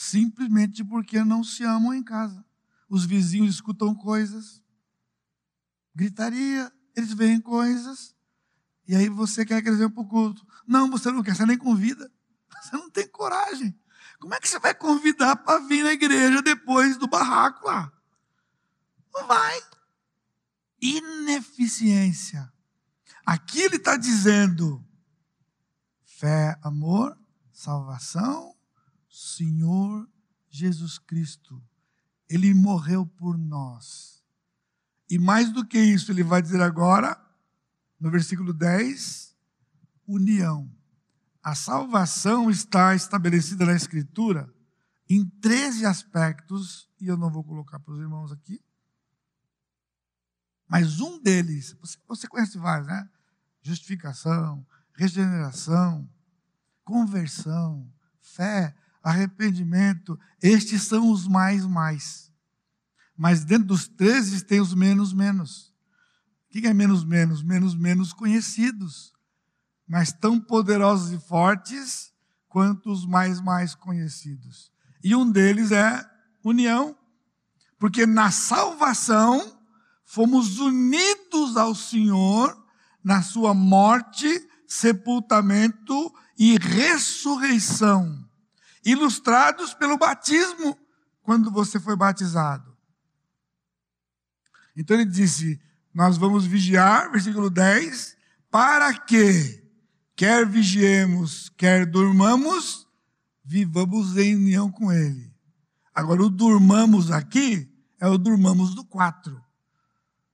simplesmente 0.00 0.84
porque 0.84 1.24
não 1.24 1.42
se 1.42 1.64
amam 1.64 1.92
em 1.92 2.04
casa. 2.04 2.44
Os 2.88 3.04
vizinhos 3.04 3.56
escutam 3.56 3.92
coisas, 3.92 4.62
gritaria, 5.98 6.72
eles 6.94 7.12
veem 7.12 7.40
coisas, 7.40 8.14
e 8.86 8.94
aí 8.94 9.08
você 9.08 9.44
quer 9.44 9.60
que 9.60 9.68
eles 9.68 9.78
venham 9.78 9.90
para 9.90 10.02
o 10.02 10.08
culto. 10.08 10.46
Não, 10.64 10.88
você 10.88 11.10
não 11.10 11.24
quer, 11.24 11.34
você 11.34 11.44
nem 11.44 11.58
convida. 11.58 12.10
Você 12.62 12.76
não 12.76 12.90
tem 12.90 13.06
coragem. 13.06 13.78
Como 14.18 14.34
é 14.34 14.40
que 14.40 14.48
você 14.48 14.58
vai 14.58 14.74
convidar 14.74 15.36
para 15.36 15.60
vir 15.60 15.84
na 15.84 15.92
igreja 15.92 16.42
depois 16.42 16.96
do 16.96 17.06
barraco 17.06 17.66
lá? 17.66 17.92
Não 19.14 19.28
vai. 19.28 19.60
ineficiência. 20.80 22.52
Aqui 23.24 23.60
ele 23.60 23.76
está 23.76 23.96
dizendo 23.96 24.84
fé, 26.02 26.58
amor, 26.62 27.16
salvação, 27.52 28.56
Senhor 29.08 30.08
Jesus 30.50 30.98
Cristo. 30.98 31.62
Ele 32.28 32.52
morreu 32.52 33.06
por 33.06 33.38
nós. 33.38 34.17
E 35.10 35.18
mais 35.18 35.50
do 35.50 35.64
que 35.64 35.78
isso, 35.78 36.12
ele 36.12 36.22
vai 36.22 36.42
dizer 36.42 36.60
agora, 36.60 37.18
no 37.98 38.10
versículo 38.10 38.52
10, 38.52 39.34
união. 40.06 40.70
A 41.42 41.54
salvação 41.54 42.50
está 42.50 42.94
estabelecida 42.94 43.64
na 43.64 43.74
Escritura 43.74 44.52
em 45.08 45.24
13 45.24 45.86
aspectos, 45.86 46.90
e 47.00 47.06
eu 47.06 47.16
não 47.16 47.30
vou 47.30 47.42
colocar 47.42 47.78
para 47.80 47.94
os 47.94 48.00
irmãos 48.00 48.30
aqui, 48.30 48.60
mas 50.68 51.00
um 51.00 51.18
deles, 51.18 51.74
você, 51.80 51.96
você 52.06 52.28
conhece 52.28 52.58
vários, 52.58 52.86
né? 52.86 53.08
Justificação, 53.62 54.66
regeneração, 54.92 56.08
conversão, 56.84 57.90
fé, 58.20 58.74
arrependimento, 59.02 60.20
estes 60.42 60.82
são 60.82 61.10
os 61.10 61.26
mais 61.26 61.64
mais. 61.64 62.27
Mas 63.18 63.44
dentro 63.44 63.66
dos 63.66 63.88
13 63.88 64.44
tem 64.44 64.60
os 64.60 64.72
menos 64.72 65.12
menos. 65.12 65.74
O 66.46 66.52
que 66.52 66.66
é 66.66 66.72
menos 66.72 67.04
menos? 67.04 67.42
Menos 67.42 67.74
menos 67.74 68.12
conhecidos, 68.12 69.12
mas 69.86 70.12
tão 70.12 70.40
poderosos 70.40 71.10
e 71.10 71.18
fortes 71.18 72.12
quanto 72.48 72.92
os 72.92 73.04
mais 73.04 73.40
mais 73.40 73.74
conhecidos. 73.74 74.70
E 75.02 75.16
um 75.16 75.28
deles 75.28 75.72
é 75.72 76.08
união, 76.44 76.96
porque 77.78 78.06
na 78.06 78.30
salvação 78.30 79.60
fomos 80.04 80.58
unidos 80.60 81.56
ao 81.56 81.74
Senhor 81.74 82.56
na 83.02 83.22
sua 83.22 83.52
morte, 83.52 84.28
sepultamento 84.66 86.12
e 86.38 86.58
ressurreição, 86.58 88.24
ilustrados 88.84 89.74
pelo 89.74 89.96
batismo, 89.98 90.78
quando 91.22 91.50
você 91.50 91.80
foi 91.80 91.96
batizado. 91.96 92.67
Então 94.78 94.96
ele 94.96 95.04
disse: 95.04 95.60
Nós 95.92 96.16
vamos 96.16 96.46
vigiar, 96.46 97.10
versículo 97.10 97.50
10, 97.50 98.16
para 98.48 98.94
que, 98.94 99.62
quer 100.14 100.46
vigiemos, 100.46 101.50
quer 101.56 101.84
durmamos, 101.84 102.86
vivamos 103.44 104.16
em 104.16 104.36
união 104.36 104.70
com 104.70 104.92
Ele. 104.92 105.30
Agora, 105.92 106.22
o 106.22 106.30
durmamos 106.30 107.10
aqui 107.10 107.68
é 108.00 108.06
o 108.06 108.16
durmamos 108.16 108.74
do 108.74 108.84
4. 108.84 109.38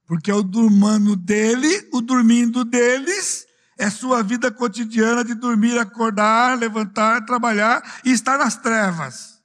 Porque 0.05 0.31
o 0.31 0.43
dormando 0.43 1.15
dele, 1.15 1.89
o 1.91 1.99
dormindo 1.99 2.63
deles, 2.63 3.47
é 3.77 3.89
sua 3.89 4.21
vida 4.21 4.51
cotidiana 4.51 5.23
de 5.23 5.33
dormir, 5.33 5.77
acordar, 5.79 6.57
levantar, 6.57 7.25
trabalhar 7.25 7.81
e 8.05 8.11
estar 8.11 8.37
nas 8.37 8.55
trevas. 8.55 9.41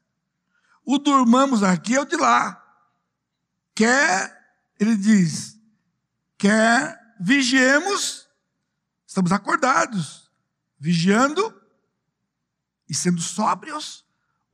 O 0.85 0.99
dormamos 0.99 1.63
aqui 1.63 1.97
é 1.97 2.01
o 2.01 2.05
de 2.05 2.17
lá. 2.17 2.63
Quer, 3.75 4.40
ele 4.81 4.97
diz, 4.97 5.61
quer 6.39 6.99
vigiemos, 7.21 8.27
estamos 9.07 9.31
acordados, 9.31 10.33
vigiando 10.79 11.55
e 12.89 12.95
sendo 12.95 13.21
sóbrios, 13.21 14.05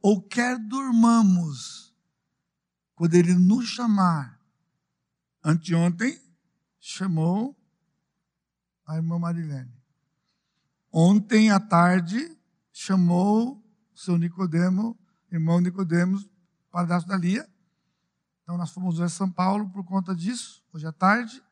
ou 0.03 0.21
quer 0.21 0.59
durmamos, 0.59 1.95
quando 2.95 3.15
ele 3.15 3.35
nos 3.35 3.69
chamar 3.69 4.37
Anteontem 5.45 6.21
chamou 6.81 7.57
a 8.85 8.97
irmã 8.97 9.17
Marilene. 9.17 9.73
Ontem 10.91 11.53
à 11.53 11.61
tarde 11.61 12.37
chamou 12.73 13.65
o 13.95 13.97
seu 13.97 14.19
Nicodemo, 14.19 14.99
irmão 15.31 15.61
Nicodemos, 15.61 16.29
padrasto 16.69 17.09
da 17.09 17.17
Lia. 17.17 17.49
Então 18.47 18.57
nós 18.57 18.71
fomos 18.71 18.99
ver 18.99 19.11
São 19.11 19.29
Paulo 19.29 19.69
por 19.71 19.85
conta 19.85 20.15
disso, 20.15 20.65
hoje 20.73 20.87
à 20.87 20.93
tarde. 20.93 21.43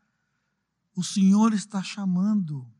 O 0.94 1.02
Senhor 1.02 1.52
está 1.52 1.82
chamando. 1.82 2.72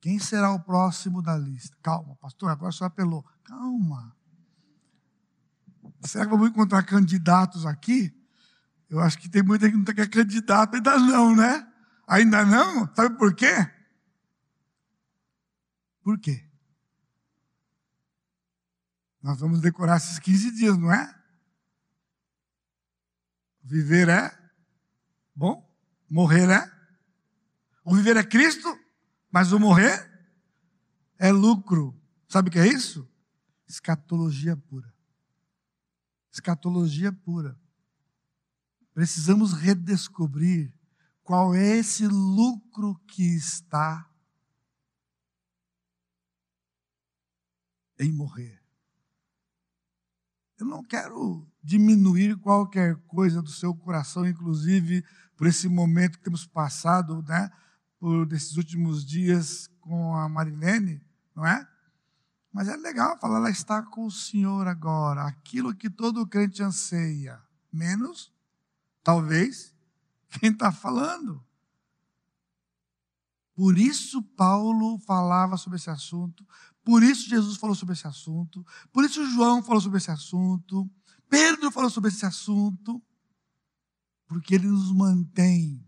Quem 0.00 0.20
será 0.20 0.52
o 0.52 0.60
próximo 0.60 1.20
da 1.20 1.36
lista? 1.36 1.76
Calma, 1.82 2.14
pastor, 2.14 2.48
agora 2.48 2.70
só 2.70 2.84
apelou. 2.84 3.26
Calma. 3.42 4.16
Será 6.04 6.24
que 6.24 6.30
vamos 6.30 6.48
encontrar 6.48 6.84
candidatos 6.84 7.66
aqui? 7.66 8.16
Eu 8.88 9.00
acho 9.00 9.18
que 9.18 9.28
tem 9.28 9.42
muita 9.42 9.68
gente 9.68 9.92
que 9.92 10.00
é 10.02 10.06
candidato, 10.06 10.76
ainda 10.76 10.96
não, 10.96 11.34
né? 11.34 11.68
Ainda 12.06 12.46
não? 12.46 12.88
Sabe 12.94 13.18
por 13.18 13.34
quê? 13.34 13.68
Por 16.04 16.20
quê? 16.20 16.48
Nós 19.20 19.40
vamos 19.40 19.60
decorar 19.60 19.96
esses 19.96 20.20
15 20.20 20.52
dias, 20.52 20.78
não 20.78 20.92
é? 20.92 21.19
Viver 23.62 24.08
é 24.08 24.30
bom, 25.34 25.68
morrer 26.08 26.48
é. 26.50 26.80
O 27.84 27.94
viver 27.94 28.16
é 28.16 28.24
Cristo, 28.24 28.78
mas 29.30 29.52
o 29.52 29.60
morrer 29.60 30.08
é 31.18 31.30
lucro. 31.30 31.98
Sabe 32.28 32.48
o 32.48 32.52
que 32.52 32.58
é 32.58 32.66
isso? 32.66 33.08
Escatologia 33.66 34.56
pura. 34.56 34.92
Escatologia 36.32 37.12
pura. 37.12 37.58
Precisamos 38.92 39.52
redescobrir 39.52 40.72
qual 41.22 41.54
é 41.54 41.76
esse 41.76 42.06
lucro 42.06 42.96
que 43.06 43.22
está 43.36 44.08
em 47.98 48.10
morrer. 48.12 48.59
Eu 50.60 50.66
não 50.66 50.82
quero 50.82 51.46
diminuir 51.62 52.36
qualquer 52.36 52.96
coisa 53.06 53.40
do 53.40 53.50
seu 53.50 53.74
coração, 53.74 54.26
inclusive 54.26 55.04
por 55.36 55.46
esse 55.46 55.68
momento 55.68 56.18
que 56.18 56.24
temos 56.24 56.46
passado, 56.46 57.22
né, 57.22 57.50
por 57.98 58.26
desses 58.26 58.56
últimos 58.56 59.04
dias 59.04 59.68
com 59.80 60.14
a 60.14 60.28
Marilene, 60.28 61.02
não 61.34 61.46
é? 61.46 61.66
Mas 62.52 62.68
é 62.68 62.76
legal 62.76 63.18
falar, 63.18 63.38
ela 63.38 63.50
está 63.50 63.82
com 63.82 64.06
o 64.06 64.10
Senhor 64.10 64.66
agora, 64.66 65.22
aquilo 65.22 65.74
que 65.74 65.88
todo 65.88 66.26
crente 66.26 66.62
anseia, 66.62 67.40
menos 67.72 68.32
Talvez 69.02 69.74
quem 70.38 70.50
está 70.50 70.70
falando. 70.70 71.44
Por 73.54 73.76
isso 73.76 74.22
Paulo 74.22 74.98
falava 75.00 75.56
sobre 75.56 75.76
esse 75.76 75.90
assunto, 75.90 76.46
por 76.84 77.02
isso 77.02 77.28
Jesus 77.28 77.56
falou 77.56 77.74
sobre 77.74 77.94
esse 77.94 78.06
assunto, 78.06 78.64
por 78.92 79.04
isso 79.04 79.24
João 79.30 79.62
falou 79.62 79.80
sobre 79.80 79.98
esse 79.98 80.10
assunto, 80.10 80.90
Pedro 81.28 81.70
falou 81.70 81.90
sobre 81.90 82.10
esse 82.10 82.24
assunto, 82.26 83.02
porque 84.26 84.54
ele 84.54 84.66
nos 84.66 84.92
mantém 84.92 85.84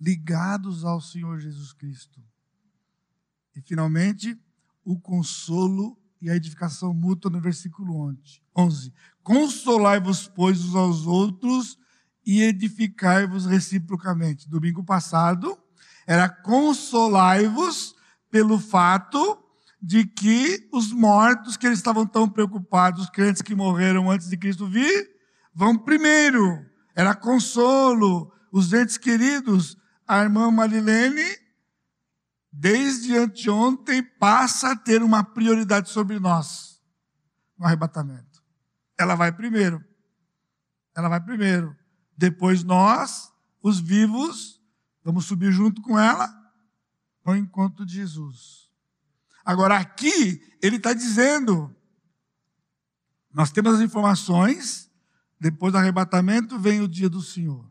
ligados 0.00 0.84
ao 0.84 1.00
Senhor 1.00 1.38
Jesus 1.40 1.72
Cristo. 1.72 2.22
E 3.54 3.60
finalmente, 3.60 4.38
o 4.84 4.98
consolo 4.98 5.98
e 6.20 6.30
a 6.30 6.36
edificação 6.36 6.92
mútua 6.92 7.30
no 7.30 7.40
versículo 7.40 8.14
11. 8.56 8.92
Consolai-vos, 9.22 10.28
pois, 10.28 10.64
uns 10.64 10.74
aos 10.74 11.06
outros 11.06 11.78
e 12.24 12.42
edificai-vos 12.42 13.46
reciprocamente. 13.46 14.48
Domingo 14.48 14.84
passado 14.84 15.58
era 16.06 16.28
consolai-vos 16.28 17.94
pelo 18.30 18.58
fato 18.58 19.38
de 19.82 20.04
que 20.04 20.68
os 20.72 20.92
mortos 20.92 21.56
que 21.56 21.66
eles 21.66 21.78
estavam 21.78 22.06
tão 22.06 22.28
preocupados, 22.28 23.04
os 23.04 23.10
crentes 23.10 23.40
que 23.40 23.54
morreram 23.54 24.10
antes 24.10 24.28
de 24.28 24.36
Cristo 24.36 24.66
vir, 24.66 25.10
vão 25.54 25.76
primeiro. 25.76 26.64
Era 26.94 27.14
consolo. 27.14 28.32
Os 28.52 28.72
entes 28.72 28.98
queridos, 28.98 29.76
a 30.06 30.18
irmã 30.18 30.50
Marilene, 30.50 31.38
desde 32.52 33.16
anteontem, 33.16 34.02
passa 34.02 34.72
a 34.72 34.76
ter 34.76 35.02
uma 35.02 35.22
prioridade 35.22 35.88
sobre 35.88 36.18
nós 36.18 36.80
no 37.56 37.64
arrebatamento. 37.64 38.42
Ela 38.98 39.14
vai 39.14 39.32
primeiro. 39.32 39.82
Ela 40.96 41.08
vai 41.08 41.20
primeiro. 41.20 41.74
Depois 42.16 42.62
nós, 42.64 43.32
os 43.62 43.80
vivos, 43.80 44.60
vamos 45.02 45.24
subir 45.24 45.52
junto 45.52 45.80
com 45.80 45.98
ela 45.98 46.28
ao 47.24 47.36
encontro 47.36 47.86
de 47.86 47.94
Jesus. 47.94 48.69
Agora 49.44 49.76
aqui, 49.76 50.42
ele 50.62 50.76
está 50.76 50.92
dizendo, 50.92 51.74
nós 53.32 53.50
temos 53.50 53.74
as 53.74 53.80
informações, 53.80 54.90
depois 55.38 55.72
do 55.72 55.78
arrebatamento 55.78 56.58
vem 56.58 56.80
o 56.80 56.88
dia 56.88 57.08
do 57.08 57.22
Senhor. 57.22 57.68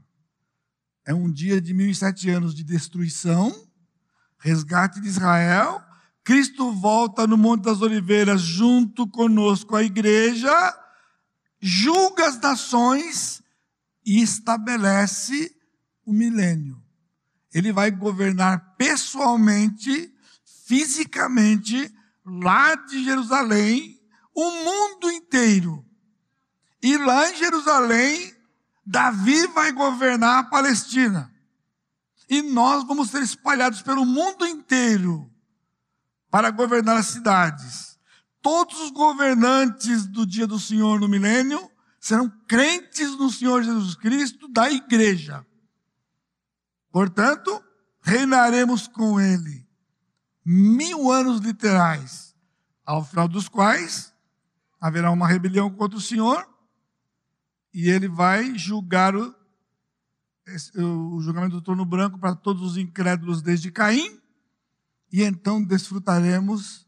É 1.06 1.14
um 1.14 1.32
dia 1.32 1.60
de 1.60 1.74
mil 1.74 1.90
e 1.90 1.96
sete 1.96 2.30
anos 2.30 2.54
de 2.54 2.64
destruição, 2.64 3.68
resgate 4.38 5.00
de 5.00 5.08
Israel. 5.08 5.84
Cristo 6.24 6.72
volta 6.72 7.26
no 7.26 7.38
Monte 7.38 7.64
das 7.64 7.82
Oliveiras 7.82 8.42
junto 8.42 9.08
conosco, 9.08 9.76
a 9.76 9.84
igreja, 9.84 10.52
julga 11.60 12.28
as 12.28 12.40
nações 12.40 13.42
e 14.06 14.22
estabelece 14.22 15.56
o 16.06 16.14
milênio. 16.14 16.82
Ele 17.54 17.72
vai 17.72 17.90
governar 17.92 18.76
pessoalmente, 18.76 20.14
fisicamente, 20.70 21.92
lá 22.24 22.76
de 22.76 23.04
Jerusalém, 23.04 24.00
o 24.36 24.52
mundo 24.52 25.12
inteiro. 25.12 25.84
E 26.80 26.96
lá 26.96 27.28
em 27.28 27.36
Jerusalém, 27.36 28.36
Davi 28.86 29.48
vai 29.48 29.72
governar 29.72 30.38
a 30.38 30.44
Palestina. 30.44 31.34
E 32.30 32.44
nós 32.44 32.84
vamos 32.86 33.10
ser 33.10 33.24
espalhados 33.24 33.82
pelo 33.82 34.06
mundo 34.06 34.46
inteiro 34.46 35.28
para 36.30 36.52
governar 36.52 36.98
as 36.98 37.08
cidades. 37.08 37.98
Todos 38.40 38.80
os 38.80 38.92
governantes 38.92 40.06
do 40.06 40.24
dia 40.24 40.46
do 40.46 40.60
Senhor 40.60 41.00
no 41.00 41.08
milênio 41.08 41.68
serão 42.00 42.32
crentes 42.48 43.18
no 43.18 43.32
Senhor 43.32 43.64
Jesus 43.64 43.96
Cristo 43.96 44.48
da 44.48 44.70
igreja. 44.70 45.44
Portanto, 46.92 47.60
reinaremos 48.04 48.88
com 48.88 49.20
ele 49.20 49.68
mil 50.52 51.12
anos 51.12 51.40
literais, 51.42 52.36
ao 52.84 53.06
final 53.06 53.28
dos 53.28 53.48
quais 53.48 54.12
haverá 54.82 55.12
uma 55.12 55.28
rebelião 55.28 55.70
contra 55.70 55.96
o 55.96 56.02
Senhor 56.02 56.44
e 57.72 57.88
ele 57.88 58.08
vai 58.08 58.58
julgar 58.58 59.16
o, 59.16 59.36
o 60.76 61.22
julgamento 61.22 61.58
do 61.58 61.62
trono 61.62 61.86
branco 61.86 62.18
para 62.18 62.36
todos 62.36 62.64
os 62.64 62.78
incrédulos 62.78 63.44
desde 63.44 63.72
Caim, 63.72 64.20
e 65.12 65.22
então 65.22 65.64
desfrutaremos 65.64 66.88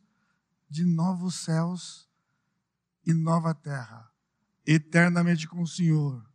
de 0.68 0.84
novos 0.84 1.36
céus 1.36 2.09
e 3.05 3.14
nova 3.14 3.53
terra, 3.53 4.09
eternamente 4.66 5.47
com 5.47 5.62
o 5.62 5.68
Senhor. 5.68 6.30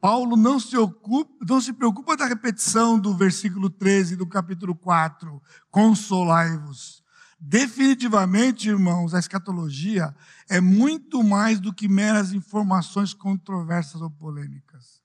Paulo 0.00 0.36
não 0.36 0.60
se, 0.60 0.76
ocupa, 0.76 1.44
não 1.44 1.60
se 1.60 1.72
preocupa 1.72 2.16
da 2.16 2.26
repetição 2.26 2.98
do 2.98 3.16
versículo 3.16 3.68
13 3.68 4.16
do 4.16 4.26
capítulo 4.26 4.74
4, 4.74 5.42
consolai-vos. 5.70 7.02
Definitivamente, 7.40 8.68
irmãos, 8.68 9.14
a 9.14 9.18
escatologia 9.18 10.14
é 10.48 10.60
muito 10.60 11.22
mais 11.22 11.60
do 11.60 11.72
que 11.72 11.88
meras 11.88 12.32
informações 12.32 13.14
controversas 13.14 14.00
ou 14.00 14.10
polêmicas. 14.10 15.02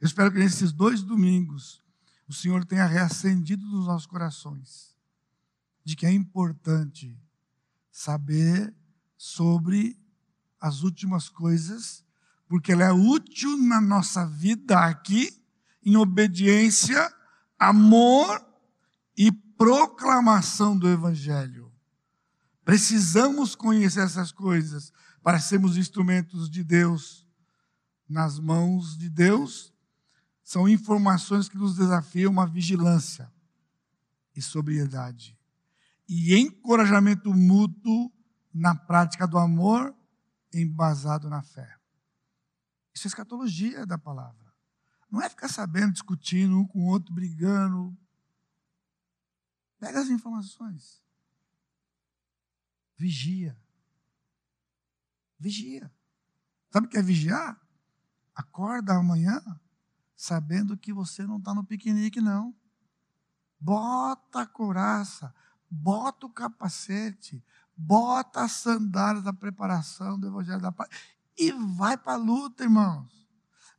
Eu 0.00 0.06
espero 0.06 0.32
que 0.32 0.38
nesses 0.38 0.72
dois 0.72 1.02
domingos 1.02 1.80
o 2.28 2.32
Senhor 2.32 2.64
tenha 2.64 2.86
reacendido 2.86 3.64
nos 3.66 3.86
nossos 3.86 4.06
corações 4.06 4.96
de 5.84 5.94
que 5.96 6.06
é 6.06 6.12
importante 6.12 7.16
saber 7.90 8.74
sobre 9.16 9.96
as 10.60 10.82
últimas 10.82 11.28
coisas, 11.28 12.04
porque 12.52 12.72
ela 12.72 12.84
é 12.84 12.92
útil 12.92 13.56
na 13.56 13.80
nossa 13.80 14.26
vida 14.26 14.78
aqui, 14.78 15.42
em 15.82 15.96
obediência, 15.96 17.10
amor 17.58 18.46
e 19.16 19.32
proclamação 19.32 20.78
do 20.78 20.86
Evangelho. 20.86 21.72
Precisamos 22.62 23.54
conhecer 23.54 24.00
essas 24.00 24.30
coisas 24.30 24.92
para 25.22 25.40
sermos 25.40 25.78
instrumentos 25.78 26.50
de 26.50 26.62
Deus 26.62 27.26
nas 28.06 28.38
mãos 28.38 28.98
de 28.98 29.08
Deus. 29.08 29.72
São 30.44 30.68
informações 30.68 31.48
que 31.48 31.56
nos 31.56 31.74
desafiam 31.74 32.30
uma 32.30 32.46
vigilância 32.46 33.32
e 34.36 34.42
sobriedade 34.42 35.38
e 36.06 36.36
encorajamento 36.36 37.32
mútuo 37.32 38.12
na 38.52 38.74
prática 38.74 39.26
do 39.26 39.38
amor 39.38 39.96
embasado 40.52 41.30
na 41.30 41.40
fé. 41.40 41.81
Isso 42.94 43.06
é 43.06 43.08
escatologia 43.08 43.86
da 43.86 43.98
palavra. 43.98 44.52
Não 45.10 45.20
é 45.20 45.28
ficar 45.28 45.48
sabendo, 45.48 45.92
discutindo 45.92 46.58
um 46.58 46.66
com 46.66 46.80
o 46.80 46.86
outro, 46.86 47.12
brigando, 47.12 47.96
Pega 49.82 49.98
as 49.98 50.08
informações. 50.10 51.02
Vigia. 52.96 53.58
Vigia. 55.40 55.92
Sabe 56.70 56.86
o 56.86 56.88
que 56.88 56.98
é 56.98 57.02
vigiar? 57.02 57.60
Acorda 58.32 58.94
amanhã 58.94 59.42
sabendo 60.14 60.76
que 60.76 60.92
você 60.92 61.26
não 61.26 61.38
está 61.38 61.52
no 61.52 61.64
piquenique, 61.64 62.20
não. 62.20 62.54
Bota 63.58 64.42
a 64.42 64.46
couraça, 64.46 65.34
bota 65.68 66.26
o 66.26 66.30
capacete, 66.30 67.44
bota 67.76 68.42
as 68.44 68.52
sandálias 68.52 69.24
da 69.24 69.32
preparação 69.32 70.16
do 70.16 70.28
Evangelho 70.28 70.60
da 70.60 70.70
Paz 70.70 70.88
e 71.38 71.52
vai 71.52 71.96
para 71.96 72.14
a 72.14 72.16
luta, 72.16 72.64
irmãos. 72.64 73.10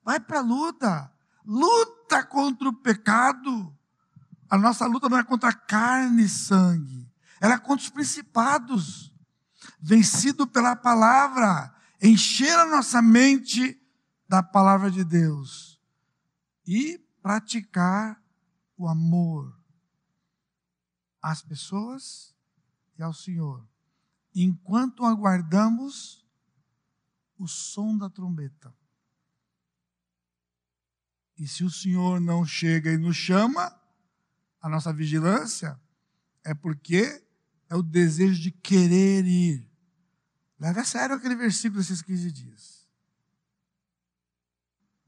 Vai 0.04 0.20
para 0.20 0.39
a 0.39 0.43
luta. 0.43 1.14
Luta 1.45 2.24
contra 2.24 2.70
o 2.70 2.74
pecado. 2.74 3.76
A 4.49 4.58
nossa 4.58 4.86
luta 4.86 5.10
não 5.10 5.18
é 5.18 5.24
contra 5.24 5.51
carne 5.51 6.26
e 6.26 6.30
sangue, 6.30 7.12
ela 7.41 7.56
é 7.56 7.58
contra 7.58 7.84
os 7.84 7.89
principados. 7.89 9.12
Vencido 9.80 10.45
pela 10.45 10.76
palavra, 10.76 11.74
encher 12.01 12.58
a 12.60 12.66
nossa 12.66 13.01
mente 13.01 13.82
da 14.30 14.43
palavra 14.43 14.91
de 14.91 15.04
Deus 15.04 15.82
e 16.68 16.99
praticar 17.22 18.22
o 18.78 18.88
amor 18.88 19.58
às 21.22 21.41
pessoas 21.41 22.36
e 22.97 23.01
ao 23.01 23.14
Senhor, 23.14 23.66
enquanto 24.36 25.06
aguardamos 25.06 26.22
o 27.38 27.47
som 27.47 27.97
da 27.97 28.09
trombeta. 28.09 28.73
E 31.38 31.47
se 31.47 31.63
o 31.63 31.69
Senhor 31.69 32.19
não 32.19 32.45
chega 32.45 32.91
e 32.91 32.97
nos 32.97 33.15
chama, 33.15 33.75
a 34.61 34.69
nossa 34.69 34.93
vigilância 34.93 35.79
é 36.43 36.53
porque 36.53 37.23
é 37.69 37.75
o 37.75 37.84
desejo 37.84 38.41
de 38.41 38.51
querer 38.51 39.25
ir. 39.25 39.69
Leve 40.59 40.79
a 40.79 40.86
sério 40.86 41.15
aquele 41.15 41.36
versículo 41.36 41.81
desses 41.81 42.01
15 42.01 42.31
dias. 42.31 42.88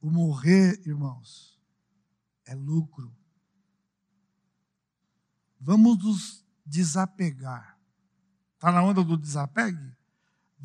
O 0.02 0.10
morrer, 0.10 0.82
irmãos, 0.86 1.60
é 2.46 2.54
lucro. 2.54 3.16
Vamos 5.60 6.04
nos 6.04 6.46
desapegar. 6.66 7.80
Está 8.56 8.72
na 8.72 8.84
onda 8.84 9.04
do 9.04 9.18
desapegue? 9.18 9.96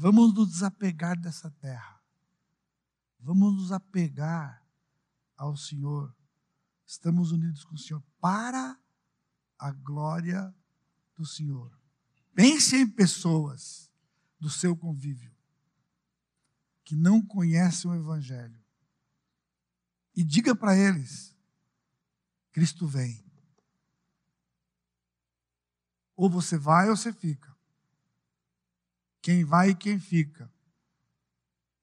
Vamos 0.00 0.32
nos 0.32 0.48
desapegar 0.48 1.20
dessa 1.20 1.50
terra. 1.50 2.00
Vamos 3.18 3.54
nos 3.54 3.72
apegar 3.72 4.66
ao 5.36 5.56
Senhor 5.56 6.14
estamos 6.90 7.30
unidos 7.30 7.64
com 7.64 7.76
o 7.76 7.78
Senhor 7.78 8.02
para 8.20 8.76
a 9.56 9.70
glória 9.70 10.52
do 11.14 11.24
Senhor. 11.24 11.78
Pense 12.34 12.76
em 12.76 12.88
pessoas 12.88 13.88
do 14.40 14.50
seu 14.50 14.76
convívio 14.76 15.32
que 16.82 16.96
não 16.96 17.24
conhecem 17.24 17.88
o 17.88 17.94
Evangelho 17.94 18.60
e 20.16 20.24
diga 20.24 20.52
para 20.52 20.76
eles: 20.76 21.36
Cristo 22.50 22.88
vem. 22.88 23.24
Ou 26.16 26.28
você 26.28 26.58
vai 26.58 26.90
ou 26.90 26.96
você 26.96 27.12
fica. 27.12 27.56
Quem 29.22 29.44
vai 29.44 29.70
e 29.70 29.74
quem 29.74 29.98
fica. 29.98 30.50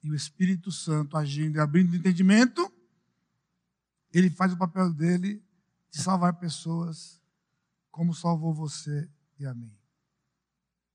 E 0.03 0.09
o 0.09 0.15
Espírito 0.15 0.71
Santo 0.71 1.17
agindo 1.17 1.57
e 1.57 1.59
abrindo 1.59 1.95
entendimento 1.95 2.71
ele 4.11 4.29
faz 4.29 4.53
o 4.53 4.57
papel 4.57 4.91
dele 4.91 5.43
de 5.91 6.01
salvar 6.01 6.33
pessoas 6.39 7.21
como 7.91 8.13
salvou 8.13 8.53
você 8.53 9.09
e 9.39 9.45
a 9.45 9.53
mim. 9.53 9.71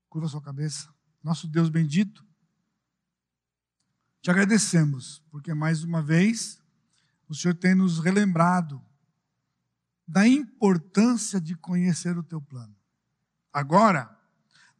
Curva 0.09 0.27
sua 0.27 0.41
cabeça. 0.41 0.93
Nosso 1.23 1.47
Deus 1.47 1.69
bendito, 1.69 2.25
te 4.21 4.29
agradecemos, 4.29 5.19
porque 5.31 5.53
mais 5.53 5.83
uma 5.83 6.01
vez 6.01 6.61
o 7.27 7.35
Senhor 7.35 7.55
tem 7.55 7.75
nos 7.75 7.99
relembrado 7.99 8.83
da 10.07 10.27
importância 10.27 11.39
de 11.39 11.55
conhecer 11.55 12.17
o 12.17 12.23
teu 12.23 12.41
plano. 12.41 12.75
Agora, 13.51 14.17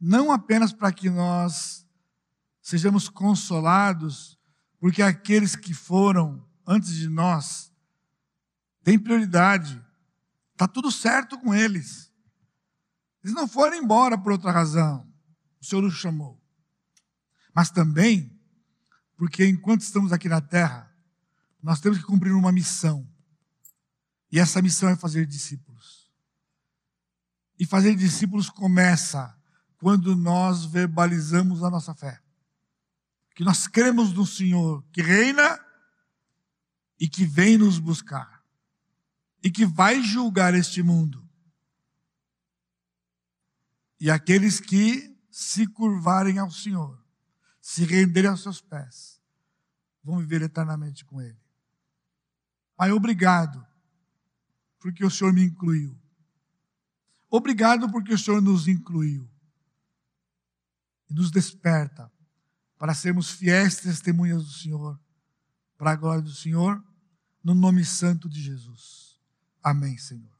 não 0.06 0.30
apenas 0.30 0.70
para 0.70 0.92
que 0.92 1.08
nós 1.08 1.86
sejamos 2.60 3.08
consolados, 3.08 4.38
porque 4.78 5.00
aqueles 5.00 5.56
que 5.56 5.72
foram 5.72 6.46
antes 6.66 6.94
de 6.94 7.08
nós 7.08 7.72
tem 8.82 8.98
prioridade. 8.98 9.82
Está 10.52 10.68
tudo 10.68 10.92
certo 10.92 11.38
com 11.38 11.54
eles. 11.54 12.12
Eles 13.22 13.34
não 13.34 13.48
foram 13.48 13.78
embora 13.78 14.18
por 14.18 14.32
outra 14.32 14.52
razão. 14.52 15.10
O 15.58 15.64
Senhor 15.64 15.82
os 15.82 15.94
chamou. 15.94 16.38
Mas 17.54 17.70
também, 17.70 18.38
porque 19.16 19.46
enquanto 19.46 19.80
estamos 19.80 20.12
aqui 20.12 20.28
na 20.28 20.42
terra, 20.42 20.94
nós 21.62 21.80
temos 21.80 21.96
que 21.96 22.04
cumprir 22.04 22.34
uma 22.34 22.52
missão. 22.52 23.08
E 24.30 24.38
essa 24.38 24.60
missão 24.60 24.90
é 24.90 24.96
fazer 24.96 25.24
discípulos. 25.24 26.12
E 27.58 27.64
fazer 27.64 27.94
discípulos 27.94 28.50
começa 28.50 29.34
quando 29.84 30.16
nós 30.16 30.64
verbalizamos 30.64 31.62
a 31.62 31.68
nossa 31.68 31.94
fé. 31.94 32.18
Que 33.34 33.44
nós 33.44 33.68
cremos 33.68 34.14
no 34.14 34.24
Senhor 34.24 34.82
que 34.90 35.02
reina 35.02 35.62
e 36.98 37.06
que 37.06 37.26
vem 37.26 37.58
nos 37.58 37.78
buscar. 37.78 38.42
e 39.42 39.50
que 39.50 39.66
vai 39.66 40.00
julgar 40.00 40.54
este 40.54 40.82
mundo. 40.82 41.22
E 44.00 44.10
aqueles 44.10 44.58
que 44.58 45.14
se 45.30 45.66
curvarem 45.66 46.38
ao 46.38 46.50
Senhor, 46.50 46.98
se 47.60 47.84
renderem 47.84 48.30
aos 48.30 48.42
seus 48.42 48.62
pés, 48.62 49.20
vão 50.02 50.18
viver 50.18 50.40
eternamente 50.40 51.04
com 51.04 51.20
Ele. 51.20 51.38
Pai, 52.74 52.90
obrigado, 52.90 53.62
porque 54.78 55.04
o 55.04 55.10
Senhor 55.10 55.34
me 55.34 55.44
incluiu. 55.44 55.94
Obrigado 57.28 57.90
porque 57.90 58.14
o 58.14 58.18
Senhor 58.18 58.40
nos 58.40 58.66
incluiu 58.66 59.33
nos 61.14 61.30
desperta 61.30 62.10
para 62.76 62.92
sermos 62.92 63.30
fiéis 63.30 63.76
testemunhas 63.76 64.44
do 64.44 64.50
Senhor, 64.50 65.00
para 65.78 65.92
a 65.92 65.96
glória 65.96 66.22
do 66.22 66.32
Senhor, 66.32 66.82
no 67.42 67.54
nome 67.54 67.84
santo 67.84 68.28
de 68.28 68.42
Jesus. 68.42 69.20
Amém, 69.62 69.96
Senhor. 69.96 70.33